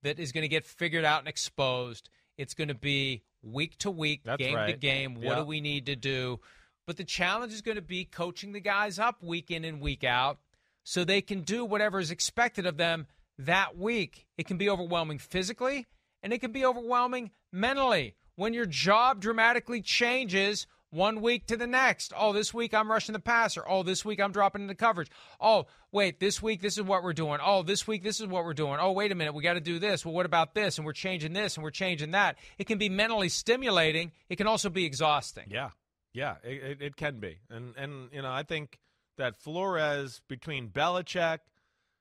that 0.02 0.18
is 0.18 0.32
going 0.32 0.42
to 0.42 0.48
get 0.48 0.66
figured 0.66 1.04
out 1.04 1.20
and 1.20 1.28
exposed. 1.28 2.08
It's 2.36 2.54
going 2.54 2.68
to 2.68 2.74
be 2.74 3.22
week 3.42 3.78
to 3.78 3.90
week, 3.90 4.22
That's 4.24 4.38
game 4.38 4.54
right. 4.56 4.66
to 4.72 4.76
game. 4.76 5.14
What 5.14 5.24
Yeah. 5.24 5.34
do 5.36 5.44
we 5.44 5.60
need 5.60 5.86
to 5.86 5.96
do? 5.96 6.40
But 6.86 6.96
the 6.96 7.04
challenge 7.04 7.52
is 7.52 7.62
going 7.62 7.76
to 7.76 7.82
be 7.82 8.04
coaching 8.04 8.52
the 8.52 8.60
guys 8.60 8.98
up 8.98 9.22
week 9.22 9.50
in 9.50 9.64
and 9.64 9.80
week 9.80 10.04
out 10.04 10.38
so 10.84 11.04
they 11.04 11.20
can 11.22 11.42
do 11.42 11.64
whatever 11.64 12.00
is 12.00 12.10
expected 12.10 12.66
of 12.66 12.76
them 12.76 13.06
that 13.38 13.76
week. 13.78 14.26
It 14.36 14.46
can 14.46 14.56
be 14.56 14.68
overwhelming 14.68 15.18
physically 15.18 15.86
and 16.22 16.32
it 16.32 16.40
can 16.40 16.52
be 16.52 16.64
overwhelming 16.64 17.30
mentally 17.52 18.14
when 18.36 18.52
your 18.54 18.66
job 18.66 19.20
dramatically 19.20 19.80
changes 19.82 20.66
one 20.90 21.20
week 21.20 21.46
to 21.46 21.56
the 21.56 21.66
next. 21.66 22.12
Oh, 22.16 22.32
this 22.32 22.52
week 22.52 22.74
I'm 22.74 22.90
rushing 22.90 23.12
the 23.12 23.20
passer. 23.20 23.62
Oh, 23.66 23.82
this 23.82 24.04
week 24.04 24.20
I'm 24.20 24.32
dropping 24.32 24.62
into 24.62 24.74
coverage. 24.74 25.10
Oh, 25.40 25.66
wait, 25.92 26.20
this 26.20 26.42
week 26.42 26.60
this 26.60 26.76
is 26.76 26.82
what 26.82 27.02
we're 27.02 27.12
doing. 27.12 27.38
Oh, 27.42 27.62
this 27.62 27.86
week 27.86 28.02
this 28.02 28.20
is 28.20 28.26
what 28.26 28.44
we're 28.44 28.54
doing. 28.54 28.78
Oh, 28.80 28.92
wait 28.92 29.12
a 29.12 29.14
minute, 29.14 29.34
we 29.34 29.42
got 29.42 29.54
to 29.54 29.60
do 29.60 29.78
this. 29.78 30.04
Well, 30.04 30.14
what 30.14 30.26
about 30.26 30.54
this? 30.54 30.78
And 30.78 30.86
we're 30.86 30.92
changing 30.92 31.32
this 31.32 31.56
and 31.56 31.64
we're 31.64 31.70
changing 31.70 32.10
that. 32.12 32.36
It 32.58 32.66
can 32.66 32.78
be 32.78 32.88
mentally 32.88 33.28
stimulating. 33.28 34.12
It 34.28 34.36
can 34.36 34.46
also 34.46 34.68
be 34.68 34.84
exhausting. 34.84 35.46
Yeah, 35.48 35.70
yeah, 36.12 36.36
it, 36.42 36.82
it, 36.82 36.96
can 36.96 37.20
be, 37.20 37.38
and 37.48 37.74
and 37.76 38.08
you 38.12 38.22
know 38.22 38.32
I 38.32 38.42
think 38.42 38.78
that 39.16 39.36
Flores 39.36 40.22
between 40.28 40.70
Belichick 40.70 41.38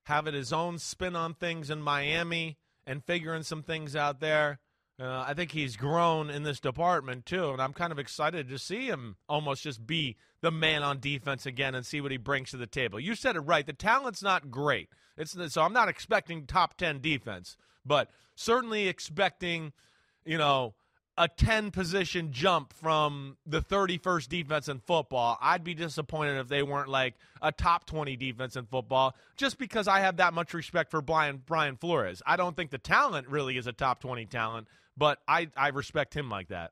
having 0.04 0.34
his 0.34 0.52
own 0.52 0.80
spin 0.80 1.16
on 1.16 1.36
things 1.36 1.70
in 1.70 1.82
Miami 1.82 2.58
and 2.88 3.04
figuring 3.04 3.44
some 3.44 3.62
things 3.62 3.96
out 3.96 4.20
there. 4.20 4.60
Uh, 5.00 5.24
I 5.26 5.34
think 5.34 5.52
he's 5.52 5.78
grown 5.78 6.30
in 6.30 6.44
this 6.44 6.60
department 6.60 7.26
too, 7.26 7.52
and 7.52 7.62
I'm 7.62 7.72
kind 7.72 7.94
of 7.94 8.00
excited 8.00 8.50
to 8.50 8.60
see 8.60 8.88
him 8.88 9.16
almost 9.30 9.64
just 9.64 9.88
be 9.88 10.18
the 10.42 10.52
man 10.52 10.84
on 10.84 11.00
defense 11.00 11.46
again 11.46 11.74
and 11.74 11.86
see 11.86 12.02
what 12.02 12.12
he 12.12 12.18
brings 12.18 12.52
to 12.52 12.58
the 12.58 12.68
table. 12.68 13.00
You 13.00 13.16
said 13.16 13.38
it 13.38 13.42
right. 13.42 13.66
The 13.66 13.72
talent's 13.72 14.22
not 14.22 14.52
great. 14.52 14.90
It's 15.18 15.38
so 15.54 15.62
I'm 15.62 15.74
not 15.74 15.88
expecting 15.88 16.46
top 16.46 16.76
ten 16.76 17.00
defense, 17.00 17.56
but 17.86 18.10
certainly 18.36 18.90
expecting, 18.90 19.72
you 20.26 20.38
know, 20.38 20.74
a 21.20 21.28
10 21.28 21.72
position 21.72 22.32
jump 22.32 22.72
from 22.72 23.36
the 23.46 23.62
31st 23.62 24.30
defense 24.30 24.70
in 24.70 24.80
football. 24.80 25.38
I'd 25.42 25.66
be 25.66 25.74
disappointed 25.74 26.40
if 26.40 26.48
they 26.48 26.64
weren't 26.64 26.88
like 26.88 27.16
a 27.42 27.52
top 27.52 27.86
20 27.86 28.16
defense 28.16 28.56
in 28.56 28.66
football 28.66 29.16
just 29.36 29.58
because 29.58 29.90
I 29.90 30.00
have 30.00 30.18
that 30.18 30.34
much 30.34 30.54
respect 30.54 30.90
for 30.90 31.02
Brian 31.02 31.44
Brian 31.46 31.76
Flores. 31.76 32.22
I 32.26 32.38
don't 32.38 32.56
think 32.56 32.72
the 32.72 32.78
talent 32.78 33.28
really 33.28 33.58
is 33.58 33.68
a 33.68 33.74
top 33.74 34.00
20 34.00 34.28
talent, 34.28 34.70
but 35.00 35.20
I 35.28 35.48
I 35.58 35.70
respect 35.70 36.16
him 36.16 36.30
like 36.30 36.50
that. 36.50 36.72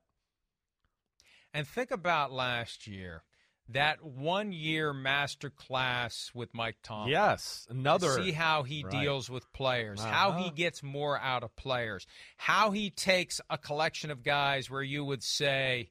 And 1.53 1.67
think 1.67 1.91
about 1.91 2.31
last 2.31 2.85
year. 2.87 3.23
That 3.69 4.01
one 4.01 4.53
year 4.53 4.93
master 4.93 5.49
class 5.49 6.31
with 6.33 6.53
Mike 6.53 6.77
Tomlin. 6.83 7.11
Yes, 7.11 7.67
another 7.69 8.13
See 8.23 8.31
how 8.31 8.63
he 8.63 8.81
Right. 8.83 8.91
deals 8.91 9.29
with 9.29 9.51
players, 9.51 10.01
how 10.01 10.31
he 10.31 10.45
Uh-huh. 10.45 10.51
gets 10.55 10.81
more 10.83 11.19
out 11.19 11.43
of 11.43 11.53
players, 11.57 12.07
how 12.37 12.71
he 12.71 12.89
takes 12.89 13.41
a 13.49 13.57
collection 13.57 14.09
of 14.09 14.23
guys 14.23 14.69
where 14.69 14.83
you 14.83 15.03
would 15.03 15.21
say 15.21 15.89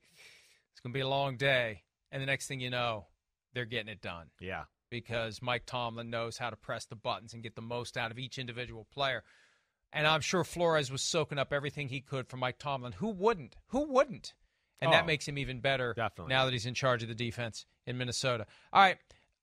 it's 0.71 0.81
going 0.81 0.93
to 0.93 0.97
be 0.97 1.03
a 1.03 1.09
long 1.09 1.37
day, 1.37 1.83
and 2.11 2.23
the 2.23 2.27
next 2.27 2.47
thing 2.47 2.61
you 2.61 2.71
know, 2.71 3.09
they're 3.53 3.67
getting 3.67 3.93
it 3.93 4.01
done 4.01 4.31
Yeah. 4.41 4.65
because 4.89 5.43
Mike 5.43 5.67
Tomlin 5.67 6.09
knows 6.09 6.39
how 6.39 6.49
to 6.49 6.57
press 6.57 6.87
the 6.87 6.97
buttons 6.97 7.35
and 7.35 7.43
get 7.43 7.57
the 7.57 7.61
most 7.63 7.99
out 7.99 8.11
of 8.11 8.19
each 8.19 8.39
individual 8.39 8.87
player. 8.87 9.23
And 9.93 10.07
I'm 10.07 10.21
sure 10.21 10.45
Flores 10.45 10.91
was 10.91 11.03
soaking 11.03 11.39
up 11.39 11.53
everything 11.53 11.89
he 11.89 12.01
could 12.01 12.29
from 12.29 12.41
Mike 12.41 12.59
Tomlin. 12.59 12.93
Who 12.93 13.09
wouldn't? 13.09 13.57
Who 13.69 13.85
wouldn't? 13.93 14.35
And 14.81 14.89
Oh, 14.91 14.93
that 14.93 15.07
makes 15.07 15.27
him 15.27 15.39
even 15.39 15.61
better 15.61 15.95
definitely. 15.95 16.35
now 16.35 16.45
that 16.45 16.53
he's 16.53 16.67
in 16.67 16.75
charge 16.75 17.03
of 17.03 17.09
the 17.09 17.15
defense 17.15 17.65
in 17.87 17.97
Minnesota. 17.97 18.47
All 18.73 18.83
right. 18.83 18.99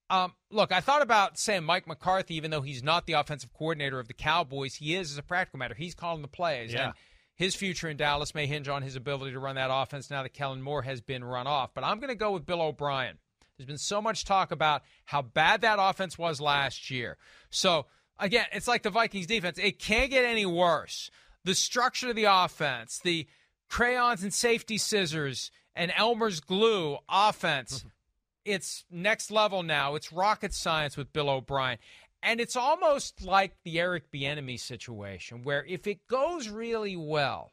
Um, 0.10 0.34
look, 0.52 0.72
I 0.72 0.80
thought 0.80 1.02
about 1.02 1.40
saying 1.40 1.64
Mike 1.64 1.88
McCarthy, 1.88 2.36
even 2.36 2.52
though 2.52 2.62
he's 2.62 2.84
not 2.84 3.08
the 3.08 3.14
offensive 3.14 3.52
coordinator 3.54 4.00
of 4.00 4.08
the 4.08 4.14
Cowboys, 4.14 4.76
he 4.76 4.96
is 4.96 5.12
as 5.12 5.18
a 5.18 5.24
practical 5.24 5.58
matter. 5.58 5.74
He's 5.74 5.96
calling 5.96 6.22
the 6.22 6.28
plays. 6.28 6.72
Yeah. 6.72 6.86
And 6.88 6.94
his 7.36 7.56
future 7.56 7.90
in 7.90 7.98
Dallas 7.98 8.36
may 8.36 8.46
hinge 8.46 8.68
on 8.68 8.84
his 8.84 8.96
ability 8.96 9.32
to 9.32 9.40
run 9.40 9.56
that 9.56 9.72
offense 9.74 10.12
now 10.12 10.22
that 10.22 10.34
Kellen 10.34 10.62
Moore 10.62 10.84
has 10.84 11.02
been 11.02 11.24
run 11.24 11.48
off. 11.48 11.74
But 11.74 11.84
I'm 11.84 11.98
going 12.00 12.10
to 12.10 12.16
go 12.16 12.32
with 12.32 12.46
Bill 12.46 12.62
O'Brien. 12.62 13.18
There's 13.58 13.66
been 13.66 13.78
so 13.80 14.02
much 14.04 14.24
talk 14.26 14.52
about 14.52 14.84
how 15.06 15.24
bad 15.24 15.62
that 15.62 15.78
offense 15.80 16.16
was 16.16 16.40
last 16.40 16.92
year. 16.92 17.18
So, 17.50 17.88
again, 18.20 18.46
it's 18.52 18.68
like 18.68 18.84
the 18.84 18.90
Vikings 18.90 19.28
defense. 19.28 19.58
It 19.58 19.80
can't 19.80 20.10
get 20.10 20.26
any 20.26 20.46
worse. 20.46 21.10
The 21.44 21.56
structure 21.56 22.10
of 22.10 22.16
the 22.16 22.26
offense, 22.26 23.00
the 23.04 23.28
crayons 23.70 24.24
and 24.24 24.34
safety 24.34 24.78
scissors 24.78 25.52
and 25.76 25.92
Elmer's 25.96 26.40
glue 26.40 26.98
offense, 27.10 27.80
mm-hmm. 27.80 27.88
it's 28.46 28.86
next 28.90 29.32
level 29.32 29.64
now. 29.64 29.96
It's 29.96 30.14
rocket 30.14 30.54
science 30.54 30.96
with 30.96 31.12
Bill 31.12 31.30
O'Brien. 31.30 31.80
And 32.22 32.40
it's 32.40 32.56
almost 32.56 33.22
like 33.22 33.58
the 33.64 33.80
Eric 33.82 34.10
Bieniemy 34.10 34.58
situation, 34.58 35.44
where 35.44 35.66
if 35.66 35.88
it 35.88 36.08
goes 36.08 36.48
really 36.48 36.96
well, 36.96 37.52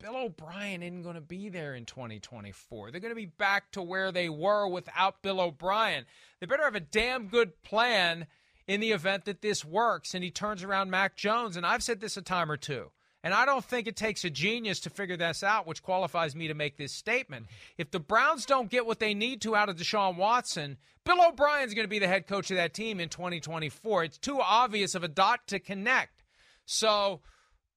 Bill 0.00 0.16
O'Brien 0.16 0.82
isn't 0.82 1.02
going 1.02 1.16
to 1.16 1.20
be 1.20 1.48
there 1.48 1.74
in 1.74 1.84
2024. 1.84 2.90
They're 2.90 3.00
going 3.00 3.10
to 3.10 3.16
be 3.16 3.26
back 3.26 3.70
to 3.72 3.82
where 3.82 4.12
they 4.12 4.28
were 4.28 4.68
without 4.68 5.22
Bill 5.22 5.40
O'Brien. 5.40 6.06
They 6.40 6.46
better 6.46 6.62
have 6.62 6.76
a 6.76 6.80
damn 6.80 7.26
good 7.26 7.62
plan 7.62 8.26
in 8.68 8.80
the 8.80 8.92
event 8.92 9.24
that 9.24 9.42
this 9.42 9.64
works 9.64 10.14
and 10.14 10.22
he 10.22 10.30
turns 10.30 10.62
around 10.62 10.90
Mac 10.90 11.16
Jones. 11.16 11.56
And 11.56 11.66
I've 11.66 11.82
said 11.82 12.00
this 12.00 12.16
a 12.16 12.22
time 12.22 12.50
or 12.50 12.56
two. 12.56 12.90
And 13.24 13.34
I 13.34 13.46
don't 13.46 13.64
think 13.64 13.88
it 13.88 13.96
takes 13.96 14.24
a 14.24 14.30
genius 14.30 14.78
to 14.80 14.90
figure 14.90 15.16
this 15.16 15.42
out, 15.42 15.66
which 15.66 15.82
qualifies 15.82 16.36
me 16.36 16.46
to 16.46 16.54
make 16.54 16.76
this 16.76 16.92
statement. 16.92 17.46
If 17.76 17.90
the 17.90 17.98
Browns 17.98 18.46
don't 18.46 18.70
get 18.70 18.86
what 18.86 19.00
they 19.00 19.12
need 19.12 19.40
to 19.42 19.56
out 19.56 19.68
of 19.68 19.76
Deshaun 19.76 20.16
Watson, 20.16 20.76
Bill 21.04 21.26
O'Brien's 21.26 21.74
going 21.74 21.84
to 21.84 21.90
be 21.90 21.98
the 21.98 22.06
head 22.06 22.28
coach 22.28 22.50
of 22.52 22.58
that 22.58 22.74
team 22.74 23.00
in 23.00 23.08
2024. 23.08 24.04
It's 24.04 24.18
too 24.18 24.38
obvious 24.40 24.94
of 24.94 25.02
a 25.02 25.08
dot 25.08 25.40
to 25.48 25.58
connect. 25.58 26.22
So, 26.64 27.22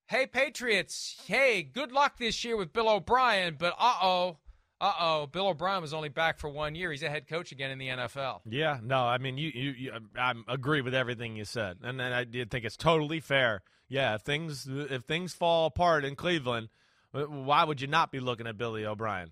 hey, 0.07 0.27
Patriots, 0.27 1.19
hey, 1.25 1.63
good 1.63 1.91
luck 1.91 2.17
this 2.19 2.43
year 2.43 2.55
with 2.55 2.73
Bill 2.73 2.89
O'Brien, 2.89 3.55
but 3.57 3.73
uh 3.79 3.95
oh. 4.03 4.37
Uh 4.81 4.93
oh, 4.99 5.27
Bill 5.27 5.49
O'Brien 5.49 5.79
was 5.79 5.93
only 5.93 6.09
back 6.09 6.39
for 6.39 6.49
one 6.49 6.73
year. 6.73 6.89
He's 6.89 7.03
a 7.03 7.09
head 7.09 7.27
coach 7.27 7.51
again 7.51 7.69
in 7.69 7.77
the 7.77 7.87
NFL. 7.89 8.39
Yeah, 8.49 8.79
no, 8.81 8.97
I 8.97 9.19
mean, 9.19 9.37
you, 9.37 9.51
you, 9.53 9.71
you 9.71 9.91
I 10.17 10.33
agree 10.47 10.81
with 10.81 10.95
everything 10.95 11.35
you 11.35 11.45
said, 11.45 11.77
and, 11.83 12.01
I 12.01 12.25
think 12.25 12.65
it's 12.65 12.77
totally 12.77 13.19
fair. 13.19 13.61
Yeah, 13.87 14.15
if 14.15 14.21
things 14.21 14.67
if 14.67 15.03
things 15.03 15.33
fall 15.33 15.67
apart 15.67 16.03
in 16.03 16.15
Cleveland, 16.15 16.69
why 17.11 17.63
would 17.63 17.79
you 17.79 17.87
not 17.87 18.11
be 18.11 18.19
looking 18.19 18.47
at 18.47 18.57
Billy 18.57 18.83
O'Brien? 18.83 19.31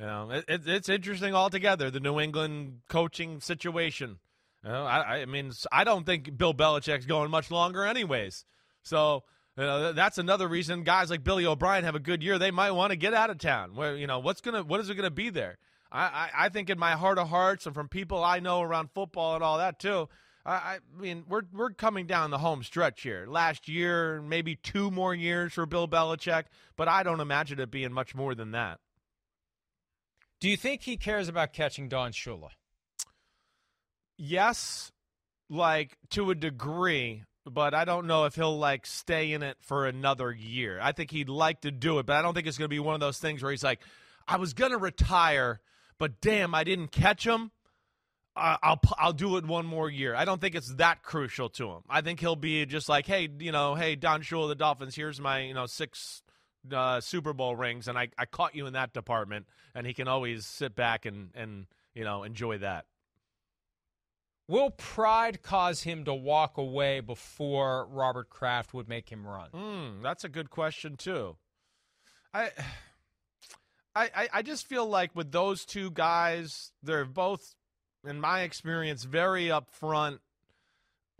You 0.00 0.06
know, 0.06 0.30
it, 0.32 0.44
it, 0.48 0.62
it's 0.66 0.88
interesting 0.88 1.32
altogether 1.32 1.92
the 1.92 2.00
New 2.00 2.18
England 2.18 2.80
coaching 2.88 3.40
situation. 3.40 4.18
You 4.64 4.70
know, 4.70 4.84
I, 4.84 5.20
I 5.20 5.26
mean, 5.26 5.52
I 5.70 5.84
don't 5.84 6.06
think 6.06 6.36
Bill 6.36 6.54
Belichick's 6.54 7.06
going 7.06 7.30
much 7.30 7.52
longer, 7.52 7.84
anyways. 7.84 8.44
So 8.82 9.22
know, 9.64 9.92
that's 9.92 10.18
another 10.18 10.46
reason 10.46 10.84
guys 10.84 11.10
like 11.10 11.24
Billy 11.24 11.44
O'Brien 11.44 11.84
have 11.84 11.94
a 11.94 12.00
good 12.00 12.22
year. 12.22 12.38
They 12.38 12.50
might 12.50 12.70
want 12.70 12.90
to 12.90 12.96
get 12.96 13.14
out 13.14 13.30
of 13.30 13.38
town. 13.38 13.74
Where 13.74 13.96
you 13.96 14.06
know 14.06 14.20
what's 14.20 14.40
gonna 14.40 14.62
what 14.62 14.80
is 14.80 14.88
it 14.88 14.94
gonna 14.94 15.10
be 15.10 15.30
there? 15.30 15.58
I, 15.90 16.02
I, 16.02 16.30
I 16.44 16.48
think 16.48 16.70
in 16.70 16.78
my 16.78 16.92
heart 16.92 17.18
of 17.18 17.28
hearts 17.28 17.66
and 17.66 17.74
from 17.74 17.88
people 17.88 18.22
I 18.22 18.40
know 18.40 18.60
around 18.60 18.90
football 18.94 19.34
and 19.34 19.42
all 19.42 19.58
that 19.58 19.78
too. 19.78 20.08
I, 20.46 20.52
I 20.52 20.78
mean, 20.98 21.24
we're 21.28 21.42
we're 21.52 21.70
coming 21.70 22.06
down 22.06 22.30
the 22.30 22.38
home 22.38 22.62
stretch 22.62 23.02
here. 23.02 23.26
Last 23.28 23.68
year, 23.68 24.22
maybe 24.22 24.56
two 24.56 24.90
more 24.90 25.14
years 25.14 25.52
for 25.52 25.66
Bill 25.66 25.88
Belichick, 25.88 26.44
but 26.76 26.88
I 26.88 27.02
don't 27.02 27.20
imagine 27.20 27.58
it 27.60 27.70
being 27.70 27.92
much 27.92 28.14
more 28.14 28.34
than 28.34 28.52
that. 28.52 28.78
Do 30.40 30.48
you 30.48 30.56
think 30.56 30.82
he 30.82 30.96
cares 30.96 31.28
about 31.28 31.52
catching 31.52 31.88
Don 31.88 32.12
Shula? 32.12 32.50
Yes, 34.16 34.92
like 35.50 35.98
to 36.10 36.30
a 36.30 36.34
degree 36.34 37.24
but 37.52 37.74
I 37.74 37.84
don't 37.84 38.06
know 38.06 38.24
if 38.24 38.34
he'll 38.34 38.58
like 38.58 38.86
stay 38.86 39.32
in 39.32 39.42
it 39.42 39.56
for 39.60 39.86
another 39.86 40.32
year. 40.32 40.78
I 40.80 40.92
think 40.92 41.10
he'd 41.10 41.28
like 41.28 41.62
to 41.62 41.70
do 41.70 41.98
it, 41.98 42.06
but 42.06 42.16
I 42.16 42.22
don't 42.22 42.34
think 42.34 42.46
it's 42.46 42.58
going 42.58 42.66
to 42.66 42.74
be 42.74 42.78
one 42.78 42.94
of 42.94 43.00
those 43.00 43.18
things 43.18 43.42
where 43.42 43.50
he's 43.50 43.64
like, 43.64 43.80
I 44.26 44.36
was 44.36 44.52
going 44.52 44.72
to 44.72 44.78
retire, 44.78 45.60
but 45.98 46.20
damn, 46.20 46.54
I 46.54 46.64
didn't 46.64 46.92
catch 46.92 47.26
him. 47.26 47.50
I'll 48.36 48.80
I'll 48.96 49.12
do 49.12 49.36
it 49.36 49.44
one 49.44 49.66
more 49.66 49.90
year. 49.90 50.14
I 50.14 50.24
don't 50.24 50.40
think 50.40 50.54
it's 50.54 50.72
that 50.76 51.02
crucial 51.02 51.48
to 51.50 51.70
him. 51.70 51.82
I 51.90 52.02
think 52.02 52.20
he'll 52.20 52.36
be 52.36 52.64
just 52.66 52.88
like, 52.88 53.06
hey, 53.06 53.28
you 53.38 53.50
know, 53.50 53.74
hey 53.74 53.96
Don 53.96 54.22
Shula, 54.22 54.48
the 54.48 54.54
Dolphins. 54.54 54.94
Here's 54.94 55.20
my 55.20 55.40
you 55.40 55.54
know 55.54 55.66
six 55.66 56.22
uh, 56.72 57.00
Super 57.00 57.32
Bowl 57.32 57.56
rings, 57.56 57.88
and 57.88 57.98
I, 57.98 58.08
I 58.16 58.26
caught 58.26 58.54
you 58.54 58.66
in 58.66 58.74
that 58.74 58.92
department, 58.92 59.46
and 59.74 59.86
he 59.86 59.94
can 59.94 60.08
always 60.08 60.46
sit 60.46 60.74
back 60.74 61.04
and 61.04 61.30
and 61.34 61.66
you 61.94 62.04
know 62.04 62.22
enjoy 62.22 62.58
that. 62.58 62.86
Will 64.48 64.70
pride 64.70 65.42
cause 65.42 65.82
him 65.82 66.06
to 66.06 66.14
walk 66.14 66.56
away 66.56 67.00
before 67.00 67.86
Robert 67.90 68.30
Kraft 68.30 68.72
would 68.72 68.88
make 68.88 69.10
him 69.10 69.26
run? 69.26 69.50
Mm, 69.52 70.02
that's 70.02 70.24
a 70.24 70.28
good 70.30 70.48
question 70.48 70.96
too. 70.96 71.36
I, 72.32 72.50
I, 73.94 74.28
I 74.32 74.42
just 74.42 74.66
feel 74.66 74.86
like 74.86 75.14
with 75.14 75.32
those 75.32 75.66
two 75.66 75.90
guys, 75.90 76.72
they're 76.82 77.04
both, 77.04 77.56
in 78.06 78.20
my 78.20 78.40
experience, 78.42 79.04
very 79.04 79.46
upfront. 79.46 80.20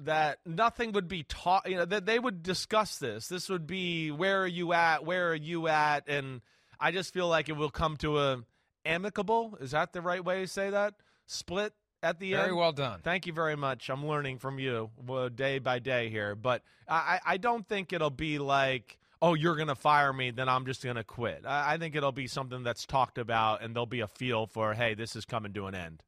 That 0.03 0.39
nothing 0.47 0.93
would 0.93 1.09
be 1.09 1.24
taught. 1.24 1.68
You 1.68 1.79
know 1.79 1.85
that 1.85 2.07
they 2.07 2.20
would 2.20 2.45
discuss 2.45 2.99
this. 2.99 3.26
This 3.26 3.49
would 3.49 3.66
be 3.66 4.12
where 4.12 4.43
are 4.43 4.47
you 4.47 4.72
at? 4.72 5.05
Where 5.05 5.31
are 5.31 5.35
you 5.35 5.66
at? 5.66 6.09
And 6.09 6.41
I 6.79 6.93
just 6.93 7.12
feel 7.12 7.26
like 7.26 7.49
it 7.49 7.57
will 7.57 7.68
come 7.68 7.97
to 7.97 8.20
a 8.20 8.45
amicable. 8.85 9.59
Is 9.61 9.72
that 9.72 9.93
the 9.93 10.01
right 10.01 10.24
way 10.24 10.43
to 10.43 10.47
say 10.47 10.70
that? 10.70 10.95
Split 11.26 11.72
at 12.03 12.18
the 12.18 12.30
very 12.30 12.42
end. 12.42 12.49
Very 12.49 12.57
well 12.57 12.72
done. 12.72 13.01
Thank 13.03 13.26
you 13.26 13.32
very 13.32 13.57
much. 13.57 13.88
I'm 13.88 14.07
learning 14.07 14.38
from 14.38 14.59
you 14.59 14.90
day 15.34 15.59
by 15.59 15.78
day 15.78 16.09
here, 16.09 16.34
but 16.34 16.62
I, 16.88 17.20
I 17.24 17.36
don't 17.36 17.66
think 17.66 17.92
it'll 17.92 18.11
be 18.11 18.38
like, 18.38 18.99
oh, 19.20 19.34
you're 19.34 19.57
going 19.57 19.68
to 19.68 19.74
fire 19.74 20.12
me, 20.12 20.30
then 20.30 20.49
I'm 20.49 20.66
just 20.66 20.82
going 20.82 20.96
to 20.96 21.05
quit. 21.05 21.44
I, 21.46 21.74
I 21.74 21.78
think 21.78 21.96
it'll 21.96 22.12
be 22.12 22.26
something 22.26 22.62
that's 22.62 22.86
talked 22.86 23.18
about, 23.18 23.62
and 23.62 23.74
there'll 23.74 23.86
be 23.86 24.01
a 24.01 24.09
feel 24.09 24.46
for, 24.46 24.74
hey, 24.74 24.94
this 24.94 25.16
is 25.16 25.24
coming 25.24 25.53
to 25.55 25.66
an 25.66 25.74
end. 25.74 26.03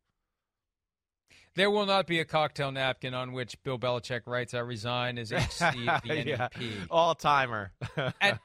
There 1.57 1.69
will 1.69 1.85
not 1.85 2.07
be 2.07 2.21
a 2.21 2.25
cocktail 2.25 2.71
napkin 2.71 3.13
on 3.13 3.33
which 3.33 3.61
Bill 3.65 3.77
Belichick 3.77 4.21
writes, 4.27 4.55
"I 4.55 4.61
resign 4.61 5.19
as 5.19 5.33
HC 5.33 5.59
the 5.59 5.65
NDP." 5.65 6.27
yeah. 6.27 6.49
All 6.89 7.17
timer. 7.17 7.73
and 8.21 8.39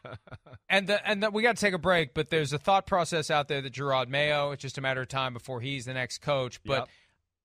and, 0.68 0.88
the, 0.88 1.08
and 1.08 1.22
the, 1.22 1.30
we 1.30 1.44
got 1.44 1.56
to 1.56 1.62
take 1.62 1.76
a 1.76 1.80
break, 1.80 2.16
but 2.16 2.32
there's 2.32 2.52
a 2.52 2.58
thought 2.58 2.88
process 2.88 3.30
out 3.30 3.48
there 3.48 3.62
that 3.62 3.72
Jerod 3.72 4.08
Mayo. 4.08 4.52
It's 4.52 4.62
just 4.64 4.80
a 4.80 4.82
matter 4.82 5.02
of 5.02 5.08
time 5.08 5.34
before 5.34 5.62
he's 5.62 5.86
the 5.86 5.94
next 5.94 6.18
coach. 6.24 6.60
But 6.64 6.80
yep 6.80 6.90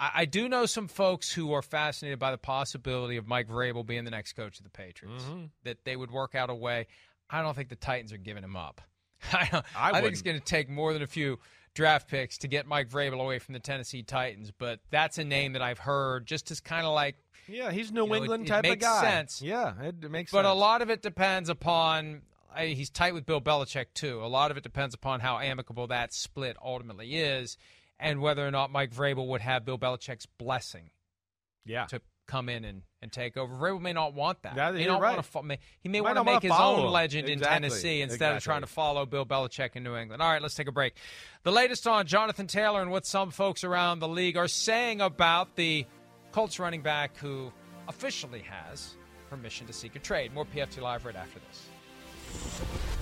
I, 0.00 0.10
I, 0.14 0.24
do 0.24 0.48
know 0.48 0.66
some 0.66 0.88
folks 0.88 1.30
who 1.30 1.52
are 1.52 1.62
fascinated 1.62 2.18
by 2.18 2.30
the 2.30 2.38
possibility 2.38 3.18
of 3.18 3.28
Mike 3.28 3.48
Vrabel 3.48 3.86
being 3.86 4.04
the 4.04 4.10
next 4.10 4.32
coach 4.32 4.58
of 4.58 4.64
the 4.64 4.70
Patriots. 4.70 5.24
Mm-hmm. 5.24 5.44
That 5.64 5.84
they 5.84 5.94
would 5.94 6.10
work 6.10 6.34
out 6.34 6.50
a 6.50 6.54
way. 6.54 6.86
I 7.28 7.42
don't 7.42 7.54
think 7.54 7.68
the 7.68 7.76
Titans 7.76 8.12
are 8.12 8.18
giving 8.18 8.42
him 8.42 8.56
up. 8.56 8.80
I, 9.32 9.62
I, 9.76 9.90
I 9.90 10.00
think 10.00 10.12
it's 10.12 10.22
going 10.22 10.38
to 10.38 10.44
take 10.44 10.68
more 10.68 10.92
than 10.92 11.02
a 11.02 11.06
few 11.06 11.38
draft 11.74 12.08
picks 12.08 12.38
to 12.38 12.48
get 12.48 12.66
Mike 12.66 12.88
Vrabel 12.88 13.20
away 13.20 13.38
from 13.38 13.52
the 13.52 13.60
Tennessee 13.60 14.02
Titans. 14.02 14.50
But 14.56 14.80
that's 14.90 15.18
a 15.18 15.24
name 15.24 15.52
that 15.52 15.62
I've 15.62 15.78
heard 15.78 16.26
just 16.26 16.50
as 16.50 16.60
kind 16.60 16.86
of 16.86 16.94
like. 16.94 17.16
Yeah, 17.46 17.70
he's 17.70 17.92
New 17.92 18.14
England 18.14 18.44
know, 18.44 18.46
it, 18.46 18.48
type 18.48 18.64
it 18.64 18.68
makes 18.70 18.86
of 18.86 18.90
guy. 18.90 19.02
Sense. 19.02 19.42
Yeah, 19.42 19.74
it, 19.82 19.96
it 20.02 20.10
makes 20.10 20.30
but 20.30 20.38
sense. 20.38 20.46
But 20.46 20.46
a 20.46 20.54
lot 20.54 20.82
of 20.82 20.90
it 20.90 21.02
depends 21.02 21.48
upon. 21.48 22.22
I, 22.54 22.66
he's 22.66 22.90
tight 22.90 23.14
with 23.14 23.26
Bill 23.26 23.40
Belichick 23.40 23.86
too. 23.94 24.24
A 24.24 24.26
lot 24.26 24.50
of 24.50 24.56
it 24.56 24.62
depends 24.62 24.94
upon 24.94 25.20
how 25.20 25.38
amicable 25.38 25.86
that 25.88 26.12
split 26.12 26.56
ultimately 26.62 27.16
is 27.16 27.56
and 28.00 28.20
whether 28.20 28.46
or 28.46 28.50
not 28.50 28.70
Mike 28.70 28.92
Vrabel 28.92 29.26
would 29.28 29.40
have 29.40 29.64
Bill 29.64 29.78
Belichick's 29.78 30.26
blessing. 30.26 30.90
Yeah. 31.64 31.86
To 31.86 32.00
come 32.26 32.48
in 32.48 32.64
and, 32.64 32.82
and 33.02 33.10
take 33.10 33.36
over. 33.36 33.54
Vrabel 33.54 33.80
may 33.80 33.92
not 33.92 34.14
want 34.14 34.42
that. 34.42 34.54
that 34.54 34.76
he, 34.76 34.86
not 34.86 35.00
right. 35.00 35.16
want 35.16 35.50
to, 35.50 35.58
he 35.80 35.88
may 35.88 36.00
want 36.00 36.16
to 36.16 36.24
make 36.24 36.42
his 36.42 36.52
own 36.52 36.90
legend 36.90 37.28
exactly. 37.28 37.56
in 37.56 37.62
Tennessee 37.62 38.00
instead 38.00 38.14
exactly. 38.14 38.36
of 38.36 38.42
trying 38.44 38.60
to 38.60 38.66
follow 38.68 39.04
Bill 39.04 39.26
Belichick 39.26 39.74
in 39.74 39.82
New 39.82 39.96
England. 39.96 40.22
All 40.22 40.30
right, 40.30 40.40
let's 40.40 40.54
take 40.54 40.68
a 40.68 40.72
break. 40.72 40.94
The 41.42 41.52
latest 41.52 41.86
on 41.86 42.06
Jonathan 42.06 42.46
Taylor 42.46 42.80
and 42.80 42.90
what 42.90 43.04
some 43.04 43.30
folks 43.30 43.64
around 43.64 43.98
the 43.98 44.08
league 44.08 44.36
are 44.36 44.48
saying 44.48 45.00
about 45.00 45.56
the 45.56 45.86
Colts 46.32 46.60
running 46.60 46.82
back 46.82 47.16
who 47.16 47.52
officially 47.88 48.44
has 48.48 48.94
permission 49.28 49.66
to 49.66 49.72
seek 49.72 49.96
a 49.96 49.98
trade. 49.98 50.32
More 50.32 50.44
PFT 50.44 50.80
Live 50.80 51.04
right 51.04 51.16
after 51.16 51.40
this. 51.40 52.99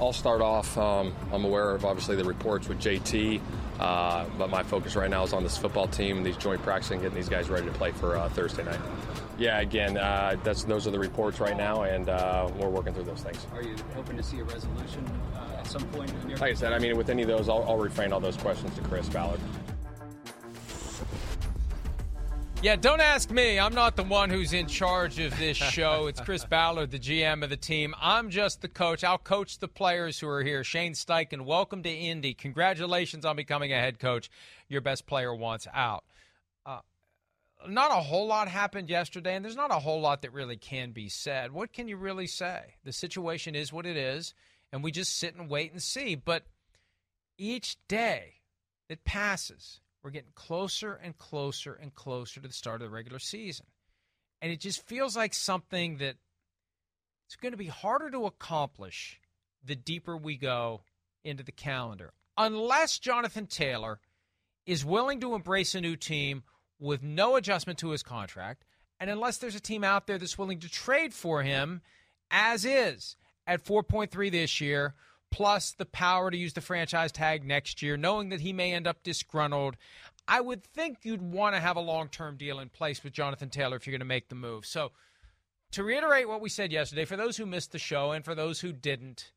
I'll 0.00 0.12
start 0.12 0.40
off. 0.40 0.76
Um, 0.76 1.14
I'm 1.32 1.44
aware 1.44 1.70
of 1.70 1.84
obviously 1.84 2.16
the 2.16 2.24
reports 2.24 2.68
with 2.68 2.80
JT, 2.80 3.40
uh, 3.78 4.26
but 4.36 4.50
my 4.50 4.62
focus 4.62 4.96
right 4.96 5.10
now 5.10 5.22
is 5.22 5.32
on 5.32 5.42
this 5.42 5.56
football 5.56 5.86
team, 5.86 6.18
and 6.18 6.26
these 6.26 6.36
joint 6.36 6.62
practices, 6.62 6.92
and 6.92 7.02
getting 7.02 7.16
these 7.16 7.28
guys 7.28 7.48
ready 7.48 7.66
to 7.66 7.72
play 7.72 7.92
for 7.92 8.16
uh, 8.16 8.28
Thursday 8.30 8.64
night. 8.64 8.80
Yeah, 9.38 9.60
again, 9.60 9.96
uh, 9.96 10.36
that's 10.44 10.64
those 10.64 10.86
are 10.86 10.90
the 10.90 10.98
reports 10.98 11.40
right 11.40 11.56
now, 11.56 11.82
and 11.82 12.08
uh, 12.08 12.50
we're 12.58 12.68
working 12.68 12.94
through 12.94 13.04
those 13.04 13.22
things. 13.22 13.46
Are 13.52 13.62
you 13.62 13.76
hoping 13.94 14.16
to 14.16 14.22
see 14.22 14.38
a 14.40 14.44
resolution 14.44 15.10
uh, 15.34 15.56
at 15.58 15.66
some 15.66 15.82
point 15.88 16.10
in 16.10 16.20
the 16.20 16.26
near? 16.28 16.36
Like 16.36 16.52
I 16.52 16.54
said, 16.54 16.72
I 16.72 16.78
mean, 16.78 16.96
with 16.96 17.10
any 17.10 17.22
of 17.22 17.28
those, 17.28 17.48
I'll, 17.48 17.64
I'll 17.68 17.78
refrain 17.78 18.12
all 18.12 18.20
those 18.20 18.36
questions 18.36 18.74
to 18.76 18.80
Chris 18.82 19.08
Ballard. 19.08 19.40
Yeah, 22.64 22.76
don't 22.76 23.02
ask 23.02 23.30
me. 23.30 23.58
I'm 23.60 23.74
not 23.74 23.94
the 23.94 24.04
one 24.04 24.30
who's 24.30 24.54
in 24.54 24.66
charge 24.66 25.18
of 25.18 25.38
this 25.38 25.54
show. 25.54 26.06
It's 26.06 26.22
Chris 26.22 26.44
Ballard, 26.50 26.92
the 26.92 26.98
GM 26.98 27.44
of 27.44 27.50
the 27.50 27.58
team. 27.58 27.94
I'm 28.00 28.30
just 28.30 28.62
the 28.62 28.68
coach. 28.68 29.04
I'll 29.04 29.18
coach 29.18 29.58
the 29.58 29.68
players 29.68 30.18
who 30.18 30.26
are 30.28 30.42
here. 30.42 30.64
Shane 30.64 30.94
Steichen, 30.94 31.42
welcome 31.42 31.82
to 31.82 31.90
Indy. 31.90 32.32
Congratulations 32.32 33.26
on 33.26 33.36
becoming 33.36 33.74
a 33.74 33.78
head 33.78 33.98
coach. 33.98 34.30
Your 34.70 34.80
best 34.80 35.04
player 35.04 35.34
wants 35.34 35.68
out. 35.74 36.04
Uh, 36.64 36.78
not 37.68 37.90
a 37.90 38.00
whole 38.00 38.26
lot 38.26 38.48
happened 38.48 38.88
yesterday, 38.88 39.34
and 39.34 39.44
there's 39.44 39.56
not 39.56 39.70
a 39.70 39.80
whole 39.80 40.00
lot 40.00 40.22
that 40.22 40.32
really 40.32 40.56
can 40.56 40.92
be 40.92 41.10
said. 41.10 41.52
What 41.52 41.70
can 41.74 41.86
you 41.86 41.98
really 41.98 42.26
say? 42.26 42.76
The 42.82 42.92
situation 42.92 43.54
is 43.54 43.74
what 43.74 43.84
it 43.84 43.98
is, 43.98 44.32
and 44.72 44.82
we 44.82 44.90
just 44.90 45.18
sit 45.18 45.36
and 45.36 45.50
wait 45.50 45.72
and 45.72 45.82
see. 45.82 46.14
But 46.14 46.44
each 47.36 47.76
day 47.88 48.36
that 48.88 49.04
passes, 49.04 49.80
we're 50.04 50.10
getting 50.10 50.32
closer 50.34 51.00
and 51.02 51.16
closer 51.16 51.72
and 51.72 51.94
closer 51.94 52.40
to 52.40 52.46
the 52.46 52.52
start 52.52 52.82
of 52.82 52.90
the 52.90 52.94
regular 52.94 53.18
season. 53.18 53.64
And 54.42 54.52
it 54.52 54.60
just 54.60 54.86
feels 54.86 55.16
like 55.16 55.32
something 55.32 55.96
that 55.96 56.16
it's 57.26 57.36
going 57.36 57.52
to 57.52 57.58
be 57.58 57.66
harder 57.68 58.10
to 58.10 58.26
accomplish 58.26 59.18
the 59.64 59.74
deeper 59.74 60.14
we 60.14 60.36
go 60.36 60.82
into 61.24 61.42
the 61.42 61.52
calendar. 61.52 62.12
Unless 62.36 62.98
Jonathan 62.98 63.46
Taylor 63.46 63.98
is 64.66 64.84
willing 64.84 65.20
to 65.20 65.34
embrace 65.34 65.74
a 65.74 65.80
new 65.80 65.96
team 65.96 66.42
with 66.78 67.02
no 67.02 67.36
adjustment 67.36 67.78
to 67.78 67.90
his 67.90 68.02
contract, 68.02 68.66
and 69.00 69.08
unless 69.08 69.38
there's 69.38 69.54
a 69.54 69.60
team 69.60 69.82
out 69.82 70.06
there 70.06 70.18
that's 70.18 70.36
willing 70.36 70.60
to 70.60 70.68
trade 70.68 71.14
for 71.14 71.42
him 71.42 71.80
as 72.30 72.66
is 72.66 73.16
at 73.46 73.64
4.3 73.64 74.30
this 74.30 74.60
year 74.60 74.94
plus 75.34 75.72
the 75.72 75.84
power 75.84 76.30
to 76.30 76.36
use 76.36 76.52
the 76.52 76.60
franchise 76.60 77.10
tag 77.10 77.44
next 77.44 77.82
year, 77.82 77.96
knowing 77.96 78.28
that 78.28 78.40
he 78.40 78.52
may 78.52 78.72
end 78.72 78.86
up 78.86 79.02
disgruntled. 79.02 79.76
I 80.28 80.40
would 80.40 80.62
think 80.62 80.98
you'd 81.02 81.20
want 81.20 81.56
to 81.56 81.60
have 81.60 81.76
a 81.76 81.80
long 81.80 82.08
term 82.08 82.36
deal 82.36 82.60
in 82.60 82.68
place 82.68 83.02
with 83.02 83.12
Jonathan 83.12 83.50
Taylor 83.50 83.74
if 83.74 83.84
you're 83.84 83.92
going 83.92 83.98
to 83.98 84.04
make 84.04 84.28
the 84.28 84.36
move. 84.36 84.64
So 84.64 84.92
to 85.72 85.82
reiterate 85.82 86.28
what 86.28 86.40
we 86.40 86.48
said 86.48 86.70
yesterday, 86.70 87.04
for 87.04 87.16
those 87.16 87.36
who 87.36 87.46
missed 87.46 87.72
the 87.72 87.80
show 87.80 88.12
and 88.12 88.24
for 88.24 88.36
those 88.36 88.60
who 88.60 88.72
didn't, 88.72 89.32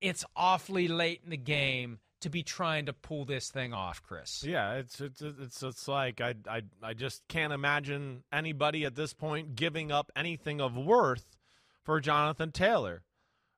it's 0.00 0.24
awfully 0.36 0.86
late 0.86 1.22
in 1.24 1.30
the 1.30 1.36
game 1.36 1.98
to 2.20 2.30
be 2.30 2.44
trying 2.44 2.86
to 2.86 2.92
pull 2.92 3.24
this 3.24 3.50
thing 3.50 3.74
off, 3.74 4.00
Chris. 4.04 4.44
Yeah, 4.44 4.74
it's 4.74 5.00
it's 5.00 5.20
it's, 5.20 5.64
it's 5.64 5.88
like 5.88 6.20
I, 6.20 6.36
I 6.48 6.62
I 6.80 6.94
just 6.94 7.26
can't 7.26 7.52
imagine 7.52 8.22
anybody 8.32 8.84
at 8.84 8.94
this 8.94 9.14
point 9.14 9.56
giving 9.56 9.90
up 9.90 10.12
anything 10.14 10.60
of 10.60 10.76
worth 10.76 11.36
for 11.82 11.98
Jonathan 11.98 12.52
Taylor, 12.52 13.02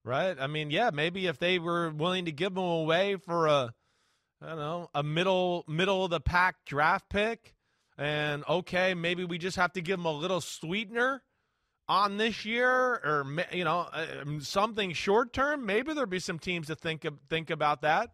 right? 0.04 0.36
I 0.38 0.46
mean, 0.46 0.70
yeah, 0.70 0.90
maybe 0.92 1.26
if 1.26 1.38
they 1.38 1.58
were 1.58 1.90
willing 1.90 2.24
to 2.26 2.32
give 2.32 2.52
him 2.52 2.58
away 2.58 3.16
for 3.16 3.46
a 3.46 3.74
I 4.42 4.48
don't 4.48 4.58
know 4.58 4.90
a 4.94 5.02
middle 5.02 5.64
middle 5.68 6.04
of 6.04 6.10
the 6.10 6.20
pack 6.20 6.56
draft 6.64 7.08
pick, 7.10 7.54
and 7.98 8.44
okay, 8.48 8.94
maybe 8.94 9.24
we 9.24 9.38
just 9.38 9.56
have 9.56 9.72
to 9.74 9.82
give 9.82 9.98
him 9.98 10.06
a 10.06 10.12
little 10.12 10.40
sweetener 10.40 11.22
on 11.88 12.16
this 12.16 12.44
year, 12.44 12.70
or 12.70 13.26
you 13.52 13.64
know 13.64 13.88
uh, 13.92 14.06
something 14.40 14.92
short 14.92 15.32
term. 15.32 15.66
Maybe 15.66 15.92
there'd 15.92 16.08
be 16.08 16.20
some 16.20 16.38
teams 16.38 16.68
that 16.68 16.80
think 16.80 17.06
think 17.28 17.50
about 17.50 17.82
that. 17.82 18.10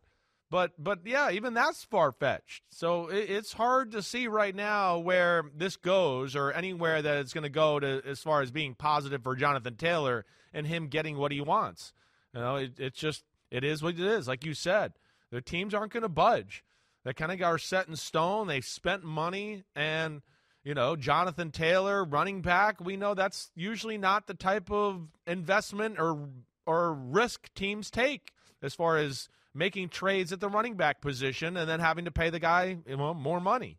But 0.51 0.73
but 0.79 1.01
yeah, 1.05 1.31
even 1.31 1.55
that's 1.55 1.85
far 1.85 2.13
fetched. 2.13 2.63
So 2.71 3.09
it, 3.09 3.31
it's 3.31 3.53
hard 3.53 3.93
to 3.93 4.03
see 4.03 4.29
right 4.29 4.55
now 4.55 4.99
where 4.99 5.45
this 5.55 5.77
goes 5.77 6.37
or 6.37 6.53
anywhere 6.53 7.03
that 7.03 7.19
it's 7.19 7.33
going 7.33 7.43
to 7.43 7.51
go 7.51 7.81
to 7.81 8.03
as 8.07 8.21
far 8.21 8.43
as 8.43 8.51
being 8.51 8.75
positive 8.75 9.23
for 9.23 9.35
Jonathan 9.35 9.75
Taylor 9.75 10.25
and 10.55 10.67
him 10.67 10.87
getting 10.87 11.17
what 11.19 11.33
he 11.33 11.41
wants. 11.41 11.93
You 12.33 12.41
know, 12.41 12.57
it, 12.57 12.79
it's 12.79 12.99
just 12.99 13.25
it 13.51 13.65
is 13.65 13.83
what 13.83 13.95
it 13.95 14.01
is. 14.01 14.29
Like 14.29 14.45
you 14.45 14.55
said, 14.55 14.93
the 15.31 15.41
teams 15.41 15.75
aren't 15.75 15.93
going 15.93 16.03
to 16.03 16.09
budge. 16.09 16.65
They 17.05 17.13
kind 17.13 17.33
of 17.33 17.41
are 17.43 17.59
set 17.59 17.89
in 17.89 17.97
stone. 17.97 18.47
They 18.47 18.61
spent 18.61 19.03
money 19.05 19.65
and 19.75 20.23
you 20.67 20.75
know, 20.75 20.97
Jonathan 20.97 21.53
Taylor, 21.53 22.05
running 22.05 22.43
back, 22.43 22.81
we 22.81 22.97
know 22.97 23.15
that's 23.15 23.53
usually 23.55 23.99
not 23.99 24.27
the 24.27 24.35
type 24.35 24.69
of 24.69 25.07
investment 25.25 26.01
or 26.01 26.29
or 26.67 26.93
risk 26.93 27.55
teams 27.55 27.89
take 27.89 28.33
as 28.61 28.75
far 28.75 28.97
as 28.97 29.29
making 29.57 29.89
trades 29.89 30.33
at 30.33 30.41
the 30.41 30.49
running 30.49 30.75
back 30.75 31.01
position 31.01 31.57
and 31.57 31.69
then 31.69 31.81
having 31.81 32.05
to 32.05 32.11
pay 32.11 32.31
the 32.31 32.39
guy 32.39 32.77
you 32.87 32.97
know, 32.97 33.15
more 33.15 33.41
money. 33.41 33.79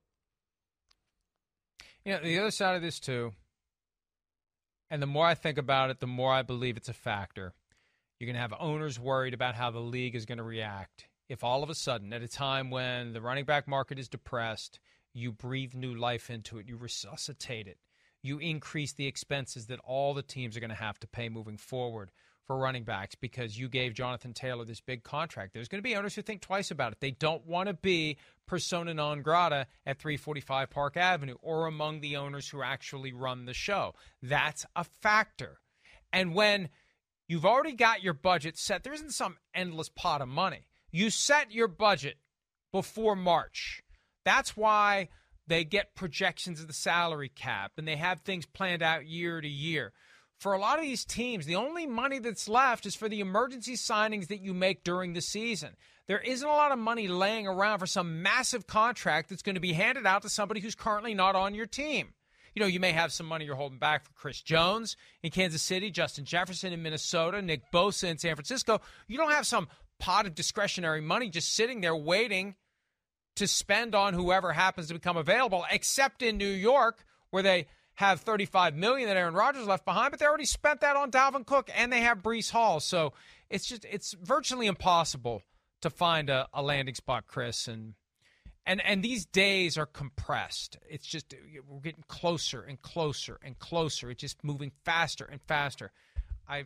You 2.04 2.14
know, 2.14 2.20
the 2.22 2.40
other 2.40 2.52
side 2.52 2.76
of 2.76 2.82
this, 2.82 3.00
too, 3.00 3.34
and 4.90 5.02
the 5.02 5.08
more 5.08 5.26
I 5.26 5.36
think 5.36 5.58
about 5.58 5.90
it, 5.90 6.00
the 6.00 6.08
more 6.08 6.32
I 6.32 6.42
believe 6.42 6.78
it's 6.78 6.90
a 6.90 6.94
factor. 6.94 7.54
You're 8.20 8.28
going 8.28 8.36
to 8.36 8.42
have 8.42 8.54
owners 8.60 9.00
worried 9.00 9.34
about 9.34 9.56
how 9.56 9.72
the 9.72 9.80
league 9.80 10.16
is 10.16 10.26
going 10.26 10.40
to 10.40 10.44
react 10.44 11.08
if 11.30 11.44
all 11.44 11.64
of 11.64 11.70
a 11.70 11.76
sudden, 11.76 12.14
at 12.14 12.22
a 12.22 12.28
time 12.28 12.70
when 12.70 13.14
the 13.14 13.22
running 13.22 13.46
back 13.46 13.68
market 13.68 14.00
is 14.00 14.08
depressed, 14.08 14.80
you 15.14 15.32
breathe 15.32 15.74
new 15.74 15.94
life 15.94 16.30
into 16.30 16.58
it, 16.58 16.68
you 16.68 16.78
resuscitate 16.78 17.68
it, 17.68 17.78
you 18.22 18.40
increase 18.40 18.94
the 18.94 19.08
expenses 19.08 19.68
that 19.68 19.80
all 19.84 20.14
the 20.14 20.24
teams 20.24 20.56
are 20.56 20.62
going 20.62 20.70
to 20.70 20.76
have 20.76 21.00
to 21.00 21.08
pay 21.08 21.28
moving 21.30 21.58
forward 21.58 22.12
for 22.48 22.58
running 22.58 22.86
backs 22.86 23.14
because 23.14 23.60
you 23.60 23.68
gave 23.68 23.94
Jonathan 23.94 24.34
Taylor 24.34 24.64
this 24.64 24.80
big 24.80 25.04
contract. 25.04 25.54
There's 25.54 25.68
going 25.68 25.80
to 25.80 25.88
be 25.88 25.96
owners 25.96 26.16
who 26.16 26.22
think 26.22 26.42
twice 26.42 26.72
about 26.72 26.94
it. 26.94 27.02
They 27.02 27.12
don't 27.12 27.46
want 27.46 27.68
to 27.68 27.74
be 27.74 28.18
persona 28.48 28.94
non 28.94 29.22
grata 29.22 29.68
at 29.86 30.00
345 30.00 30.70
Park 30.70 30.98
Avenue 30.98 31.36
or 31.42 31.68
among 31.68 32.00
the 32.00 32.16
owners 32.16 32.48
who 32.48 32.64
actually 32.64 33.12
run 33.12 33.46
the 33.46 33.54
show. 33.54 33.94
That's 34.24 34.66
a 34.76 34.86
factor. 34.86 35.60
And 36.14 36.34
when 36.34 36.70
you've 37.28 37.46
already 37.46 37.74
got 37.74 38.02
your 38.02 38.14
budget 38.14 38.58
set, 38.58 38.84
there 38.84 38.94
isn't 38.94 39.12
some 39.12 39.38
endless 39.54 39.90
pot 39.90 40.22
of 40.22 40.30
money. 40.30 40.68
You 40.90 41.10
set 41.10 41.52
your 41.52 41.68
budget 41.68 42.16
before 42.72 43.18
March. 43.18 43.84
That's 44.24 44.56
why 44.56 45.10
they 45.48 45.66
get 45.66 45.96
projections 45.96 46.62
of 46.62 46.68
the 46.68 46.74
salary 46.74 47.30
cap 47.30 47.74
and 47.78 47.88
they 47.88 47.98
have 47.98 48.22
things 48.22 48.46
planned 48.46 48.82
out 48.82 49.06
year 49.06 49.42
to 49.42 49.48
year 49.48 49.92
for 50.40 50.54
a 50.54 50.60
lot 50.60 50.78
of 50.78 50.86
these 50.86 51.04
teams, 51.04 51.46
the 51.46 51.56
only 51.56 51.88
money 51.88 52.20
that's 52.20 52.48
left 52.48 52.86
is 52.86 52.96
for 52.96 53.10
the 53.10 53.20
emergency 53.20 53.74
signings 53.74 54.28
that 54.28 54.42
you 54.42 54.54
make 54.54 54.84
during 54.84 55.14
the 55.14 55.22
season. 55.22 55.76
There 56.08 56.20
isn't 56.20 56.48
a 56.48 56.52
lot 56.52 56.72
of 56.72 56.80
money 56.80 57.08
laying 57.08 57.48
around 57.48 57.80
for 57.80 57.88
some 57.88 58.22
massive 58.22 58.68
contract 58.68 59.30
that's 59.30 59.42
going 59.42 59.56
to 59.56 59.62
be 59.62 59.74
handed 59.74 60.06
out 60.06 60.22
to 60.22 60.30
somebody 60.30 60.62
who's 60.62 60.76
currently 60.76 61.14
not 61.14 61.36
on 61.36 61.56
your 61.56 61.66
team. 61.66 62.14
You 62.54 62.62
know, 62.62 62.68
you 62.68 62.80
may 62.80 62.92
have 62.92 63.12
some 63.12 63.26
money 63.26 63.46
you're 63.46 63.56
holding 63.56 63.78
back 63.78 64.04
for 64.04 64.12
Chris 64.14 64.42
Jones 64.42 64.96
in 65.22 65.32
Kansas 65.32 65.62
City, 65.62 65.92
Justin 65.92 66.26
Jefferson 66.26 66.74
in 66.74 66.82
Minnesota, 66.82 67.42
Nick 67.42 67.62
Bosa 67.74 68.06
in 68.06 68.18
San 68.18 68.36
Francisco. 68.36 68.80
You 69.08 69.18
don't 69.18 69.32
have 69.32 69.46
some 69.46 69.68
pot 70.00 70.26
of 70.26 70.36
discretionary 70.36 71.02
money 71.02 71.30
just 71.30 71.54
sitting 71.54 71.82
there 71.82 71.96
waiting 71.96 72.56
to 73.36 73.48
spend 73.48 73.94
on 73.94 74.14
whoever 74.14 74.54
happens 74.54 74.88
to 74.88 74.94
become 74.94 75.18
available, 75.18 75.66
except 75.70 76.22
in 76.22 76.38
New 76.38 76.48
York, 76.48 77.06
where 77.30 77.44
they 77.44 77.68
have 77.98 78.22
35 78.22 78.76
million 78.76 79.08
that 79.10 79.18
Aaron 79.18 79.34
Rodgers 79.34 79.66
left 79.66 79.84
behind, 79.84 80.12
but 80.12 80.20
they 80.20 80.26
already 80.28 80.46
spent 80.46 80.82
that 80.82 80.96
on 80.96 81.10
Dalvin 81.10 81.46
Cook 81.46 81.72
and 81.76 81.92
they 81.92 82.02
have 82.02 82.20
Breece 82.20 82.52
Hall. 82.52 82.80
So 82.80 83.14
it's 83.50 83.66
just 83.66 83.86
it's 83.86 84.14
virtually 84.14 84.68
impossible 84.68 85.42
to 85.82 85.90
find 85.90 86.30
a, 86.30 86.48
a 86.54 86.62
landing 86.62 86.94
spot, 86.94 87.26
Chris. 87.26 87.68
And 87.68 87.96
and 88.68 88.86
and 88.86 89.04
these 89.04 89.26
days 89.26 89.80
are 89.80 89.88
compressed. 89.88 90.78
It's 90.88 91.08
just 91.08 91.34
we're 91.68 91.80
getting 91.80 92.04
closer 92.08 92.62
and 92.62 92.80
closer 92.80 93.40
and 93.44 93.58
closer. 93.58 94.12
It's 94.12 94.22
just 94.22 94.44
moving 94.44 94.72
faster 94.86 95.26
and 95.26 95.42
faster. 95.42 95.92
I 96.48 96.66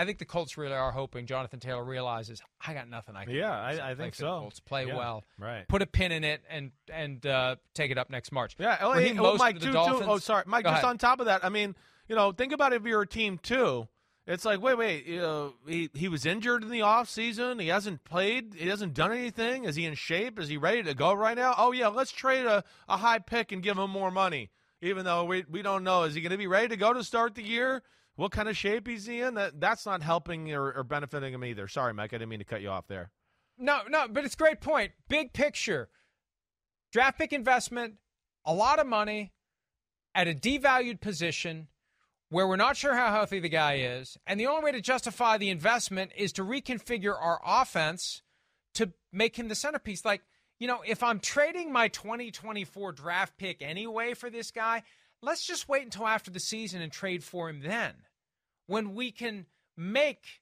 I 0.00 0.06
think 0.06 0.16
the 0.16 0.24
Colts 0.24 0.56
really 0.56 0.72
are 0.72 0.92
hoping 0.92 1.26
Jonathan 1.26 1.60
Taylor 1.60 1.84
realizes 1.84 2.40
I 2.66 2.72
got 2.72 2.88
nothing 2.88 3.16
I 3.16 3.26
can. 3.26 3.34
Yeah, 3.34 3.52
I, 3.52 3.90
I, 3.90 3.94
think 3.94 4.14
so. 4.14 4.40
Colts 4.40 4.58
play 4.58 4.86
yeah, 4.86 4.96
well, 4.96 5.24
right? 5.38 5.68
Put 5.68 5.82
a 5.82 5.86
pin 5.86 6.10
in 6.10 6.24
it 6.24 6.40
and 6.48 6.70
and 6.90 7.24
uh, 7.26 7.56
take 7.74 7.90
it 7.90 7.98
up 7.98 8.08
next 8.08 8.32
March. 8.32 8.56
Yeah. 8.58 8.78
Oh, 8.80 8.94
hey, 8.94 9.14
oh 9.18 9.36
Mike, 9.36 9.58
oh, 9.62 10.16
sorry, 10.16 10.44
Mike. 10.46 10.64
Go 10.64 10.70
just 10.70 10.82
ahead. 10.82 10.88
on 10.88 10.96
top 10.96 11.20
of 11.20 11.26
that, 11.26 11.44
I 11.44 11.50
mean, 11.50 11.76
you 12.08 12.16
know, 12.16 12.32
think 12.32 12.54
about 12.54 12.72
if 12.72 12.84
you're 12.84 13.02
a 13.02 13.06
team 13.06 13.36
too. 13.36 13.88
It's 14.26 14.46
like, 14.46 14.62
wait, 14.62 14.78
wait, 14.78 15.04
you 15.04 15.18
know, 15.18 15.52
he 15.68 15.90
he 15.92 16.08
was 16.08 16.24
injured 16.24 16.62
in 16.62 16.70
the 16.70 16.80
off 16.80 17.10
season. 17.10 17.58
He 17.58 17.68
hasn't 17.68 18.02
played. 18.04 18.54
He 18.56 18.68
hasn't 18.68 18.94
done 18.94 19.12
anything. 19.12 19.64
Is 19.64 19.76
he 19.76 19.84
in 19.84 19.94
shape? 19.94 20.38
Is 20.38 20.48
he 20.48 20.56
ready 20.56 20.82
to 20.82 20.94
go 20.94 21.12
right 21.12 21.36
now? 21.36 21.54
Oh 21.58 21.72
yeah, 21.72 21.88
let's 21.88 22.10
trade 22.10 22.46
a, 22.46 22.64
a 22.88 22.96
high 22.96 23.18
pick 23.18 23.52
and 23.52 23.62
give 23.62 23.76
him 23.76 23.90
more 23.90 24.10
money. 24.10 24.50
Even 24.80 25.04
though 25.04 25.24
we 25.24 25.44
we 25.50 25.60
don't 25.60 25.84
know, 25.84 26.04
is 26.04 26.14
he 26.14 26.22
going 26.22 26.30
to 26.30 26.38
be 26.38 26.46
ready 26.46 26.68
to 26.68 26.76
go 26.78 26.94
to 26.94 27.04
start 27.04 27.34
the 27.34 27.42
year? 27.42 27.82
What 28.20 28.32
kind 28.32 28.50
of 28.50 28.56
shape 28.56 28.86
he's 28.86 29.08
in, 29.08 29.32
that 29.32 29.58
that's 29.62 29.86
not 29.86 30.02
helping 30.02 30.52
or, 30.52 30.72
or, 30.72 30.84
benefiting 30.84 31.32
him 31.32 31.42
either. 31.42 31.66
Sorry, 31.66 31.94
Mike, 31.94 32.12
I 32.12 32.18
didn't 32.18 32.28
mean 32.28 32.40
to 32.40 32.44
cut 32.44 32.60
you 32.60 32.68
off 32.68 32.86
there. 32.86 33.10
No, 33.56 33.80
no, 33.88 34.08
but 34.08 34.26
it's 34.26 34.34
great 34.34 34.60
point. 34.60 34.92
Big 35.08 35.32
picture, 35.32 35.88
draft 36.92 37.16
pick 37.16 37.32
investment, 37.32 37.94
a 38.44 38.52
lot 38.52 38.78
of 38.78 38.86
money 38.86 39.32
at 40.14 40.28
a 40.28 40.34
devalued 40.34 41.00
position 41.00 41.68
where 42.28 42.46
we're 42.46 42.56
not 42.56 42.76
sure 42.76 42.94
how 42.94 43.10
healthy 43.10 43.40
the 43.40 43.48
guy 43.48 43.76
is, 43.76 44.18
and 44.26 44.38
the 44.38 44.46
only 44.46 44.64
way 44.64 44.72
to 44.72 44.82
justify 44.82 45.38
the 45.38 45.48
investment 45.48 46.12
is 46.14 46.30
to 46.34 46.44
reconfigure 46.44 47.18
our 47.18 47.40
offense 47.42 48.20
to 48.74 48.92
make 49.10 49.38
him 49.38 49.48
the 49.48 49.54
centerpiece. 49.54 50.04
Like, 50.04 50.20
you 50.58 50.68
know, 50.68 50.80
if 50.86 51.02
I'm 51.02 51.20
trading 51.20 51.72
my 51.72 51.88
2024 51.88 52.92
draft 52.92 53.38
pick 53.38 53.62
anyway 53.62 54.12
for 54.12 54.28
this 54.28 54.50
guy, 54.50 54.82
let's 55.22 55.46
just 55.46 55.70
wait 55.70 55.84
until 55.84 56.06
after 56.06 56.30
the 56.30 56.38
season 56.38 56.82
and 56.82 56.92
trade 56.92 57.24
for 57.24 57.48
him 57.48 57.60
then 57.62 57.94
when 58.70 58.94
we 58.94 59.10
can 59.10 59.46
make 59.76 60.40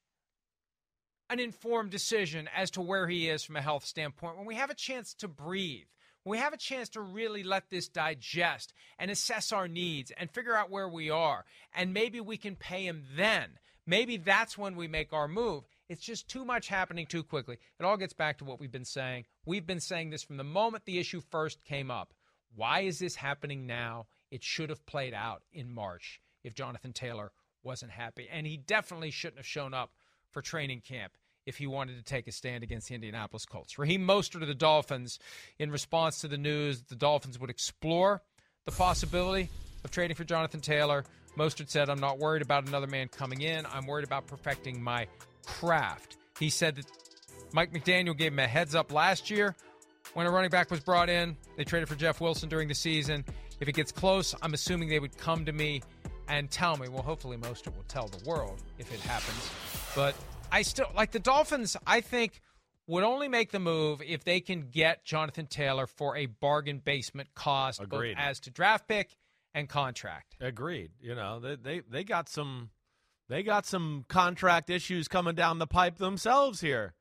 an 1.31 1.41
informed 1.41 1.91
decision 1.91 2.47
as 2.55 2.71
to 2.71 2.83
where 2.83 3.09
he 3.09 3.27
is 3.27 3.43
from 3.43 3.57
a 3.57 3.63
health 3.63 3.87
standpoint, 3.87 4.37
when 4.37 4.45
we 4.45 4.55
have 4.55 4.69
a 4.69 4.75
chance 4.75 5.15
to 5.15 5.27
breathe, 5.27 5.87
when 6.25 6.33
we 6.33 6.39
have 6.39 6.53
a 6.53 6.59
chance 6.59 6.91
to 6.91 7.01
really 7.01 7.43
let 7.43 7.71
this 7.71 7.89
digest 7.89 8.75
and 8.99 9.11
assess 9.11 9.51
our 9.51 9.67
needs 9.67 10.13
and 10.15 10.31
figure 10.31 10.55
out 10.55 10.71
where 10.71 10.91
we 10.91 11.09
are, 11.09 11.47
and 11.75 11.95
maybe 11.95 12.21
we 12.21 12.37
can 12.37 12.55
pay 12.55 12.85
him 12.85 13.03
then. 13.17 13.49
Maybe 13.87 14.19
that's 14.19 14.59
when 14.59 14.77
we 14.77 14.89
make 14.89 15.15
our 15.15 15.27
move. 15.27 15.65
It's 15.89 16.05
just 16.05 16.29
too 16.29 16.45
much 16.45 16.69
happening 16.69 17.07
too 17.07 17.23
quickly. 17.23 17.57
It 17.81 17.85
all 17.85 17.97
gets 17.97 18.13
back 18.13 18.37
to 18.39 18.45
what 18.45 18.61
we've 18.61 18.71
been 18.71 18.85
saying. 18.85 19.25
We've 19.47 19.67
been 19.67 19.81
saying 19.81 20.11
this 20.11 20.23
from 20.23 20.37
the 20.37 20.45
moment 20.45 20.85
the 20.85 20.99
issue 20.99 21.23
first 21.31 21.65
came 21.65 21.91
up. 21.91 22.13
Why 22.55 22.81
is 22.81 22.99
this 22.99 23.15
happening 23.15 23.67
now? 23.67 24.07
It 24.31 24.45
should 24.45 24.69
have 24.69 24.85
played 24.85 25.15
out 25.15 25.45
in 25.51 25.73
March 25.73 26.21
if 26.45 26.53
Jonathan 26.53 26.93
Taylor 26.93 27.33
wasn't 27.69 27.93
happy. 27.93 28.29
And 28.33 28.47
he 28.47 28.57
definitely 28.57 29.11
shouldn't 29.11 29.37
have 29.37 29.47
shown 29.47 29.75
up 29.75 29.91
for 30.33 30.43
training 30.43 30.81
camp 30.81 31.13
if 31.47 31.59
he 31.59 31.67
wanted 31.67 31.97
to 31.99 32.03
take 32.03 32.27
a 32.27 32.33
stand 32.33 32.65
against 32.65 32.89
the 32.89 32.95
Indianapolis 32.95 33.45
Colts. 33.45 33.79
Raheem 33.79 34.07
Mostert 34.07 34.41
of 34.41 34.49
the 34.49 34.55
Dolphins, 34.55 35.19
in 35.59 35.71
response 35.71 36.23
to 36.23 36.29
the 36.29 36.39
news, 36.39 36.83
the 36.83 36.97
Dolphins 36.97 37.39
would 37.39 37.51
explore 37.51 38.23
the 38.65 38.73
possibility 38.73 39.51
of 39.85 39.91
trading 39.91 40.17
for 40.17 40.25
Jonathan 40.25 40.61
Taylor. 40.61 41.05
Mostert 41.37 41.69
said, 41.69 41.91
I'm 41.91 42.01
not 42.01 42.19
worried 42.19 42.43
about 42.43 42.67
another 42.67 42.87
man 42.87 43.09
coming 43.09 43.43
in. 43.43 43.67
I'm 43.67 43.87
worried 43.87 44.05
about 44.05 44.27
perfecting 44.27 44.83
my 44.83 45.07
craft. 45.47 46.17
He 46.39 46.51
said 46.51 46.77
that 46.77 46.87
Mike 47.53 47.73
McDaniel 47.73 48.17
gave 48.17 48.33
him 48.33 48.39
a 48.39 48.47
heads 48.47 48.75
up 48.75 48.93
last 48.93 49.31
year 49.31 49.55
when 50.15 50.27
a 50.27 50.31
running 50.31 50.51
back 50.51 50.71
was 50.71 50.81
brought 50.81 51.11
in. 51.11 51.37
They 51.57 51.65
traded 51.65 51.89
for 51.89 51.97
Jeff 51.97 52.21
Wilson 52.21 52.49
during 52.49 52.69
the 52.69 52.75
season. 52.75 53.25
If 53.61 53.69
it 53.69 53.75
gets 53.75 53.93
close, 53.93 54.35
I'm 54.41 54.55
assuming 54.55 54.89
they 54.89 55.01
would 55.01 55.17
come 55.19 55.45
to 55.45 55.53
me 55.53 55.83
and 56.29 56.51
tell 56.51 56.77
me. 56.77 56.89
Well, 56.89 57.03
hopefully, 57.03 57.37
Mostert 57.37 57.75
will 57.77 57.85
tell 57.89 58.09
the 58.09 58.29
world 58.29 58.63
if 58.79 58.93
it 58.93 59.01
happens. 59.01 59.51
But 59.95 60.15
I 60.53 60.63
still 60.63 60.91
like 60.95 61.13
the 61.13 61.19
Dolphins. 61.19 61.77
I 61.87 62.01
think 62.01 62.41
would 62.87 63.05
only 63.05 63.29
make 63.29 63.51
the 63.51 63.59
move 63.59 64.01
if 64.03 64.25
they 64.25 64.41
can 64.41 64.69
get 64.71 65.05
Jonathan 65.05 65.47
Taylor 65.47 65.87
for 65.87 66.17
a 66.17 66.27
bargain 66.27 66.79
basement 66.79 67.29
cost, 67.35 67.81
Agreed. 67.81 68.15
both 68.15 68.25
as 68.25 68.41
to 68.41 68.51
draft 68.51 68.89
pick 68.89 69.17
and 69.55 69.69
contract. 69.69 70.37
Agreed. 70.41 70.91
You 71.01 71.15
know, 71.15 71.41
they 71.41 71.57
they, 71.57 71.81
they 71.81 72.05
got 72.05 72.29
some 72.29 72.71
they 73.29 73.43
got 73.43 73.67
some 73.67 74.05
contract 74.09 74.71
issues 74.71 75.09
coming 75.09 75.35
down 75.35 75.59
the 75.59 75.67
pipe 75.67 75.99
themselves 75.99 76.61
here. 76.61 76.95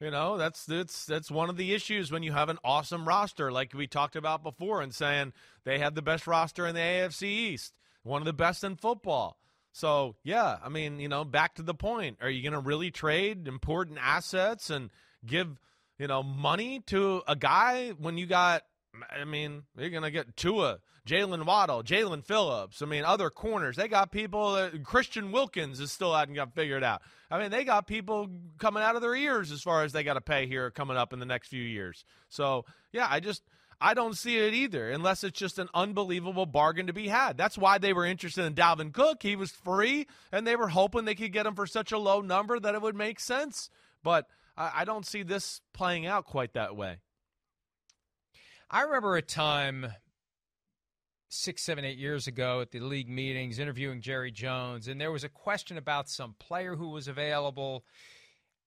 You 0.00 0.10
know, 0.10 0.36
that's 0.36 0.64
that's 0.66 1.06
that's 1.06 1.30
one 1.30 1.48
of 1.50 1.56
the 1.56 1.72
issues 1.72 2.10
when 2.10 2.22
you 2.22 2.32
have 2.32 2.48
an 2.48 2.58
awesome 2.64 3.06
roster 3.06 3.52
like 3.52 3.72
we 3.74 3.86
talked 3.86 4.16
about 4.16 4.42
before 4.42 4.80
and 4.82 4.94
saying 4.94 5.32
they 5.64 5.78
have 5.78 5.94
the 5.94 6.02
best 6.02 6.26
roster 6.26 6.66
in 6.66 6.74
the 6.74 6.80
AFC 6.80 7.22
East, 7.24 7.74
one 8.04 8.22
of 8.22 8.26
the 8.26 8.32
best 8.32 8.62
in 8.62 8.76
football. 8.76 9.36
So, 9.72 10.14
yeah, 10.22 10.58
I 10.64 10.68
mean, 10.68 11.00
you 11.00 11.08
know, 11.08 11.24
back 11.24 11.56
to 11.56 11.62
the 11.62 11.74
point. 11.74 12.18
Are 12.20 12.30
you 12.30 12.42
going 12.42 12.52
to 12.52 12.60
really 12.60 12.92
trade 12.92 13.48
important 13.48 13.98
assets 14.00 14.70
and 14.70 14.90
give, 15.26 15.60
you 15.98 16.06
know, 16.06 16.22
money 16.22 16.80
to 16.86 17.22
a 17.26 17.34
guy 17.34 17.90
when 17.98 18.16
you 18.16 18.26
got 18.26 18.62
I 19.10 19.24
mean, 19.24 19.64
you're 19.76 19.90
going 19.90 20.02
to 20.02 20.10
get 20.10 20.36
Tua, 20.36 20.78
Jaylen 21.06 21.44
Waddle, 21.44 21.82
Jaelan 21.82 22.24
Phillips. 22.24 22.82
I 22.82 22.86
mean, 22.86 23.04
other 23.04 23.30
corners. 23.30 23.76
They 23.76 23.88
got 23.88 24.10
people. 24.10 24.54
That, 24.54 24.84
Christian 24.84 25.32
Wilkins 25.32 25.80
is 25.80 25.92
still 25.92 26.14
hadn't 26.14 26.34
got 26.34 26.54
figured 26.54 26.84
out. 26.84 27.02
I 27.30 27.38
mean, 27.38 27.50
they 27.50 27.64
got 27.64 27.86
people 27.86 28.28
coming 28.58 28.82
out 28.82 28.96
of 28.96 29.02
their 29.02 29.14
ears 29.14 29.50
as 29.50 29.62
far 29.62 29.82
as 29.82 29.92
they 29.92 30.04
got 30.04 30.14
to 30.14 30.20
pay 30.20 30.46
here 30.46 30.70
coming 30.70 30.96
up 30.96 31.12
in 31.12 31.18
the 31.18 31.26
next 31.26 31.48
few 31.48 31.62
years. 31.62 32.04
So, 32.28 32.64
yeah, 32.92 33.06
I 33.10 33.20
just 33.20 33.42
I 33.80 33.94
don't 33.94 34.16
see 34.16 34.38
it 34.38 34.54
either, 34.54 34.90
unless 34.90 35.24
it's 35.24 35.38
just 35.38 35.58
an 35.58 35.68
unbelievable 35.74 36.46
bargain 36.46 36.86
to 36.86 36.92
be 36.92 37.08
had. 37.08 37.36
That's 37.36 37.58
why 37.58 37.78
they 37.78 37.92
were 37.92 38.06
interested 38.06 38.44
in 38.44 38.54
Dalvin 38.54 38.92
Cook. 38.92 39.22
He 39.22 39.36
was 39.36 39.50
free, 39.50 40.06
and 40.32 40.46
they 40.46 40.56
were 40.56 40.68
hoping 40.68 41.04
they 41.04 41.14
could 41.14 41.32
get 41.32 41.46
him 41.46 41.54
for 41.54 41.66
such 41.66 41.92
a 41.92 41.98
low 41.98 42.20
number 42.20 42.58
that 42.58 42.74
it 42.74 42.82
would 42.82 42.96
make 42.96 43.20
sense. 43.20 43.70
But 44.02 44.26
I, 44.56 44.72
I 44.76 44.84
don't 44.84 45.06
see 45.06 45.22
this 45.22 45.60
playing 45.72 46.06
out 46.06 46.24
quite 46.26 46.54
that 46.54 46.76
way. 46.76 46.98
I 48.70 48.82
remember 48.82 49.16
a 49.16 49.22
time 49.22 49.92
six, 51.28 51.62
seven, 51.62 51.84
eight 51.84 51.98
years 51.98 52.26
ago 52.26 52.60
at 52.60 52.70
the 52.70 52.80
league 52.80 53.08
meetings 53.08 53.58
interviewing 53.58 54.00
Jerry 54.00 54.30
Jones, 54.30 54.88
and 54.88 55.00
there 55.00 55.12
was 55.12 55.24
a 55.24 55.28
question 55.28 55.76
about 55.76 56.08
some 56.08 56.34
player 56.38 56.76
who 56.76 56.90
was 56.90 57.08
available. 57.08 57.84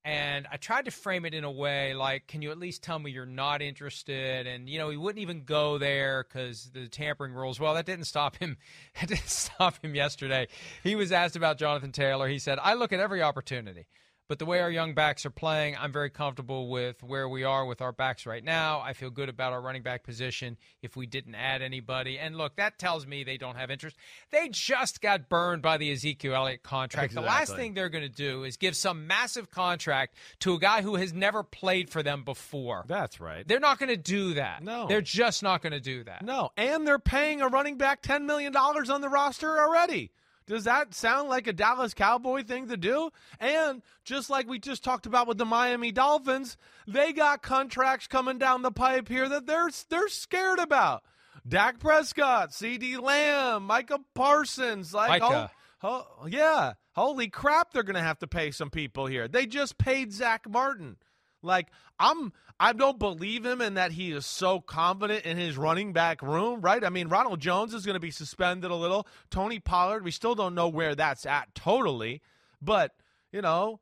And 0.07 0.47
I 0.49 0.55
tried 0.55 0.85
to 0.85 0.91
frame 0.91 1.25
it 1.25 1.33
in 1.33 1.43
a 1.43 1.51
way 1.51 1.93
like, 1.93 2.27
can 2.27 2.41
you 2.41 2.51
at 2.51 2.57
least 2.57 2.81
tell 2.81 2.97
me 2.97 3.11
you're 3.11 3.25
not 3.25 3.61
interested? 3.61 4.47
And, 4.47 4.69
you 4.69 4.79
know, 4.79 4.89
he 4.89 4.95
wouldn't 4.95 5.21
even 5.21 5.43
go 5.43 5.77
there 5.77 6.23
because 6.23 6.69
the 6.73 6.87
tampering 6.87 7.33
rules. 7.33 7.59
Well, 7.59 7.73
that 7.73 7.85
didn't 7.85 8.05
stop 8.05 8.37
him. 8.37 8.55
That 9.01 9.09
didn't 9.09 9.27
stop 9.27 9.83
him 9.83 9.95
yesterday. 9.95 10.47
He 10.81 10.95
was 10.95 11.11
asked 11.11 11.35
about 11.35 11.57
Jonathan 11.57 11.91
Taylor. 11.91 12.29
He 12.29 12.39
said, 12.39 12.57
I 12.57 12.75
look 12.75 12.93
at 12.93 13.01
every 13.01 13.21
opportunity. 13.21 13.85
But 14.27 14.39
the 14.39 14.45
way 14.45 14.59
our 14.59 14.69
young 14.69 14.93
backs 14.93 15.25
are 15.25 15.31
playing, 15.31 15.77
I'm 15.79 15.93
very 15.93 16.09
comfortable 16.09 16.69
with 16.69 17.01
where 17.01 17.29
we 17.29 17.45
are 17.45 17.65
with 17.65 17.81
our 17.81 17.93
backs 17.93 18.25
right 18.25 18.43
now. 18.43 18.81
I 18.81 18.91
feel 18.91 19.09
good 19.09 19.29
about 19.29 19.53
our 19.53 19.61
running 19.61 19.83
back 19.83 20.03
position 20.03 20.57
if 20.81 20.97
we 20.97 21.05
didn't 21.05 21.35
add 21.35 21.61
anybody. 21.61 22.19
And 22.19 22.35
look, 22.35 22.57
that 22.57 22.77
tells 22.77 23.07
me 23.07 23.23
they 23.23 23.37
don't 23.37 23.55
have 23.55 23.71
interest. 23.71 23.95
They 24.31 24.49
just 24.49 24.99
got 24.99 25.29
burned 25.29 25.61
by 25.61 25.77
the 25.77 25.91
Ezekiel 25.91 26.35
Elliott 26.35 26.61
contract. 26.61 27.11
Exactly. 27.11 27.23
The 27.23 27.27
last 27.27 27.55
thing 27.55 27.73
they're 27.73 27.87
going 27.87 28.03
to 28.03 28.09
do 28.09 28.43
is 28.43 28.57
give 28.57 28.75
some 28.75 29.07
massive 29.07 29.49
contract 29.49 30.17
to 30.41 30.55
a 30.55 30.59
guy 30.59 30.81
who 30.81 30.95
has 30.95 31.13
never 31.13 31.41
played 31.43 31.89
for 31.89 32.03
them 32.03 32.23
before. 32.23 32.83
That's 32.85 33.21
right. 33.21 33.47
They're 33.47 33.61
not 33.61 33.79
going 33.79 33.89
to 33.89 33.97
do 33.97 34.33
that. 34.33 34.61
No. 34.61 34.87
They're 34.87 35.01
just 35.01 35.41
not 35.41 35.61
going 35.61 35.71
to 35.71 35.79
do 35.79 36.03
that. 36.03 36.25
No. 36.25 36.51
And 36.57 36.85
they're 36.85 36.99
paying 36.99 37.41
a 37.41 37.47
running 37.47 37.77
back 37.77 38.01
$10 38.01 38.25
million 38.25 38.53
on 38.55 38.99
the 38.99 39.09
roster 39.09 39.57
already. 39.57 40.11
Does 40.47 40.63
that 40.63 40.95
sound 40.95 41.27
like 41.27 41.45
a 41.47 41.53
Dallas 41.53 41.93
Cowboy 41.93 42.43
thing 42.43 42.69
to 42.69 42.77
do? 42.77 43.11
And 43.39 43.81
just 44.05 44.29
like 44.29 44.47
we 44.47 44.59
just 44.59 44.83
talked 44.83 45.05
about 45.05 45.27
with 45.27 45.37
the 45.37 45.45
Miami 45.45 45.91
Dolphins, 45.91 46.55
they 46.87 47.11
got 47.11 47.41
contracts 47.41 48.07
coming 48.07 48.37
down 48.37 48.61
the 48.61 48.71
pipe 48.71 49.09
here 49.09 49.27
that 49.27 49.45
they're 49.45 49.69
they're 49.89 50.07
scared 50.07 50.59
about. 50.59 51.03
Dak 51.47 51.79
Prescott, 51.79 52.51
CeeDee 52.51 53.01
Lamb, 53.01 53.65
Micah 53.65 53.99
Parsons, 54.15 54.93
like 54.93 55.21
Micah. 55.21 55.51
Oh, 55.83 56.07
oh, 56.21 56.25
yeah, 56.25 56.73
holy 56.95 57.27
crap! 57.27 57.71
They're 57.71 57.83
gonna 57.83 58.01
have 58.01 58.19
to 58.19 58.27
pay 58.27 58.51
some 58.51 58.69
people 58.69 59.05
here. 59.05 59.27
They 59.27 59.45
just 59.45 59.77
paid 59.77 60.11
Zach 60.11 60.49
Martin. 60.49 60.97
Like 61.41 61.67
I'm 61.99 62.33
I 62.59 62.73
don't 62.73 62.97
believe 62.97 63.45
him 63.45 63.61
in 63.61 63.75
that 63.75 63.91
he 63.91 64.11
is 64.11 64.25
so 64.25 64.59
confident 64.59 65.25
in 65.25 65.37
his 65.37 65.57
running 65.57 65.93
back 65.93 66.21
room, 66.21 66.61
right? 66.61 66.83
I 66.83 66.89
mean, 66.89 67.07
Ronald 67.07 67.39
Jones 67.39 67.73
is 67.73 67.85
going 67.85 67.95
to 67.95 67.99
be 67.99 68.11
suspended 68.11 68.71
a 68.71 68.75
little. 68.75 69.07
Tony 69.29 69.59
Pollard, 69.59 70.03
we 70.03 70.11
still 70.11 70.33
don't 70.33 70.55
know 70.55 70.67
where 70.67 70.95
that's 70.95 71.25
at 71.25 71.53
totally, 71.53 72.21
but 72.61 72.93
you 73.31 73.41
know, 73.41 73.79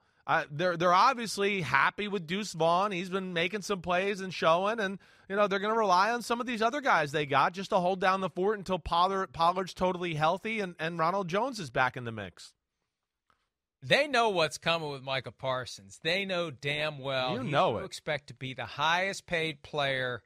they're 0.52 0.76
they're 0.76 0.94
obviously 0.94 1.62
happy 1.62 2.08
with 2.08 2.28
Deuce 2.28 2.54
Vaughn. 2.54 2.92
He's 2.92 3.10
been 3.10 3.34
making 3.34 3.62
some 3.62 3.82
plays 3.82 4.22
and 4.22 4.34
showing, 4.34 4.80
and 4.80 5.00
you 5.30 5.36
know 5.36 5.48
they're 5.48 5.60
going 5.60 5.74
to 5.74 5.80
rely 5.80 6.12
on 6.12 6.22
some 6.22 6.42
of 6.42 6.48
these 6.48 6.62
other 6.62 6.82
guys 6.82 7.12
they 7.12 7.26
got 7.26 7.54
just 7.54 7.70
to 7.70 7.78
hold 7.78 8.02
down 8.02 8.22
the 8.22 8.30
fort 8.30 8.58
until 8.58 8.80
Pollard 8.80 9.32
Pollard's 9.34 9.74
totally 9.74 10.16
healthy 10.16 10.60
and 10.60 10.76
and 10.80 11.00
Ronald 11.00 11.28
Jones 11.28 11.60
is 11.60 11.70
back 11.70 11.96
in 11.96 12.06
the 12.06 12.12
mix. 12.12 12.54
They 13.88 14.08
know 14.08 14.30
what's 14.30 14.58
coming 14.58 14.90
with 14.90 15.04
Micah 15.04 15.32
Parsons. 15.32 16.00
They 16.02 16.26
know 16.26 16.50
damn 16.50 16.98
well 16.98 17.34
You 17.36 17.44
know 17.44 17.78
it. 17.78 17.86
expect 17.86 18.28
to 18.28 18.34
be 18.34 18.56
the 18.56 18.66
highest 18.66 19.28
paid 19.28 19.62
player 19.62 20.24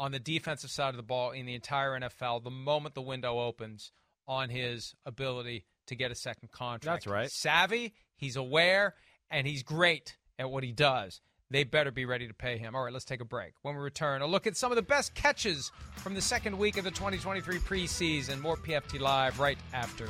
on 0.00 0.10
the 0.10 0.18
defensive 0.18 0.70
side 0.70 0.90
of 0.90 0.96
the 0.96 1.04
ball 1.04 1.30
in 1.30 1.46
the 1.46 1.54
entire 1.54 1.98
NFL 1.98 2.42
the 2.42 2.50
moment 2.50 2.96
the 2.96 3.02
window 3.02 3.38
opens 3.38 3.92
on 4.26 4.48
his 4.48 4.96
ability 5.06 5.64
to 5.86 5.94
get 5.94 6.10
a 6.10 6.14
second 6.16 6.50
contract. 6.50 7.04
That's 7.04 7.06
right. 7.06 7.30
Savvy, 7.30 7.94
he's 8.16 8.34
aware, 8.34 8.94
and 9.30 9.46
he's 9.46 9.62
great 9.62 10.16
at 10.36 10.50
what 10.50 10.64
he 10.64 10.72
does. 10.72 11.20
They 11.50 11.64
better 11.64 11.90
be 11.90 12.04
ready 12.04 12.26
to 12.26 12.34
pay 12.34 12.58
him. 12.58 12.74
All 12.74 12.84
right, 12.84 12.92
let's 12.92 13.06
take 13.06 13.20
a 13.22 13.24
break. 13.24 13.52
When 13.62 13.74
we 13.74 13.80
return, 13.80 14.22
a 14.22 14.26
look 14.26 14.46
at 14.46 14.56
some 14.56 14.70
of 14.72 14.76
the 14.76 14.82
best 14.82 15.14
catches 15.14 15.70
from 15.96 16.14
the 16.14 16.20
second 16.20 16.58
week 16.58 16.76
of 16.76 16.84
the 16.84 16.90
2023 16.90 17.58
preseason. 17.60 18.40
More 18.40 18.56
PFT 18.56 19.00
Live 19.00 19.38
right 19.40 19.56
after. 19.72 20.06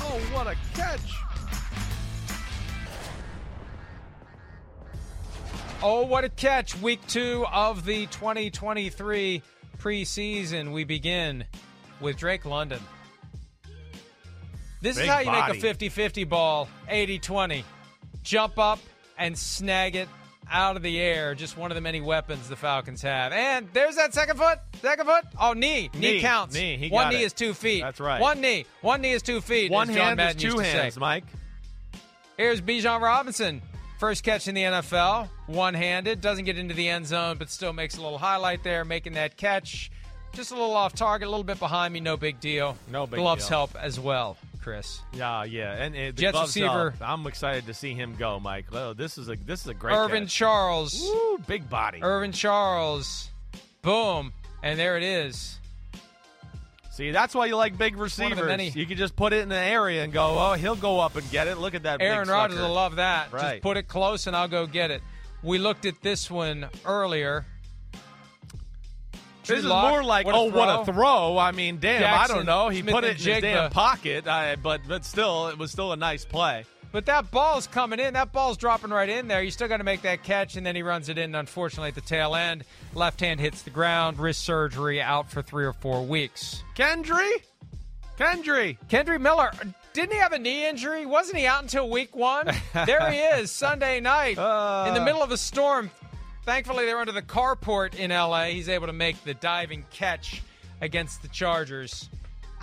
Oh, 0.00 0.20
what 0.34 0.46
a 0.46 0.56
catch! 0.74 1.00
Oh, 5.86 6.06
what 6.06 6.24
a 6.24 6.30
catch. 6.30 6.74
Week 6.80 6.98
two 7.08 7.44
of 7.52 7.84
the 7.84 8.06
2023 8.06 9.42
preseason. 9.78 10.72
We 10.72 10.84
begin 10.84 11.44
with 12.00 12.16
Drake 12.16 12.46
London. 12.46 12.80
This 14.80 14.96
Big 14.96 15.04
is 15.04 15.10
how 15.10 15.18
you 15.18 15.26
body. 15.26 15.52
make 15.52 15.58
a 15.58 15.60
50 15.60 15.90
50 15.90 16.24
ball 16.24 16.68
80 16.88 17.18
20. 17.18 17.64
Jump 18.22 18.58
up 18.58 18.78
and 19.18 19.36
snag 19.36 19.94
it 19.94 20.08
out 20.50 20.76
of 20.76 20.82
the 20.82 20.98
air. 20.98 21.34
Just 21.34 21.58
one 21.58 21.70
of 21.70 21.74
the 21.74 21.82
many 21.82 22.00
weapons 22.00 22.48
the 22.48 22.56
Falcons 22.56 23.02
have. 23.02 23.32
And 23.32 23.68
there's 23.74 23.96
that 23.96 24.14
second 24.14 24.38
foot. 24.38 24.60
Second 24.80 25.04
foot. 25.04 25.24
Oh, 25.38 25.52
knee. 25.52 25.90
Knee, 25.92 26.00
Knee. 26.14 26.20
counts. 26.22 26.54
Knee. 26.54 26.78
He 26.78 26.88
One 26.88 27.10
knee 27.10 27.22
it. 27.22 27.26
is 27.26 27.32
two 27.34 27.52
feet. 27.52 27.82
That's 27.82 28.00
right. 28.00 28.22
One 28.22 28.40
knee. 28.40 28.64
One 28.80 29.02
knee 29.02 29.12
is 29.12 29.20
two 29.20 29.42
feet. 29.42 29.70
One 29.70 29.88
hand 29.90 30.18
is 30.18 30.36
two 30.36 30.58
hands, 30.58 30.96
Mike. 30.98 31.24
Here's 32.38 32.62
Bijan 32.62 33.02
Robinson. 33.02 33.60
First 33.98 34.24
catch 34.24 34.48
in 34.48 34.54
the 34.54 34.62
NFL, 34.62 35.28
one 35.46 35.72
handed. 35.74 36.20
Doesn't 36.20 36.44
get 36.44 36.58
into 36.58 36.74
the 36.74 36.88
end 36.88 37.06
zone, 37.06 37.38
but 37.38 37.48
still 37.50 37.72
makes 37.72 37.96
a 37.96 38.02
little 38.02 38.18
highlight 38.18 38.62
there, 38.64 38.84
making 38.84 39.14
that 39.14 39.36
catch. 39.36 39.90
Just 40.32 40.50
a 40.50 40.54
little 40.54 40.74
off 40.74 40.94
target, 40.94 41.28
a 41.28 41.30
little 41.30 41.44
bit 41.44 41.60
behind 41.60 41.94
me, 41.94 42.00
no 42.00 42.16
big 42.16 42.40
deal. 42.40 42.76
No 42.90 43.06
big 43.06 43.20
Gloves 43.20 43.44
deal. 43.48 43.58
help 43.58 43.76
as 43.76 44.00
well, 44.00 44.36
Chris. 44.60 45.00
Yeah, 45.12 45.44
yeah, 45.44 45.74
and 45.74 45.94
the 45.94 46.10
Jets 46.12 46.38
receiver- 46.38 46.88
up. 47.00 47.08
I'm 47.08 47.24
excited 47.28 47.66
to 47.66 47.74
see 47.74 47.94
him 47.94 48.16
go, 48.18 48.40
Mike. 48.40 48.66
Oh, 48.72 48.94
this 48.94 49.16
is 49.16 49.28
a 49.28 49.36
this 49.36 49.60
is 49.60 49.68
a 49.68 49.74
great 49.74 49.94
Irvin 49.94 50.24
catch. 50.24 50.34
Charles. 50.34 51.00
Woo, 51.00 51.38
big 51.46 51.70
body. 51.70 52.00
Irvin 52.02 52.32
Charles. 52.32 53.30
Boom. 53.82 54.32
And 54.62 54.76
there 54.78 54.96
it 54.96 55.02
is. 55.04 55.60
See, 56.94 57.10
that's 57.10 57.34
why 57.34 57.46
you 57.46 57.56
like 57.56 57.76
big 57.76 57.96
one 57.96 58.06
of 58.06 58.16
the 58.16 58.44
receivers. 58.44 58.76
You 58.76 58.86
can 58.86 58.96
just 58.96 59.16
put 59.16 59.32
it 59.32 59.40
in 59.40 59.48
the 59.48 59.58
area 59.58 60.04
and 60.04 60.12
go, 60.12 60.36
oh, 60.38 60.52
he'll 60.52 60.76
go 60.76 61.00
up 61.00 61.16
and 61.16 61.28
get 61.28 61.48
it. 61.48 61.58
Look 61.58 61.74
at 61.74 61.82
that. 61.82 61.98
big 61.98 62.06
Aaron 62.06 62.28
Rodgers 62.28 62.60
will 62.60 62.72
love 62.72 62.96
that. 62.96 63.32
Right. 63.32 63.54
Just 63.54 63.62
put 63.62 63.76
it 63.76 63.88
close 63.88 64.28
and 64.28 64.36
I'll 64.36 64.46
go 64.46 64.68
get 64.68 64.92
it. 64.92 65.02
We 65.42 65.58
looked 65.58 65.86
at 65.86 66.00
this 66.02 66.30
one 66.30 66.68
earlier. 66.84 67.46
Drew 69.42 69.56
This 69.56 69.64
is 69.64 69.70
more 69.70 70.04
like, 70.04 70.24
what 70.24 70.36
oh, 70.36 70.50
what 70.50 70.88
a 70.88 70.92
throw. 70.92 71.36
I 71.36 71.50
mean, 71.50 71.78
damn, 71.80 72.14
I 72.14 72.28
don't 72.28 72.46
know. 72.46 72.68
He 72.68 72.80
Smith 72.80 72.94
put 72.94 73.02
it 73.02 73.20
in 73.26 73.34
his 73.34 73.42
damn 73.42 73.70
pocket, 73.72 74.28
I, 74.28 74.54
but 74.54 74.82
but 74.88 75.04
still, 75.04 75.48
it 75.48 75.58
was 75.58 75.72
still 75.72 75.92
a 75.92 75.96
nice 75.96 76.24
play. 76.24 76.64
But 76.94 77.06
that 77.06 77.32
ball's 77.32 77.66
coming 77.66 77.98
in. 77.98 78.14
That 78.14 78.30
ball's 78.30 78.56
dropping 78.56 78.90
right 78.90 79.08
in 79.08 79.26
there. 79.26 79.42
You 79.42 79.50
still 79.50 79.66
got 79.66 79.78
to 79.78 79.84
make 79.84 80.02
that 80.02 80.22
catch, 80.22 80.54
and 80.54 80.64
then 80.64 80.76
he 80.76 80.82
runs 80.84 81.08
it 81.08 81.18
in. 81.18 81.34
Unfortunately, 81.34 81.88
at 81.88 81.96
the 81.96 82.00
tail 82.00 82.36
end, 82.36 82.62
left 82.94 83.18
hand 83.18 83.40
hits 83.40 83.62
the 83.62 83.70
ground. 83.70 84.20
Wrist 84.20 84.44
surgery, 84.44 85.02
out 85.02 85.28
for 85.28 85.42
three 85.42 85.64
or 85.64 85.72
four 85.72 86.04
weeks. 86.06 86.62
Kendre, 86.76 87.28
Kendre, 88.16 88.78
Kendre 88.88 89.20
Miller, 89.20 89.50
didn't 89.92 90.12
he 90.12 90.18
have 90.18 90.32
a 90.34 90.38
knee 90.38 90.68
injury? 90.68 91.04
Wasn't 91.04 91.36
he 91.36 91.46
out 91.46 91.62
until 91.62 91.90
week 91.90 92.14
one? 92.14 92.46
there 92.86 93.10
he 93.10 93.18
is, 93.18 93.50
Sunday 93.50 93.98
night, 93.98 94.38
Uh. 94.38 94.84
in 94.86 94.94
the 94.94 95.04
middle 95.04 95.20
of 95.24 95.32
a 95.32 95.36
storm. 95.36 95.90
Thankfully, 96.44 96.86
they're 96.86 97.00
under 97.00 97.10
the 97.10 97.22
carport 97.22 97.96
in 97.96 98.10
LA. 98.12 98.44
He's 98.44 98.68
able 98.68 98.86
to 98.86 98.92
make 98.92 99.20
the 99.24 99.34
diving 99.34 99.84
catch 99.90 100.42
against 100.80 101.22
the 101.22 101.28
Chargers. 101.28 102.08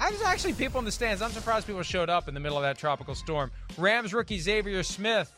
I 0.02 0.10
was 0.10 0.22
actually 0.24 0.54
people 0.54 0.80
in 0.80 0.86
the 0.86 0.92
stands. 0.92 1.22
I'm 1.22 1.30
surprised 1.32 1.68
people 1.68 1.84
showed 1.84 2.10
up 2.10 2.28
in 2.28 2.34
the 2.34 2.40
middle 2.40 2.58
of 2.58 2.64
that 2.64 2.80
tropical 2.80 3.14
storm. 3.14 3.52
Rams 3.78 4.16
rookie 4.16 4.40
Xavier 4.40 4.82
Smith 4.82 5.32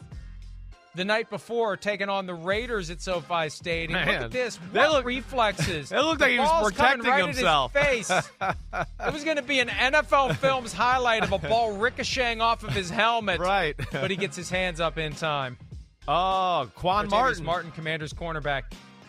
the 0.95 1.03
night 1.03 1.29
before 1.29 1.75
taking 1.75 2.07
on 2.07 2.27
the 2.27 2.33
Raiders 2.33 2.89
at 2.89 3.01
SoFi 3.01 3.49
Stadium. 3.49 3.99
Look 3.99 4.07
at 4.07 4.31
this. 4.31 4.55
What 4.55 4.89
look- 4.91 5.05
reflexes. 5.05 5.91
it 5.91 5.97
looked 5.99 6.21
like 6.21 6.31
he 6.31 6.39
was 6.39 6.71
protecting 6.71 7.03
right 7.05 7.25
himself. 7.25 7.73
His 7.73 8.07
face. 8.07 8.09
it 8.41 9.13
was 9.13 9.25
going 9.25 9.35
to 9.35 9.43
be 9.43 9.59
an 9.59 9.67
NFL 9.67 10.37
Films 10.37 10.71
highlight 10.71 11.23
of 11.23 11.33
a 11.33 11.39
ball 11.39 11.75
ricocheting 11.75 12.39
off 12.39 12.63
of 12.63 12.69
his 12.69 12.89
helmet. 12.89 13.41
Right. 13.41 13.75
but 13.91 14.11
he 14.11 14.15
gets 14.15 14.37
his 14.37 14.49
hands 14.49 14.79
up 14.79 14.97
in 14.97 15.11
time. 15.11 15.57
Oh, 16.07 16.69
Quan 16.75 17.09
Martin. 17.09 17.43
Martin, 17.43 17.71
Commander's 17.71 18.13
cornerback. 18.13 18.63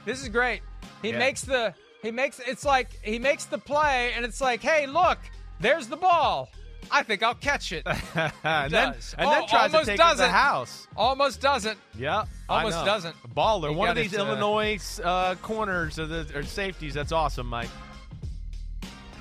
This 0.05 0.21
is 0.21 0.29
great. 0.29 0.63
He 1.01 1.11
Yeah. 1.11 1.19
makes 1.19 1.43
the 1.43 1.75
he 2.03 2.11
makes 2.11 2.39
it's 2.39 2.65
like 2.65 2.89
he 3.03 3.19
makes 3.19 3.47
the 3.47 3.59
play 3.59 4.13
and 4.15 4.25
it's 4.25 4.41
like, 4.41 4.61
hey, 4.63 4.87
look, 4.87 5.19
there's 5.61 5.89
the 5.89 5.97
ball. 5.97 6.49
I 6.91 7.03
think 7.03 7.23
I'll 7.23 7.35
catch 7.35 7.73
it. 7.73 7.83
and 7.87 8.71
then, 8.71 8.93
does. 8.93 9.15
and 9.19 9.27
Oh, 9.27 9.31
then 9.31 9.49
tries 9.49 9.71
to 9.71 9.77
almost 9.79 9.87
take 9.87 9.99
it 10.01 10.11
to 10.11 10.17
the 10.17 10.29
house. 10.29 10.87
Almost 10.97 11.41
doesn't. 11.41 11.79
Yeah, 11.99 12.25
Almost 12.49 12.85
doesn't. 12.85 13.17
Baller. 13.35 13.71
He 13.71 13.75
One 13.77 13.89
of 13.89 13.97
these 13.97 14.11
his, 14.11 14.21
uh, 14.21 14.25
Illinois 14.27 15.01
uh, 15.03 15.35
corners 15.37 15.99
or, 15.99 16.07
the, 16.07 16.27
or 16.39 16.43
safeties. 16.43 16.93
That's 16.95 17.13
awesome, 17.13 17.47
Mike. 17.47 17.71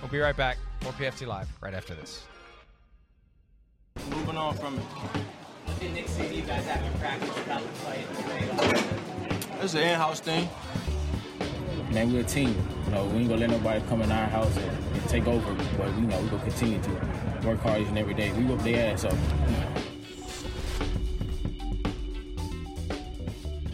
We'll 0.01 0.11
be 0.11 0.19
right 0.19 0.35
back. 0.35 0.57
More 0.83 0.91
PFT 0.93 1.25
Live 1.25 1.47
right 1.61 1.73
after 1.73 1.95
this. 1.95 2.25
Moving 4.09 4.35
on 4.37 4.55
from 4.55 4.77
it. 4.77 4.83
Did 5.79 5.93
Nick 5.93 6.09
see 6.09 6.35
you 6.35 6.41
guys 6.41 6.65
having 6.65 6.91
practice 6.99 7.29
about 7.45 7.61
the 7.61 7.67
play? 7.79 8.03
It's 9.61 9.73
an 9.75 9.81
in-house 9.81 10.19
thing. 10.19 10.49
Man, 11.93 12.11
we're 12.11 12.21
a 12.21 12.23
team. 12.23 12.55
You 12.85 12.91
know, 12.91 13.05
we 13.05 13.19
ain't 13.19 13.29
gonna 13.29 13.41
let 13.41 13.51
nobody 13.51 13.79
come 13.87 14.01
in 14.01 14.11
our 14.11 14.25
house 14.25 14.57
and, 14.57 14.95
and 14.95 15.09
take 15.09 15.27
over. 15.27 15.53
But 15.77 15.93
you 15.95 16.07
know, 16.07 16.19
we 16.21 16.27
gonna 16.29 16.43
continue 16.43 16.81
to 16.81 16.89
work 17.45 17.59
hard 17.59 17.83
each 17.83 17.87
and 17.87 17.99
every 17.99 18.15
day. 18.15 18.31
We 18.33 18.45
whoop 18.45 18.61
their 18.61 18.93
ass 18.93 19.03
up. 19.05 19.13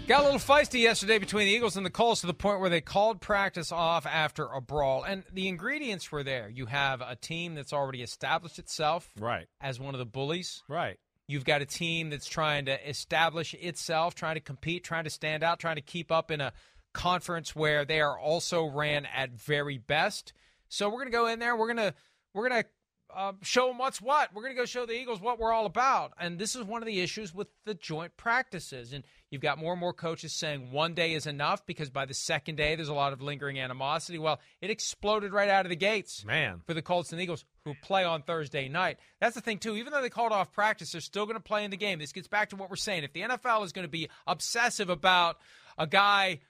Got 0.05 0.21
a 0.21 0.23
little 0.23 0.39
feisty 0.39 0.81
yesterday 0.81 1.17
between 1.17 1.45
the 1.45 1.53
Eagles 1.53 1.77
and 1.77 1.85
the 1.85 1.89
Colts 1.89 2.21
to 2.21 2.27
the 2.27 2.33
point 2.33 2.59
where 2.59 2.69
they 2.69 2.81
called 2.81 3.21
practice 3.21 3.71
off 3.71 4.05
after 4.05 4.47
a 4.47 4.59
brawl. 4.59 5.03
And 5.03 5.23
the 5.31 5.47
ingredients 5.47 6.11
were 6.11 6.23
there. 6.23 6.49
You 6.49 6.65
have 6.65 6.99
a 6.99 7.15
team 7.15 7.55
that's 7.55 7.71
already 7.71 8.01
established 8.01 8.59
itself 8.59 9.07
right. 9.17 9.47
as 9.61 9.79
one 9.79 9.95
of 9.95 9.99
the 9.99 10.05
bullies. 10.05 10.61
Right. 10.67 10.97
You've 11.27 11.45
got 11.45 11.61
a 11.61 11.65
team 11.65 12.09
that's 12.09 12.27
trying 12.27 12.65
to 12.65 12.89
establish 12.89 13.53
itself, 13.53 14.15
trying 14.15 14.35
to 14.35 14.41
compete, 14.41 14.83
trying 14.83 15.03
to 15.03 15.11
stand 15.11 15.43
out, 15.43 15.59
trying 15.59 15.75
to 15.75 15.81
keep 15.81 16.11
up 16.11 16.31
in 16.31 16.41
a 16.41 16.51
conference 16.93 17.55
where 17.55 17.85
they 17.85 18.01
are 18.01 18.17
also 18.17 18.65
ran 18.65 19.05
at 19.05 19.31
very 19.31 19.77
best. 19.77 20.33
So 20.69 20.87
we're 20.87 20.95
going 20.95 21.07
to 21.07 21.11
go 21.11 21.27
in 21.27 21.39
there. 21.39 21.55
We're 21.55 21.73
going 21.73 21.91
to 21.91 21.93
we're 22.33 22.49
going 22.49 22.63
to 22.63 22.69
uh, 23.15 23.33
show 23.41 23.67
them 23.67 23.77
what's 23.77 24.01
what. 24.01 24.33
We're 24.33 24.43
going 24.43 24.55
to 24.55 24.61
go 24.61 24.65
show 24.65 24.85
the 24.85 24.93
Eagles 24.93 25.19
what 25.19 25.39
we're 25.39 25.51
all 25.51 25.65
about. 25.65 26.13
And 26.19 26.37
this 26.37 26.55
is 26.55 26.63
one 26.63 26.81
of 26.81 26.85
the 26.85 26.99
issues 27.01 27.33
with 27.33 27.47
the 27.65 27.73
joint 27.73 28.15
practices. 28.17 28.93
And 28.93 29.03
you've 29.31 29.41
got 29.41 29.57
more 29.57 29.73
and 29.73 29.79
more 29.79 29.93
coaches 29.93 30.31
saying 30.33 30.71
one 30.71 30.93
day 30.93 31.13
is 31.13 31.25
enough 31.25 31.65
because 31.65 31.89
by 31.89 32.05
the 32.05 32.13
second 32.13 32.55
day 32.55 32.75
there's 32.75 32.89
a 32.89 32.93
lot 32.93 33.13
of 33.13 33.21
lingering 33.21 33.59
animosity. 33.59 34.19
Well, 34.19 34.39
it 34.61 34.69
exploded 34.69 35.33
right 35.33 35.49
out 35.49 35.65
of 35.65 35.69
the 35.69 35.75
gates 35.75 36.23
Man. 36.23 36.61
for 36.65 36.73
the 36.73 36.81
Colts 36.81 37.11
and 37.11 37.21
Eagles 37.21 37.45
who 37.65 37.73
play 37.81 38.03
on 38.03 38.21
Thursday 38.21 38.69
night. 38.69 38.99
That's 39.19 39.35
the 39.35 39.41
thing 39.41 39.57
too. 39.57 39.75
Even 39.75 39.91
though 39.91 40.01
they 40.01 40.09
called 40.09 40.31
off 40.31 40.51
practice, 40.51 40.91
they're 40.91 41.01
still 41.01 41.25
going 41.25 41.37
to 41.37 41.43
play 41.43 41.63
in 41.63 41.71
the 41.71 41.77
game. 41.77 41.99
This 41.99 42.11
gets 42.11 42.27
back 42.27 42.49
to 42.49 42.55
what 42.55 42.69
we're 42.69 42.75
saying. 42.75 43.03
If 43.03 43.13
the 43.13 43.21
NFL 43.21 43.65
is 43.65 43.73
going 43.73 43.85
to 43.85 43.91
be 43.91 44.09
obsessive 44.27 44.89
about 44.89 45.37
a 45.79 45.87
guy 45.87 46.41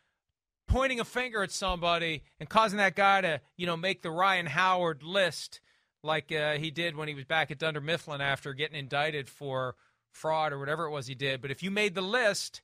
pointing 0.70 1.00
a 1.00 1.06
finger 1.06 1.44
at 1.44 1.52
somebody 1.52 2.24
and 2.40 2.48
causing 2.48 2.78
that 2.78 2.96
guy 2.96 3.22
to, 3.22 3.42
you 3.58 3.66
know, 3.66 3.76
make 3.76 4.02
the 4.02 4.12
Ryan 4.12 4.46
Howard 4.46 5.04
list 5.04 5.60
like 6.04 6.32
uh, 6.32 6.54
he 6.54 6.72
did 6.72 6.96
when 6.96 7.10
he 7.10 7.14
was 7.14 7.26
back 7.26 7.52
at 7.52 7.60
Dunder 7.60 7.82
Mifflin 7.82 8.22
after 8.22 8.54
getting 8.54 8.80
indicted 8.80 9.28
for 9.28 9.76
fraud 10.12 10.54
or 10.54 10.60
whatever 10.60 10.86
it 10.86 10.92
was 10.92 11.08
he 11.08 11.16
did. 11.16 11.42
But 11.42 11.52
if 11.52 11.62
you 11.62 11.72
made 11.72 11.96
the 11.96 12.02
list, 12.02 12.62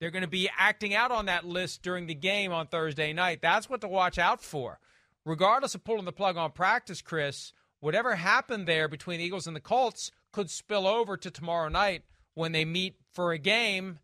they're 0.00 0.10
going 0.10 0.22
to 0.22 0.28
be 0.28 0.48
acting 0.56 0.94
out 0.94 1.10
on 1.10 1.26
that 1.26 1.44
list 1.44 1.82
during 1.82 2.06
the 2.06 2.14
game 2.14 2.52
on 2.52 2.68
Thursday 2.68 3.12
night. 3.12 3.42
That's 3.42 3.68
what 3.68 3.82
to 3.82 3.88
watch 3.88 4.16
out 4.16 4.42
for. 4.42 4.78
Regardless 5.26 5.74
of 5.74 5.84
pulling 5.84 6.06
the 6.06 6.12
plug 6.12 6.38
on 6.38 6.52
practice, 6.52 7.02
Chris, 7.02 7.52
whatever 7.80 8.14
happened 8.14 8.66
there 8.66 8.88
between 8.88 9.18
the 9.18 9.24
Eagles 9.24 9.46
and 9.46 9.54
the 9.54 9.60
Colts 9.60 10.10
could 10.32 10.48
spill 10.48 10.86
over 10.86 11.16
to 11.16 11.30
tomorrow 11.30 11.68
night 11.68 12.04
when 12.34 12.52
they 12.52 12.64
meet 12.64 12.94
for 13.12 13.32
a 13.32 13.38
game 13.38 13.98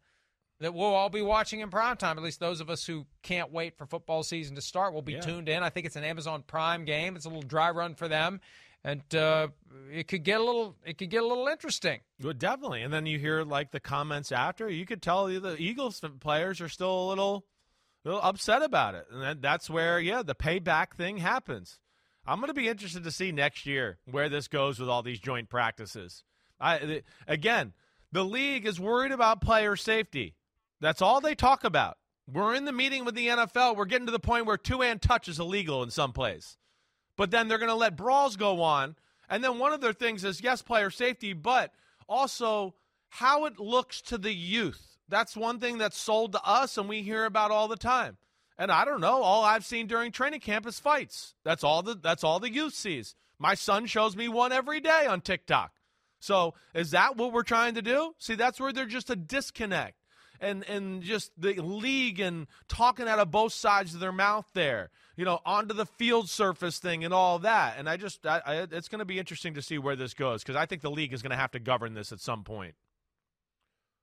that 0.61 0.72
we'll 0.74 0.94
all 0.94 1.11
be 1.11 1.22
watching 1.22 1.61
in 1.61 1.68
prime 1.70 1.96
time. 1.96 2.16
At 2.16 2.24
least 2.24 2.40
those 2.40 2.61
of 2.61 2.70
us 2.70 2.84
who 2.84 3.07
can't 3.22 3.52
wait 3.52 3.76
for 3.76 3.86
football 3.86 4.22
season 4.22 4.54
to 4.57 4.62
start 4.62 4.94
will 4.94 5.02
be 5.02 5.12
Yeah. 5.14 5.20
tuned 5.20 5.48
in. 5.48 5.62
I 5.62 5.68
think 5.70 5.86
it's 5.86 5.96
an 5.96 6.04
Amazon 6.04 6.42
Prime 6.46 6.84
game. 6.84 7.14
It's 7.16 7.26
a 7.26 7.28
little 7.28 7.42
dry 7.42 7.70
run 7.70 7.94
for 7.94 8.09
them, 8.09 8.40
and 8.82 9.02
uh, 9.14 9.48
it 9.92 10.09
could 10.09 10.22
get 10.22 10.40
a 10.40 10.44
little 10.44 10.76
it 10.84 10.96
could 10.98 11.11
get 11.11 11.22
a 11.22 11.26
little 11.26 11.46
interesting. 11.48 12.00
Well, 12.22 12.32
definitely. 12.32 12.82
And 12.82 12.92
then 12.92 13.04
you 13.07 13.18
hear 13.18 13.42
like 13.42 13.70
the 13.70 13.80
comments 13.80 14.32
after. 14.32 14.68
You 14.70 14.86
could 14.86 15.02
tell 15.02 15.26
the 15.26 15.57
Eagles 15.59 16.02
players 16.20 16.61
are 16.62 16.68
still 16.70 17.07
a 17.07 17.09
little, 17.09 17.44
a 18.04 18.09
little 18.09 18.22
upset 18.22 18.62
about 18.62 18.94
it, 18.94 19.07
and 19.11 19.42
that's 19.42 19.68
where 19.68 20.00
yeah 20.00 20.22
the 20.22 20.34
payback 20.34 20.94
thing 20.94 21.18
happens. 21.18 21.78
I'm 22.28 22.40
going 22.40 22.48
to 22.48 22.54
be 22.54 22.66
interested 22.66 23.04
to 23.04 23.12
see 23.12 23.30
next 23.30 23.66
year 23.66 23.98
where 24.11 24.28
this 24.28 24.48
goes 24.48 24.80
with 24.80 24.88
all 24.88 25.02
these 25.02 25.20
joint 25.20 25.48
practices. 25.48 26.24
I 26.59 27.02
again, 27.28 27.74
the 28.11 28.24
league 28.24 28.66
is 28.66 28.80
worried 28.80 29.12
about 29.12 29.40
player 29.42 29.76
safety. 29.76 30.34
That's 30.81 31.03
all 31.03 31.20
they 31.20 31.35
talk 31.35 31.64
about. 31.64 31.99
We're 32.31 32.55
in 32.55 32.64
the 32.64 32.72
meeting 32.72 33.05
with 33.05 33.14
the 33.14 33.29
NFL. 33.29 33.77
We're 33.77 33.85
getting 33.85 34.07
to 34.07 34.12
the 34.12 34.18
point 34.18 34.47
where 34.47 34.57
two-hand 34.57 35.01
touch 35.01 35.29
is 35.29 35.39
illegal 35.39 35.83
in 35.83 35.91
some 35.91 36.12
place. 36.12 36.57
But 37.16 37.31
then 37.31 37.49
they're 37.49 37.59
going 37.59 37.68
to 37.70 37.74
let 37.74 37.97
brawls 37.97 38.37
go 38.37 38.62
on. 38.62 38.97
And 39.29 39.43
then 39.43 39.59
one 39.59 39.72
of 39.72 39.81
their 39.81 39.93
things 39.93 40.24
is 40.24 40.41
yes, 40.43 40.62
player 40.62 40.91
safety, 40.91 41.33
but 41.33 41.72
also 42.09 42.74
how 43.09 43.45
it 43.45 43.59
looks 43.59 44.03
to 44.03 44.18
the 44.18 44.35
youth. 44.35 44.99
That's 45.09 45.37
one 45.37 45.61
thing 45.61 45.79
that's 45.79 45.99
sold 45.99 46.33
to 46.33 46.45
us 46.45 46.77
and 46.77 46.89
we 46.89 47.03
hear 47.03 47.24
about 47.24 47.51
all 47.51 47.68
the 47.68 47.77
time. 47.77 48.16
And 48.59 48.72
I 48.72 48.85
don't 48.85 49.01
know, 49.01 49.22
all 49.22 49.45
I've 49.45 49.64
seen 49.64 49.87
during 49.87 50.12
training 50.12 50.41
camp 50.41 50.66
is 50.66 50.81
fights. 50.81 51.35
That's 51.45 51.62
all 51.62 51.83
the 51.83 51.95
that's 51.95 52.24
all 52.24 52.41
the 52.41 52.53
youth 52.53 52.74
sees. 52.74 53.14
My 53.39 53.55
son 53.55 53.87
shows 53.87 54.16
me 54.16 54.29
one 54.29 54.53
every 54.53 54.81
day 54.81 55.07
on 55.07 55.20
TikTok. 55.20 55.72
So, 56.20 56.55
is 56.74 56.93
that 56.93 57.16
what 57.16 57.33
we're 57.33 57.43
trying 57.43 57.74
to 57.74 57.83
do? 57.83 58.14
See, 58.18 58.35
that's 58.35 58.59
where 58.59 58.72
there's 58.72 58.93
just 58.93 59.11
a 59.11 59.16
disconnect. 59.16 59.97
And 60.41 60.68
and 60.68 61.03
just 61.03 61.30
the 61.37 61.55
league 61.55 62.20
and 62.20 62.47
talking 62.68 63.09
out 63.09 63.18
of 63.18 63.30
both 63.30 63.53
sides 63.53 63.95
of 63.95 64.01
their 64.01 64.12
mouth 64.12 64.47
there. 64.55 64.91
You 65.16 65.24
know, 65.24 65.41
onto 65.47 65.74
the 65.74 65.87
field 65.87 66.28
surface 66.28 66.78
thing 66.78 67.05
and 67.05 67.14
all 67.14 67.39
that. 67.41 67.76
And 67.78 67.89
I 67.89 67.97
just 67.97 68.26
I, 68.26 68.43
I, 68.45 68.55
it's 68.70 68.89
going 68.89 68.99
to 68.99 69.05
be 69.05 69.18
interesting 69.18 69.55
to 69.55 69.62
see 69.62 69.78
where 69.78 69.97
this 69.97 70.14
goes 70.14 70.43
because 70.43 70.57
I 70.57 70.66
think 70.66 70.82
the 70.82 70.91
league 70.91 71.12
is 71.12 71.22
going 71.22 71.30
to 71.30 71.37
have 71.37 71.53
to 71.53 71.59
govern 71.59 71.95
this 71.95 72.12
at 72.12 72.20
some 72.20 72.45
point. 72.45 72.74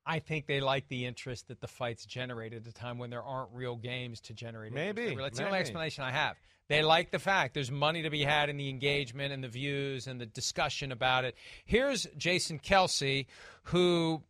I 0.06 0.20
think 0.20 0.48
they 0.48 0.60
like 0.60 0.88
the 0.90 1.06
interest 1.06 1.48
that 1.48 1.62
the 1.62 1.68
fights 1.68 2.06
generate 2.06 2.54
at 2.54 2.68
a 2.68 2.74
time 2.74 2.98
when 2.98 3.10
there 3.10 3.24
aren't 3.24 3.50
real 3.54 3.78
games 3.78 4.20
to 4.22 4.34
generate. 4.34 4.74
interest. 4.74 4.96
Maybe, 4.96 5.16
That's 5.16 5.38
the 5.38 5.46
only 5.46 5.54
maybe. 5.54 5.62
explanation 5.62 6.04
I 6.04 6.12
have. 6.12 6.36
They 6.70 6.82
like 6.82 7.12
the 7.12 7.20
fact 7.20 7.54
there's 7.54 7.72
money 7.72 8.04
to 8.04 8.10
be 8.10 8.24
had 8.24 8.50
in 8.50 8.58
the 8.58 8.70
engagement 8.70 9.34
and 9.34 9.44
the 9.44 9.48
views 9.48 10.08
and 10.08 10.20
the 10.20 10.26
discussion 10.26 10.92
about 10.92 11.26
it. 11.26 11.36
Here's 11.66 12.08
Jason 12.18 12.58
Kelsey, 12.60 13.28
who 13.64 14.24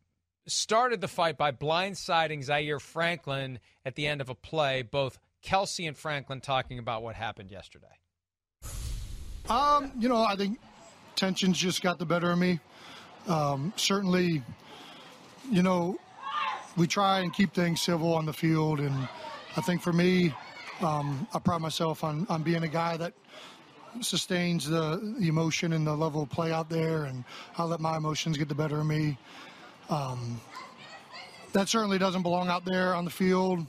started 0.48 1.02
the 1.02 1.08
fight 1.08 1.38
by 1.38 1.52
blindsiding 1.52 2.44
Zaire 2.44 2.80
Franklin 2.80 3.60
at 3.86 3.96
the 3.96 4.08
end 4.08 4.22
of 4.22 4.30
a 4.30 4.36
play. 4.36 4.82
Both 4.82 5.20
Kelsey 5.42 5.86
and 5.86 5.98
Franklin 5.98 6.42
talking 6.42 6.80
about 6.80 7.04
what 7.04 7.16
happened 7.16 7.52
yesterday. 7.52 7.88
Um, 9.50 9.92
you 10.00 10.08
know, 10.08 10.24
I 10.24 10.36
think 10.36 10.60
tensions 11.16 11.58
just 11.58 11.82
got 11.82 12.00
the 12.00 12.06
better 12.06 12.32
of 12.32 12.38
me. 12.38 12.60
Um, 13.28 13.74
certainly, 13.76 14.42
you 15.50 15.64
know, 15.64 15.98
we 16.78 16.88
try 16.88 17.20
and 17.20 17.34
keep 17.34 17.54
things 17.54 17.82
civil 17.82 18.14
on 18.14 18.26
the 18.26 18.34
field, 18.34 18.80
and 18.80 19.08
I 19.56 19.62
think 19.62 19.82
for 19.82 19.94
me, 19.94 20.34
um, 20.82 21.28
I 21.34 21.40
pride 21.40 21.62
myself 21.62 22.04
on, 22.04 22.26
on 22.30 22.44
being 22.44 22.64
a 22.64 22.68
guy 22.68 22.98
that 22.98 23.14
sustains 24.02 24.68
the, 24.68 25.16
the 25.20 25.28
emotion 25.28 25.74
and 25.74 25.86
the 25.86 25.96
level 25.96 26.24
of 26.24 26.30
play 26.30 26.52
out 26.52 26.70
there, 26.70 27.04
and 27.04 27.24
I 27.58 27.64
let 27.64 27.80
my 27.80 27.98
emotions 27.98 28.38
get 28.38 28.50
the 28.50 28.56
better 28.56 28.80
of 28.80 28.86
me. 28.86 29.18
Um, 29.90 30.40
that 31.54 31.70
certainly 31.70 31.98
doesn't 31.98 32.24
belong 32.24 32.50
out 32.50 32.66
there 32.66 32.96
on 32.96 33.06
the 33.06 33.12
field, 33.12 33.66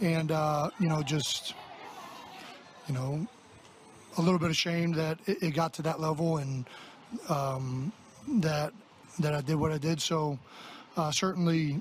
and 0.00 0.32
uh, 0.32 0.70
you 0.80 0.88
know, 0.88 1.02
just 1.02 1.54
you 2.88 2.94
know, 2.94 3.26
a 4.18 4.22
little 4.22 4.38
bit 4.38 4.50
ashamed 4.50 4.94
that 4.96 5.18
it, 5.26 5.42
it 5.42 5.50
got 5.54 5.72
to 5.74 5.82
that 5.82 6.00
level 6.00 6.38
and 6.38 6.66
um, 7.28 7.92
that 8.28 8.72
that 9.18 9.34
I 9.34 9.40
did 9.40 9.56
what 9.56 9.72
I 9.72 9.78
did. 9.78 10.00
So 10.00 10.38
uh, 10.96 11.10
certainly, 11.10 11.80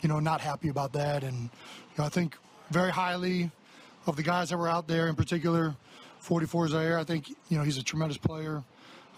you 0.00 0.08
know, 0.08 0.18
not 0.18 0.40
happy 0.40 0.68
about 0.68 0.92
that. 0.94 1.22
And 1.22 1.42
you 1.42 1.98
know, 1.98 2.04
I 2.04 2.08
think 2.08 2.36
very 2.70 2.90
highly 2.90 3.50
of 4.06 4.16
the 4.16 4.22
guys 4.22 4.50
that 4.50 4.56
were 4.56 4.68
out 4.68 4.88
there, 4.88 5.08
in 5.08 5.14
particular, 5.14 5.74
44 6.20 6.68
Zaire. 6.68 6.98
I 6.98 7.04
think 7.04 7.28
you 7.48 7.58
know 7.58 7.62
he's 7.62 7.78
a 7.78 7.82
tremendous 7.82 8.18
player. 8.18 8.62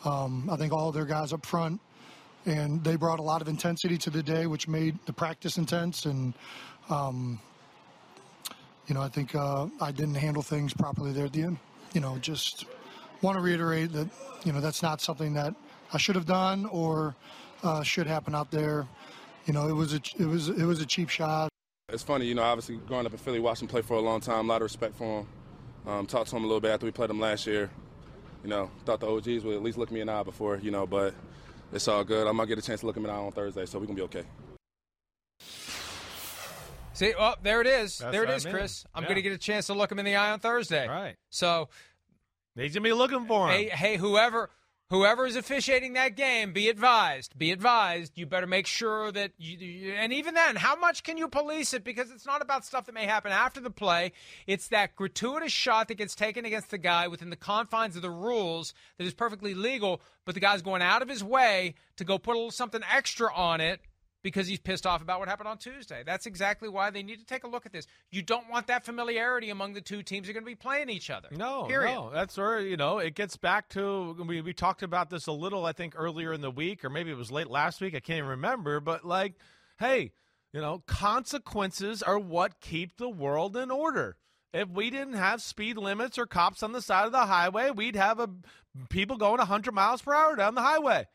Um, 0.05 0.49
I 0.51 0.57
think 0.57 0.73
all 0.73 0.93
their 0.93 1.05
guys 1.05 1.33
up 1.33 1.45
front, 1.45 1.81
and 2.51 2.83
they 2.83 2.97
brought 2.97 3.19
a 3.19 3.23
lot 3.23 3.41
of 3.41 3.49
intensity 3.49 3.97
to 3.99 4.11
the 4.11 4.23
day, 4.23 4.47
which 4.47 4.69
made 4.69 4.99
the 5.07 5.13
practice 5.13 5.57
intense. 5.57 6.05
And 6.05 6.35
um, 6.89 7.41
you 8.87 8.95
know, 8.95 9.01
I 9.01 9.09
think 9.09 9.35
uh, 9.35 9.69
I 9.81 9.93
didn't 9.93 10.17
handle 10.17 10.43
things 10.43 10.75
properly 10.75 11.13
there 11.13 11.27
at 11.27 11.33
the 11.33 11.43
end. 11.43 11.59
You 11.93 12.01
know, 12.01 12.19
just 12.19 12.67
want 13.23 13.37
to 13.37 13.43
reiterate 13.43 13.93
that 13.93 14.09
you 14.45 14.53
know 14.53 14.61
that's 14.61 14.83
not 14.83 15.01
something 15.01 15.35
that 15.35 15.55
I 15.93 15.99
should 15.99 16.17
have 16.17 16.27
done 16.27 16.67
or 16.67 17.15
uh, 17.63 17.83
should 17.83 18.07
happen 18.07 18.35
out 18.35 18.51
there. 18.51 18.87
you 19.47 19.53
know, 19.53 19.69
it 19.69 19.75
was 19.75 19.95
a 19.95 20.01
it 20.19 20.27
was 20.27 20.49
it 20.49 20.65
was 20.65 20.81
a 20.81 20.87
cheap 20.87 21.09
shot. 21.09 21.49
It's 21.89 22.03
funny, 22.03 22.27
you 22.27 22.35
know, 22.35 22.43
obviously 22.43 22.77
growing 22.77 23.07
up 23.07 23.13
in 23.13 23.19
Philly, 23.19 23.41
watching 23.41 23.67
him 23.67 23.71
play 23.71 23.83
for 23.83 23.95
a 23.95 24.01
long 24.01 24.21
time, 24.21 24.49
a 24.49 24.53
lot 24.53 24.57
of 24.57 24.63
respect 24.63 24.95
for 24.95 25.21
him. 25.21 25.27
Um, 25.87 26.07
talked 26.07 26.31
to 26.31 26.37
him 26.37 26.45
a 26.45 26.47
little 26.47 26.61
bit 26.61 26.71
after 26.71 26.87
we 26.87 26.93
played 26.93 27.11
him 27.11 27.19
last 27.19 27.47
year. 27.47 27.71
You 28.45 28.51
know, 28.51 28.71
thought 28.85 29.01
the 29.01 29.09
OGs 29.09 29.45
would 29.45 29.57
at 29.57 29.63
least 29.63 29.77
look 29.77 29.91
me 29.91 30.01
in 30.01 30.07
the 30.07 30.13
eye 30.13 30.23
before, 30.23 30.57
you 30.59 30.71
know, 30.71 30.87
but 30.87 31.15
it's 31.73 31.89
all 31.89 32.05
good. 32.05 32.27
I'm 32.27 32.37
gonna 32.37 32.47
get 32.47 32.59
a 32.59 32.63
chance 32.63 32.81
to 32.81 32.87
look 32.87 32.97
him 32.97 33.05
in 33.05 33.11
the 33.11 33.15
eye 33.17 33.21
on 33.21 33.33
Thursday, 33.33 33.67
so 33.67 33.79
we're 33.79 33.87
gonna 33.87 33.97
be 33.97 34.03
okay. 34.03 34.25
See, 36.93 37.15
oh, 37.19 37.35
there 37.43 37.61
it 37.63 37.67
is. 37.67 37.99
That's 37.99 38.13
there 38.13 38.25
it 38.25 38.31
is, 38.31 38.45
I 38.45 38.51
mean. 38.51 38.59
Chris. 38.59 38.85
I'm 38.95 39.03
Yeah. 39.05 39.09
going 39.09 39.17
to 39.17 39.23
get 39.23 39.33
a 39.33 39.39
chance 39.39 39.69
to 39.69 39.75
look 39.75 39.91
him 39.91 39.99
in 40.01 40.05
the 40.05 40.17
eye 40.17 40.33
on 40.33 40.41
Thursday. 40.41 40.87
Right. 40.87 41.17
So 41.31 41.71
He's 42.57 42.75
gonna 42.75 42.85
be 42.85 42.93
looking 42.93 43.27
for 43.27 43.49
him. 43.49 43.55
Hey, 43.57 43.69
hey, 43.71 43.97
whoever 43.97 44.51
whoever 44.91 45.25
is 45.25 45.37
officiating 45.37 45.95
that 45.95 46.17
game, 46.17 46.53
be 46.53 46.69
advised. 46.69 47.39
Be 47.39 47.53
advised. 47.53 48.13
You 48.17 48.27
better 48.27 48.47
make 48.47 48.67
sure 48.67 49.11
that 49.13 49.33
you. 49.39 49.93
And 49.93 50.13
even 50.13 50.35
then, 50.35 50.57
how 50.57 50.77
much 50.77 51.03
can 51.03 51.17
you 51.17 51.29
police 51.29 51.73
it? 51.73 51.85
Because 51.85 52.11
it's 52.11 52.27
not 52.27 52.43
about 52.43 52.65
stuff 52.65 52.87
that 52.87 52.95
may 52.95 53.07
happen 53.07 53.33
after 53.33 53.61
the 53.61 53.71
play. 53.71 54.13
It's 54.47 54.69
that 54.69 54.97
gratuitous 54.97 55.53
shot 55.53 55.89
that 55.89 55.95
gets 55.95 56.15
taken 56.15 56.45
against 56.45 56.71
the 56.71 56.79
guy 56.79 57.09
within 57.09 57.31
the 57.31 57.37
confines 57.37 57.97
of 57.97 58.03
the 58.03 58.11
rules 58.11 58.75
that 58.99 59.07
is 59.07 59.15
perfectly 59.15 59.55
legal, 59.55 60.03
but 60.25 60.35
the 60.35 60.41
guy's 60.41 60.63
going 60.63 60.83
out 60.83 61.03
of 61.03 61.09
his 61.09 61.25
way 61.25 61.75
to 61.97 62.05
go 62.05 62.19
put 62.19 62.35
a 62.35 62.39
little 62.39 62.51
something 62.51 62.83
extra 62.93 63.33
on 63.35 63.61
it 63.61 63.81
because 64.23 64.47
he's 64.47 64.59
pissed 64.59 64.87
off 64.87 65.03
about 65.03 65.19
what 65.19 65.29
happened 65.29 65.49
on 65.49 65.59
Tuesday. 65.59 66.03
That's 66.05 66.27
exactly 66.27 66.69
why 66.69 66.91
they 66.91 67.03
need 67.03 67.19
to 67.19 67.25
take 67.25 67.45
a 67.45 67.49
look 67.49 67.67
at 67.67 67.73
this. 67.73 67.87
You 68.11 68.23
don't 68.23 68.49
want 68.51 68.67
that 68.67 68.85
familiarity 68.85 69.51
among 69.51 69.75
the 69.75 69.81
two 69.81 70.03
teams 70.03 70.27
who 70.27 70.31
are 70.31 70.35
going 70.35 70.45
to 70.45 70.51
be 70.51 70.55
playing 70.55 70.91
each 70.91 71.11
other. 71.11 71.29
No, 71.33 71.65
Period. 71.65 71.95
no, 71.95 72.11
that's 72.11 72.37
where 72.37 72.61
you 72.61 72.77
know 72.77 72.99
it 72.99 73.15
gets 73.15 73.37
back 73.37 73.69
to. 73.71 74.17
We 74.27 74.41
we 74.41 74.53
talked 74.53 74.83
about 74.83 75.11
this 75.11 75.27
a 75.27 75.33
little, 75.33 75.65
I 75.65 75.73
think, 75.73 75.95
earlier 75.97 76.33
in 76.33 76.41
the 76.41 76.51
week, 76.51 76.85
or 76.85 76.91
maybe 76.91 77.11
it 77.11 77.17
was 77.17 77.31
late 77.31 77.49
last 77.49 77.81
week. 77.81 77.95
I 77.95 78.01
can't 78.01 78.19
even 78.19 78.31
remember. 78.31 78.81
But 78.81 79.05
like, 79.05 79.35
hey, 79.79 80.13
you 80.53 80.61
know, 80.61 80.83
consequences 80.87 82.03
are 82.03 82.19
what 82.19 82.61
keep 82.61 82.97
the 82.97 83.09
world 83.09 83.57
in 83.57 83.71
order. 83.71 84.17
If 84.53 84.69
we 84.69 84.91
didn't 84.91 85.15
have 85.15 85.41
speed 85.43 85.77
limits 85.77 86.19
or 86.19 86.27
cops 86.27 86.63
on 86.63 86.73
the 86.73 86.83
side 86.83 87.07
of 87.07 87.13
the 87.13 87.27
highway, 87.27 87.71
we'd 87.71 87.95
have 87.95 88.19
a 88.19 88.29
people 88.89 89.17
going 89.17 89.39
100 89.39 89.73
miles 89.73 90.03
per 90.03 90.13
hour 90.13 90.35
down 90.35 90.57
the 90.57 90.61
highway. 90.61 91.07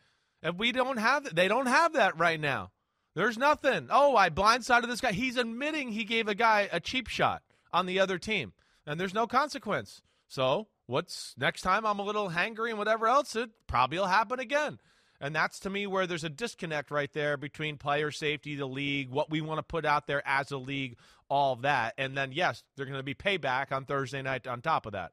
If 0.42 0.56
we 0.56 0.72
don't 0.72 0.98
have, 0.98 1.36
they 1.36 1.48
don't 1.48 1.66
have 1.66 1.94
that 1.94 2.18
right 2.18 2.40
now. 2.40 2.72
There's 3.16 3.38
nothing. 3.38 3.88
Oh, 3.90 4.16
I 4.16 4.30
blindsided 4.30 4.88
this 4.88 5.02
guy. 5.02 5.14
He's 5.14 5.38
admitting 5.38 5.90
he 5.90 6.04
gave 6.04 6.28
a 6.28 6.36
guy 6.36 6.70
a 6.72 6.80
cheap 6.80 7.08
shot 7.08 7.44
on 7.72 7.86
the 7.86 8.00
other 8.00 8.18
team, 8.18 8.54
and 8.86 9.00
there's 9.00 9.14
no 9.14 9.26
consequence. 9.26 10.02
So, 10.28 10.68
what's 10.86 11.34
next 11.38 11.62
time 11.62 11.86
I'm 11.86 12.00
a 12.00 12.04
little 12.04 12.30
hangry 12.30 12.70
and 12.70 12.78
whatever 12.78 13.08
else, 13.08 13.36
it 13.36 13.50
probably 13.68 14.00
will 14.00 14.08
happen 14.08 14.40
again. 14.40 14.80
And 15.22 15.34
that's 15.34 15.60
to 15.62 15.70
me 15.70 15.88
where 15.88 16.06
there's 16.06 16.26
a 16.26 16.30
disconnect 16.30 16.92
right 16.92 17.12
there 17.14 17.38
between 17.38 17.78
player 17.78 18.12
safety, 18.12 18.56
the 18.56 18.68
league, 18.68 19.10
what 19.10 19.30
we 19.30 19.40
want 19.40 19.60
to 19.60 19.64
put 19.64 19.86
out 19.86 20.08
there 20.08 20.22
as 20.28 20.52
a 20.52 20.58
league, 20.58 20.98
all 21.30 21.54
of 21.54 21.62
that. 21.62 21.94
And 21.98 22.18
then, 22.18 22.34
yes, 22.34 22.64
they're 22.76 22.86
going 22.86 23.00
to 23.00 23.04
be 23.04 23.16
payback 23.16 23.72
on 23.72 23.86
Thursday 23.86 24.22
night 24.22 24.46
on 24.46 24.62
top 24.62 24.86
of 24.86 24.92
that. 24.92 25.12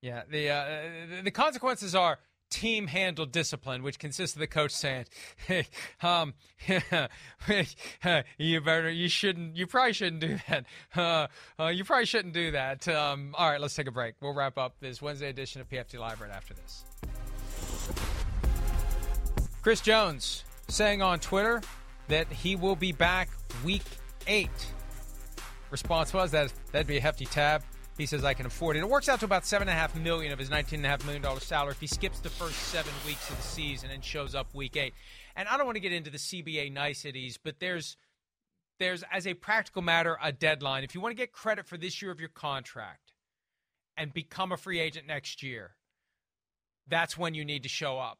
Yeah, 0.00 0.22
the 0.28 0.50
uh, 0.50 1.22
the 1.22 1.30
consequences 1.30 1.94
are 1.94 2.18
team 2.52 2.86
handle 2.86 3.26
discipline, 3.26 3.82
which 3.82 3.98
consists 3.98 4.36
of 4.36 4.40
the 4.40 4.46
coach 4.46 4.70
saying, 4.70 5.06
"Hey, 5.46 5.66
um, 6.02 6.34
you 8.38 8.60
better, 8.60 8.90
you 8.90 9.08
shouldn't, 9.08 9.56
you 9.56 9.66
probably 9.66 9.94
shouldn't 9.94 10.20
do 10.20 10.38
that. 10.48 10.66
Uh, 10.94 11.26
uh, 11.58 11.68
you 11.68 11.84
probably 11.84 12.04
shouldn't 12.04 12.34
do 12.34 12.50
that." 12.50 12.86
Um, 12.86 13.34
all 13.36 13.50
right, 13.50 13.60
let's 13.60 13.74
take 13.74 13.86
a 13.86 13.90
break. 13.90 14.14
We'll 14.20 14.34
wrap 14.34 14.58
up 14.58 14.74
this 14.80 15.00
Wednesday 15.00 15.30
edition 15.30 15.60
of 15.60 15.68
PFT 15.68 15.98
Live 15.98 16.20
right 16.20 16.30
after 16.30 16.54
this. 16.54 16.84
Chris 19.62 19.80
Jones 19.80 20.44
saying 20.68 21.00
on 21.00 21.18
Twitter 21.18 21.62
that 22.08 22.30
he 22.30 22.56
will 22.56 22.76
be 22.76 22.92
back 22.92 23.30
week 23.64 23.84
eight. 24.26 24.50
Response 25.70 26.12
was 26.12 26.30
that 26.32 26.52
that'd 26.72 26.86
be 26.86 26.98
a 26.98 27.00
hefty 27.00 27.24
tab. 27.24 27.62
He 27.98 28.06
says 28.06 28.24
I 28.24 28.34
can 28.34 28.46
afford 28.46 28.76
it. 28.76 28.80
It 28.80 28.88
works 28.88 29.08
out 29.08 29.20
to 29.20 29.26
about 29.26 29.44
seven 29.44 29.68
and 29.68 29.76
a 29.76 29.78
half 29.78 29.94
million 29.94 30.32
of 30.32 30.38
his 30.38 30.50
nineteen 30.50 30.78
and 30.80 30.86
a 30.86 30.88
half 30.88 31.04
million 31.04 31.22
dollar 31.22 31.40
salary 31.40 31.72
if 31.72 31.80
he 31.80 31.86
skips 31.86 32.20
the 32.20 32.30
first 32.30 32.56
seven 32.56 32.92
weeks 33.06 33.28
of 33.30 33.36
the 33.36 33.42
season 33.42 33.90
and 33.90 34.02
shows 34.02 34.34
up 34.34 34.54
week 34.54 34.76
eight. 34.76 34.94
And 35.36 35.48
I 35.48 35.56
don't 35.56 35.66
want 35.66 35.76
to 35.76 35.80
get 35.80 35.92
into 35.92 36.10
the 36.10 36.18
CBA 36.18 36.72
niceties, 36.72 37.38
but 37.42 37.60
there's 37.60 37.96
there's 38.78 39.04
as 39.12 39.26
a 39.26 39.34
practical 39.34 39.82
matter 39.82 40.16
a 40.22 40.32
deadline. 40.32 40.84
If 40.84 40.94
you 40.94 41.00
want 41.00 41.12
to 41.12 41.22
get 41.22 41.32
credit 41.32 41.66
for 41.66 41.76
this 41.76 42.00
year 42.00 42.10
of 42.10 42.18
your 42.18 42.30
contract 42.30 43.12
and 43.96 44.12
become 44.12 44.52
a 44.52 44.56
free 44.56 44.80
agent 44.80 45.06
next 45.06 45.42
year, 45.42 45.76
that's 46.88 47.16
when 47.16 47.34
you 47.34 47.44
need 47.44 47.62
to 47.62 47.68
show 47.68 47.98
up 47.98 48.18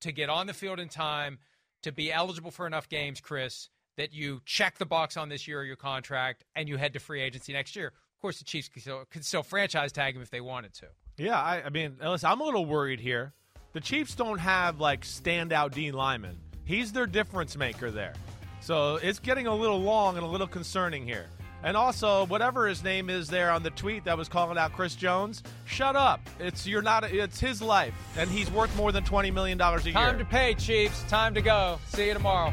to 0.00 0.12
get 0.12 0.30
on 0.30 0.46
the 0.46 0.54
field 0.54 0.78
in 0.78 0.88
time 0.88 1.38
to 1.82 1.92
be 1.92 2.12
eligible 2.12 2.50
for 2.50 2.66
enough 2.66 2.88
games, 2.88 3.20
Chris, 3.20 3.68
that 3.96 4.12
you 4.12 4.40
check 4.44 4.78
the 4.78 4.86
box 4.86 5.16
on 5.16 5.28
this 5.28 5.48
year 5.48 5.60
of 5.60 5.66
your 5.66 5.76
contract 5.76 6.44
and 6.54 6.68
you 6.68 6.76
head 6.76 6.92
to 6.92 7.00
free 7.00 7.20
agency 7.20 7.52
next 7.52 7.76
year. 7.76 7.92
Of 8.20 8.22
course, 8.22 8.38
the 8.38 8.44
Chiefs 8.44 8.68
could 8.68 8.82
still, 8.82 9.02
could 9.10 9.24
still 9.24 9.42
franchise 9.42 9.92
tag 9.92 10.14
him 10.14 10.20
if 10.20 10.28
they 10.28 10.42
wanted 10.42 10.74
to. 10.74 10.88
Yeah, 11.16 11.40
I, 11.40 11.62
I 11.64 11.70
mean, 11.70 11.96
listen, 12.04 12.28
I'm 12.28 12.42
a 12.42 12.44
little 12.44 12.66
worried 12.66 13.00
here. 13.00 13.32
The 13.72 13.80
Chiefs 13.80 14.14
don't 14.14 14.36
have 14.36 14.78
like 14.78 15.06
standout 15.06 15.72
D-lineman. 15.72 16.36
He's 16.66 16.92
their 16.92 17.06
difference 17.06 17.56
maker 17.56 17.90
there. 17.90 18.12
So 18.60 18.96
it's 18.96 19.20
getting 19.20 19.46
a 19.46 19.54
little 19.54 19.80
long 19.80 20.18
and 20.18 20.26
a 20.26 20.28
little 20.28 20.46
concerning 20.46 21.06
here. 21.06 21.28
And 21.62 21.78
also, 21.78 22.26
whatever 22.26 22.66
his 22.66 22.84
name 22.84 23.08
is 23.08 23.26
there 23.26 23.50
on 23.50 23.62
the 23.62 23.70
tweet 23.70 24.04
that 24.04 24.18
was 24.18 24.28
calling 24.28 24.58
out 24.58 24.74
Chris 24.74 24.94
Jones, 24.94 25.42
shut 25.64 25.96
up. 25.96 26.20
It's 26.38 26.66
you're 26.66 26.82
not. 26.82 27.04
It's 27.04 27.40
his 27.40 27.62
life, 27.62 27.94
and 28.18 28.28
he's 28.28 28.50
worth 28.50 28.76
more 28.76 28.92
than 28.92 29.02
twenty 29.02 29.30
million 29.30 29.56
dollars 29.56 29.86
a 29.86 29.92
Time 29.92 30.02
year. 30.02 30.10
Time 30.10 30.18
to 30.18 30.24
pay, 30.26 30.52
Chiefs. 30.52 31.02
Time 31.04 31.32
to 31.32 31.40
go. 31.40 31.78
See 31.86 32.08
you 32.08 32.12
tomorrow. 32.12 32.52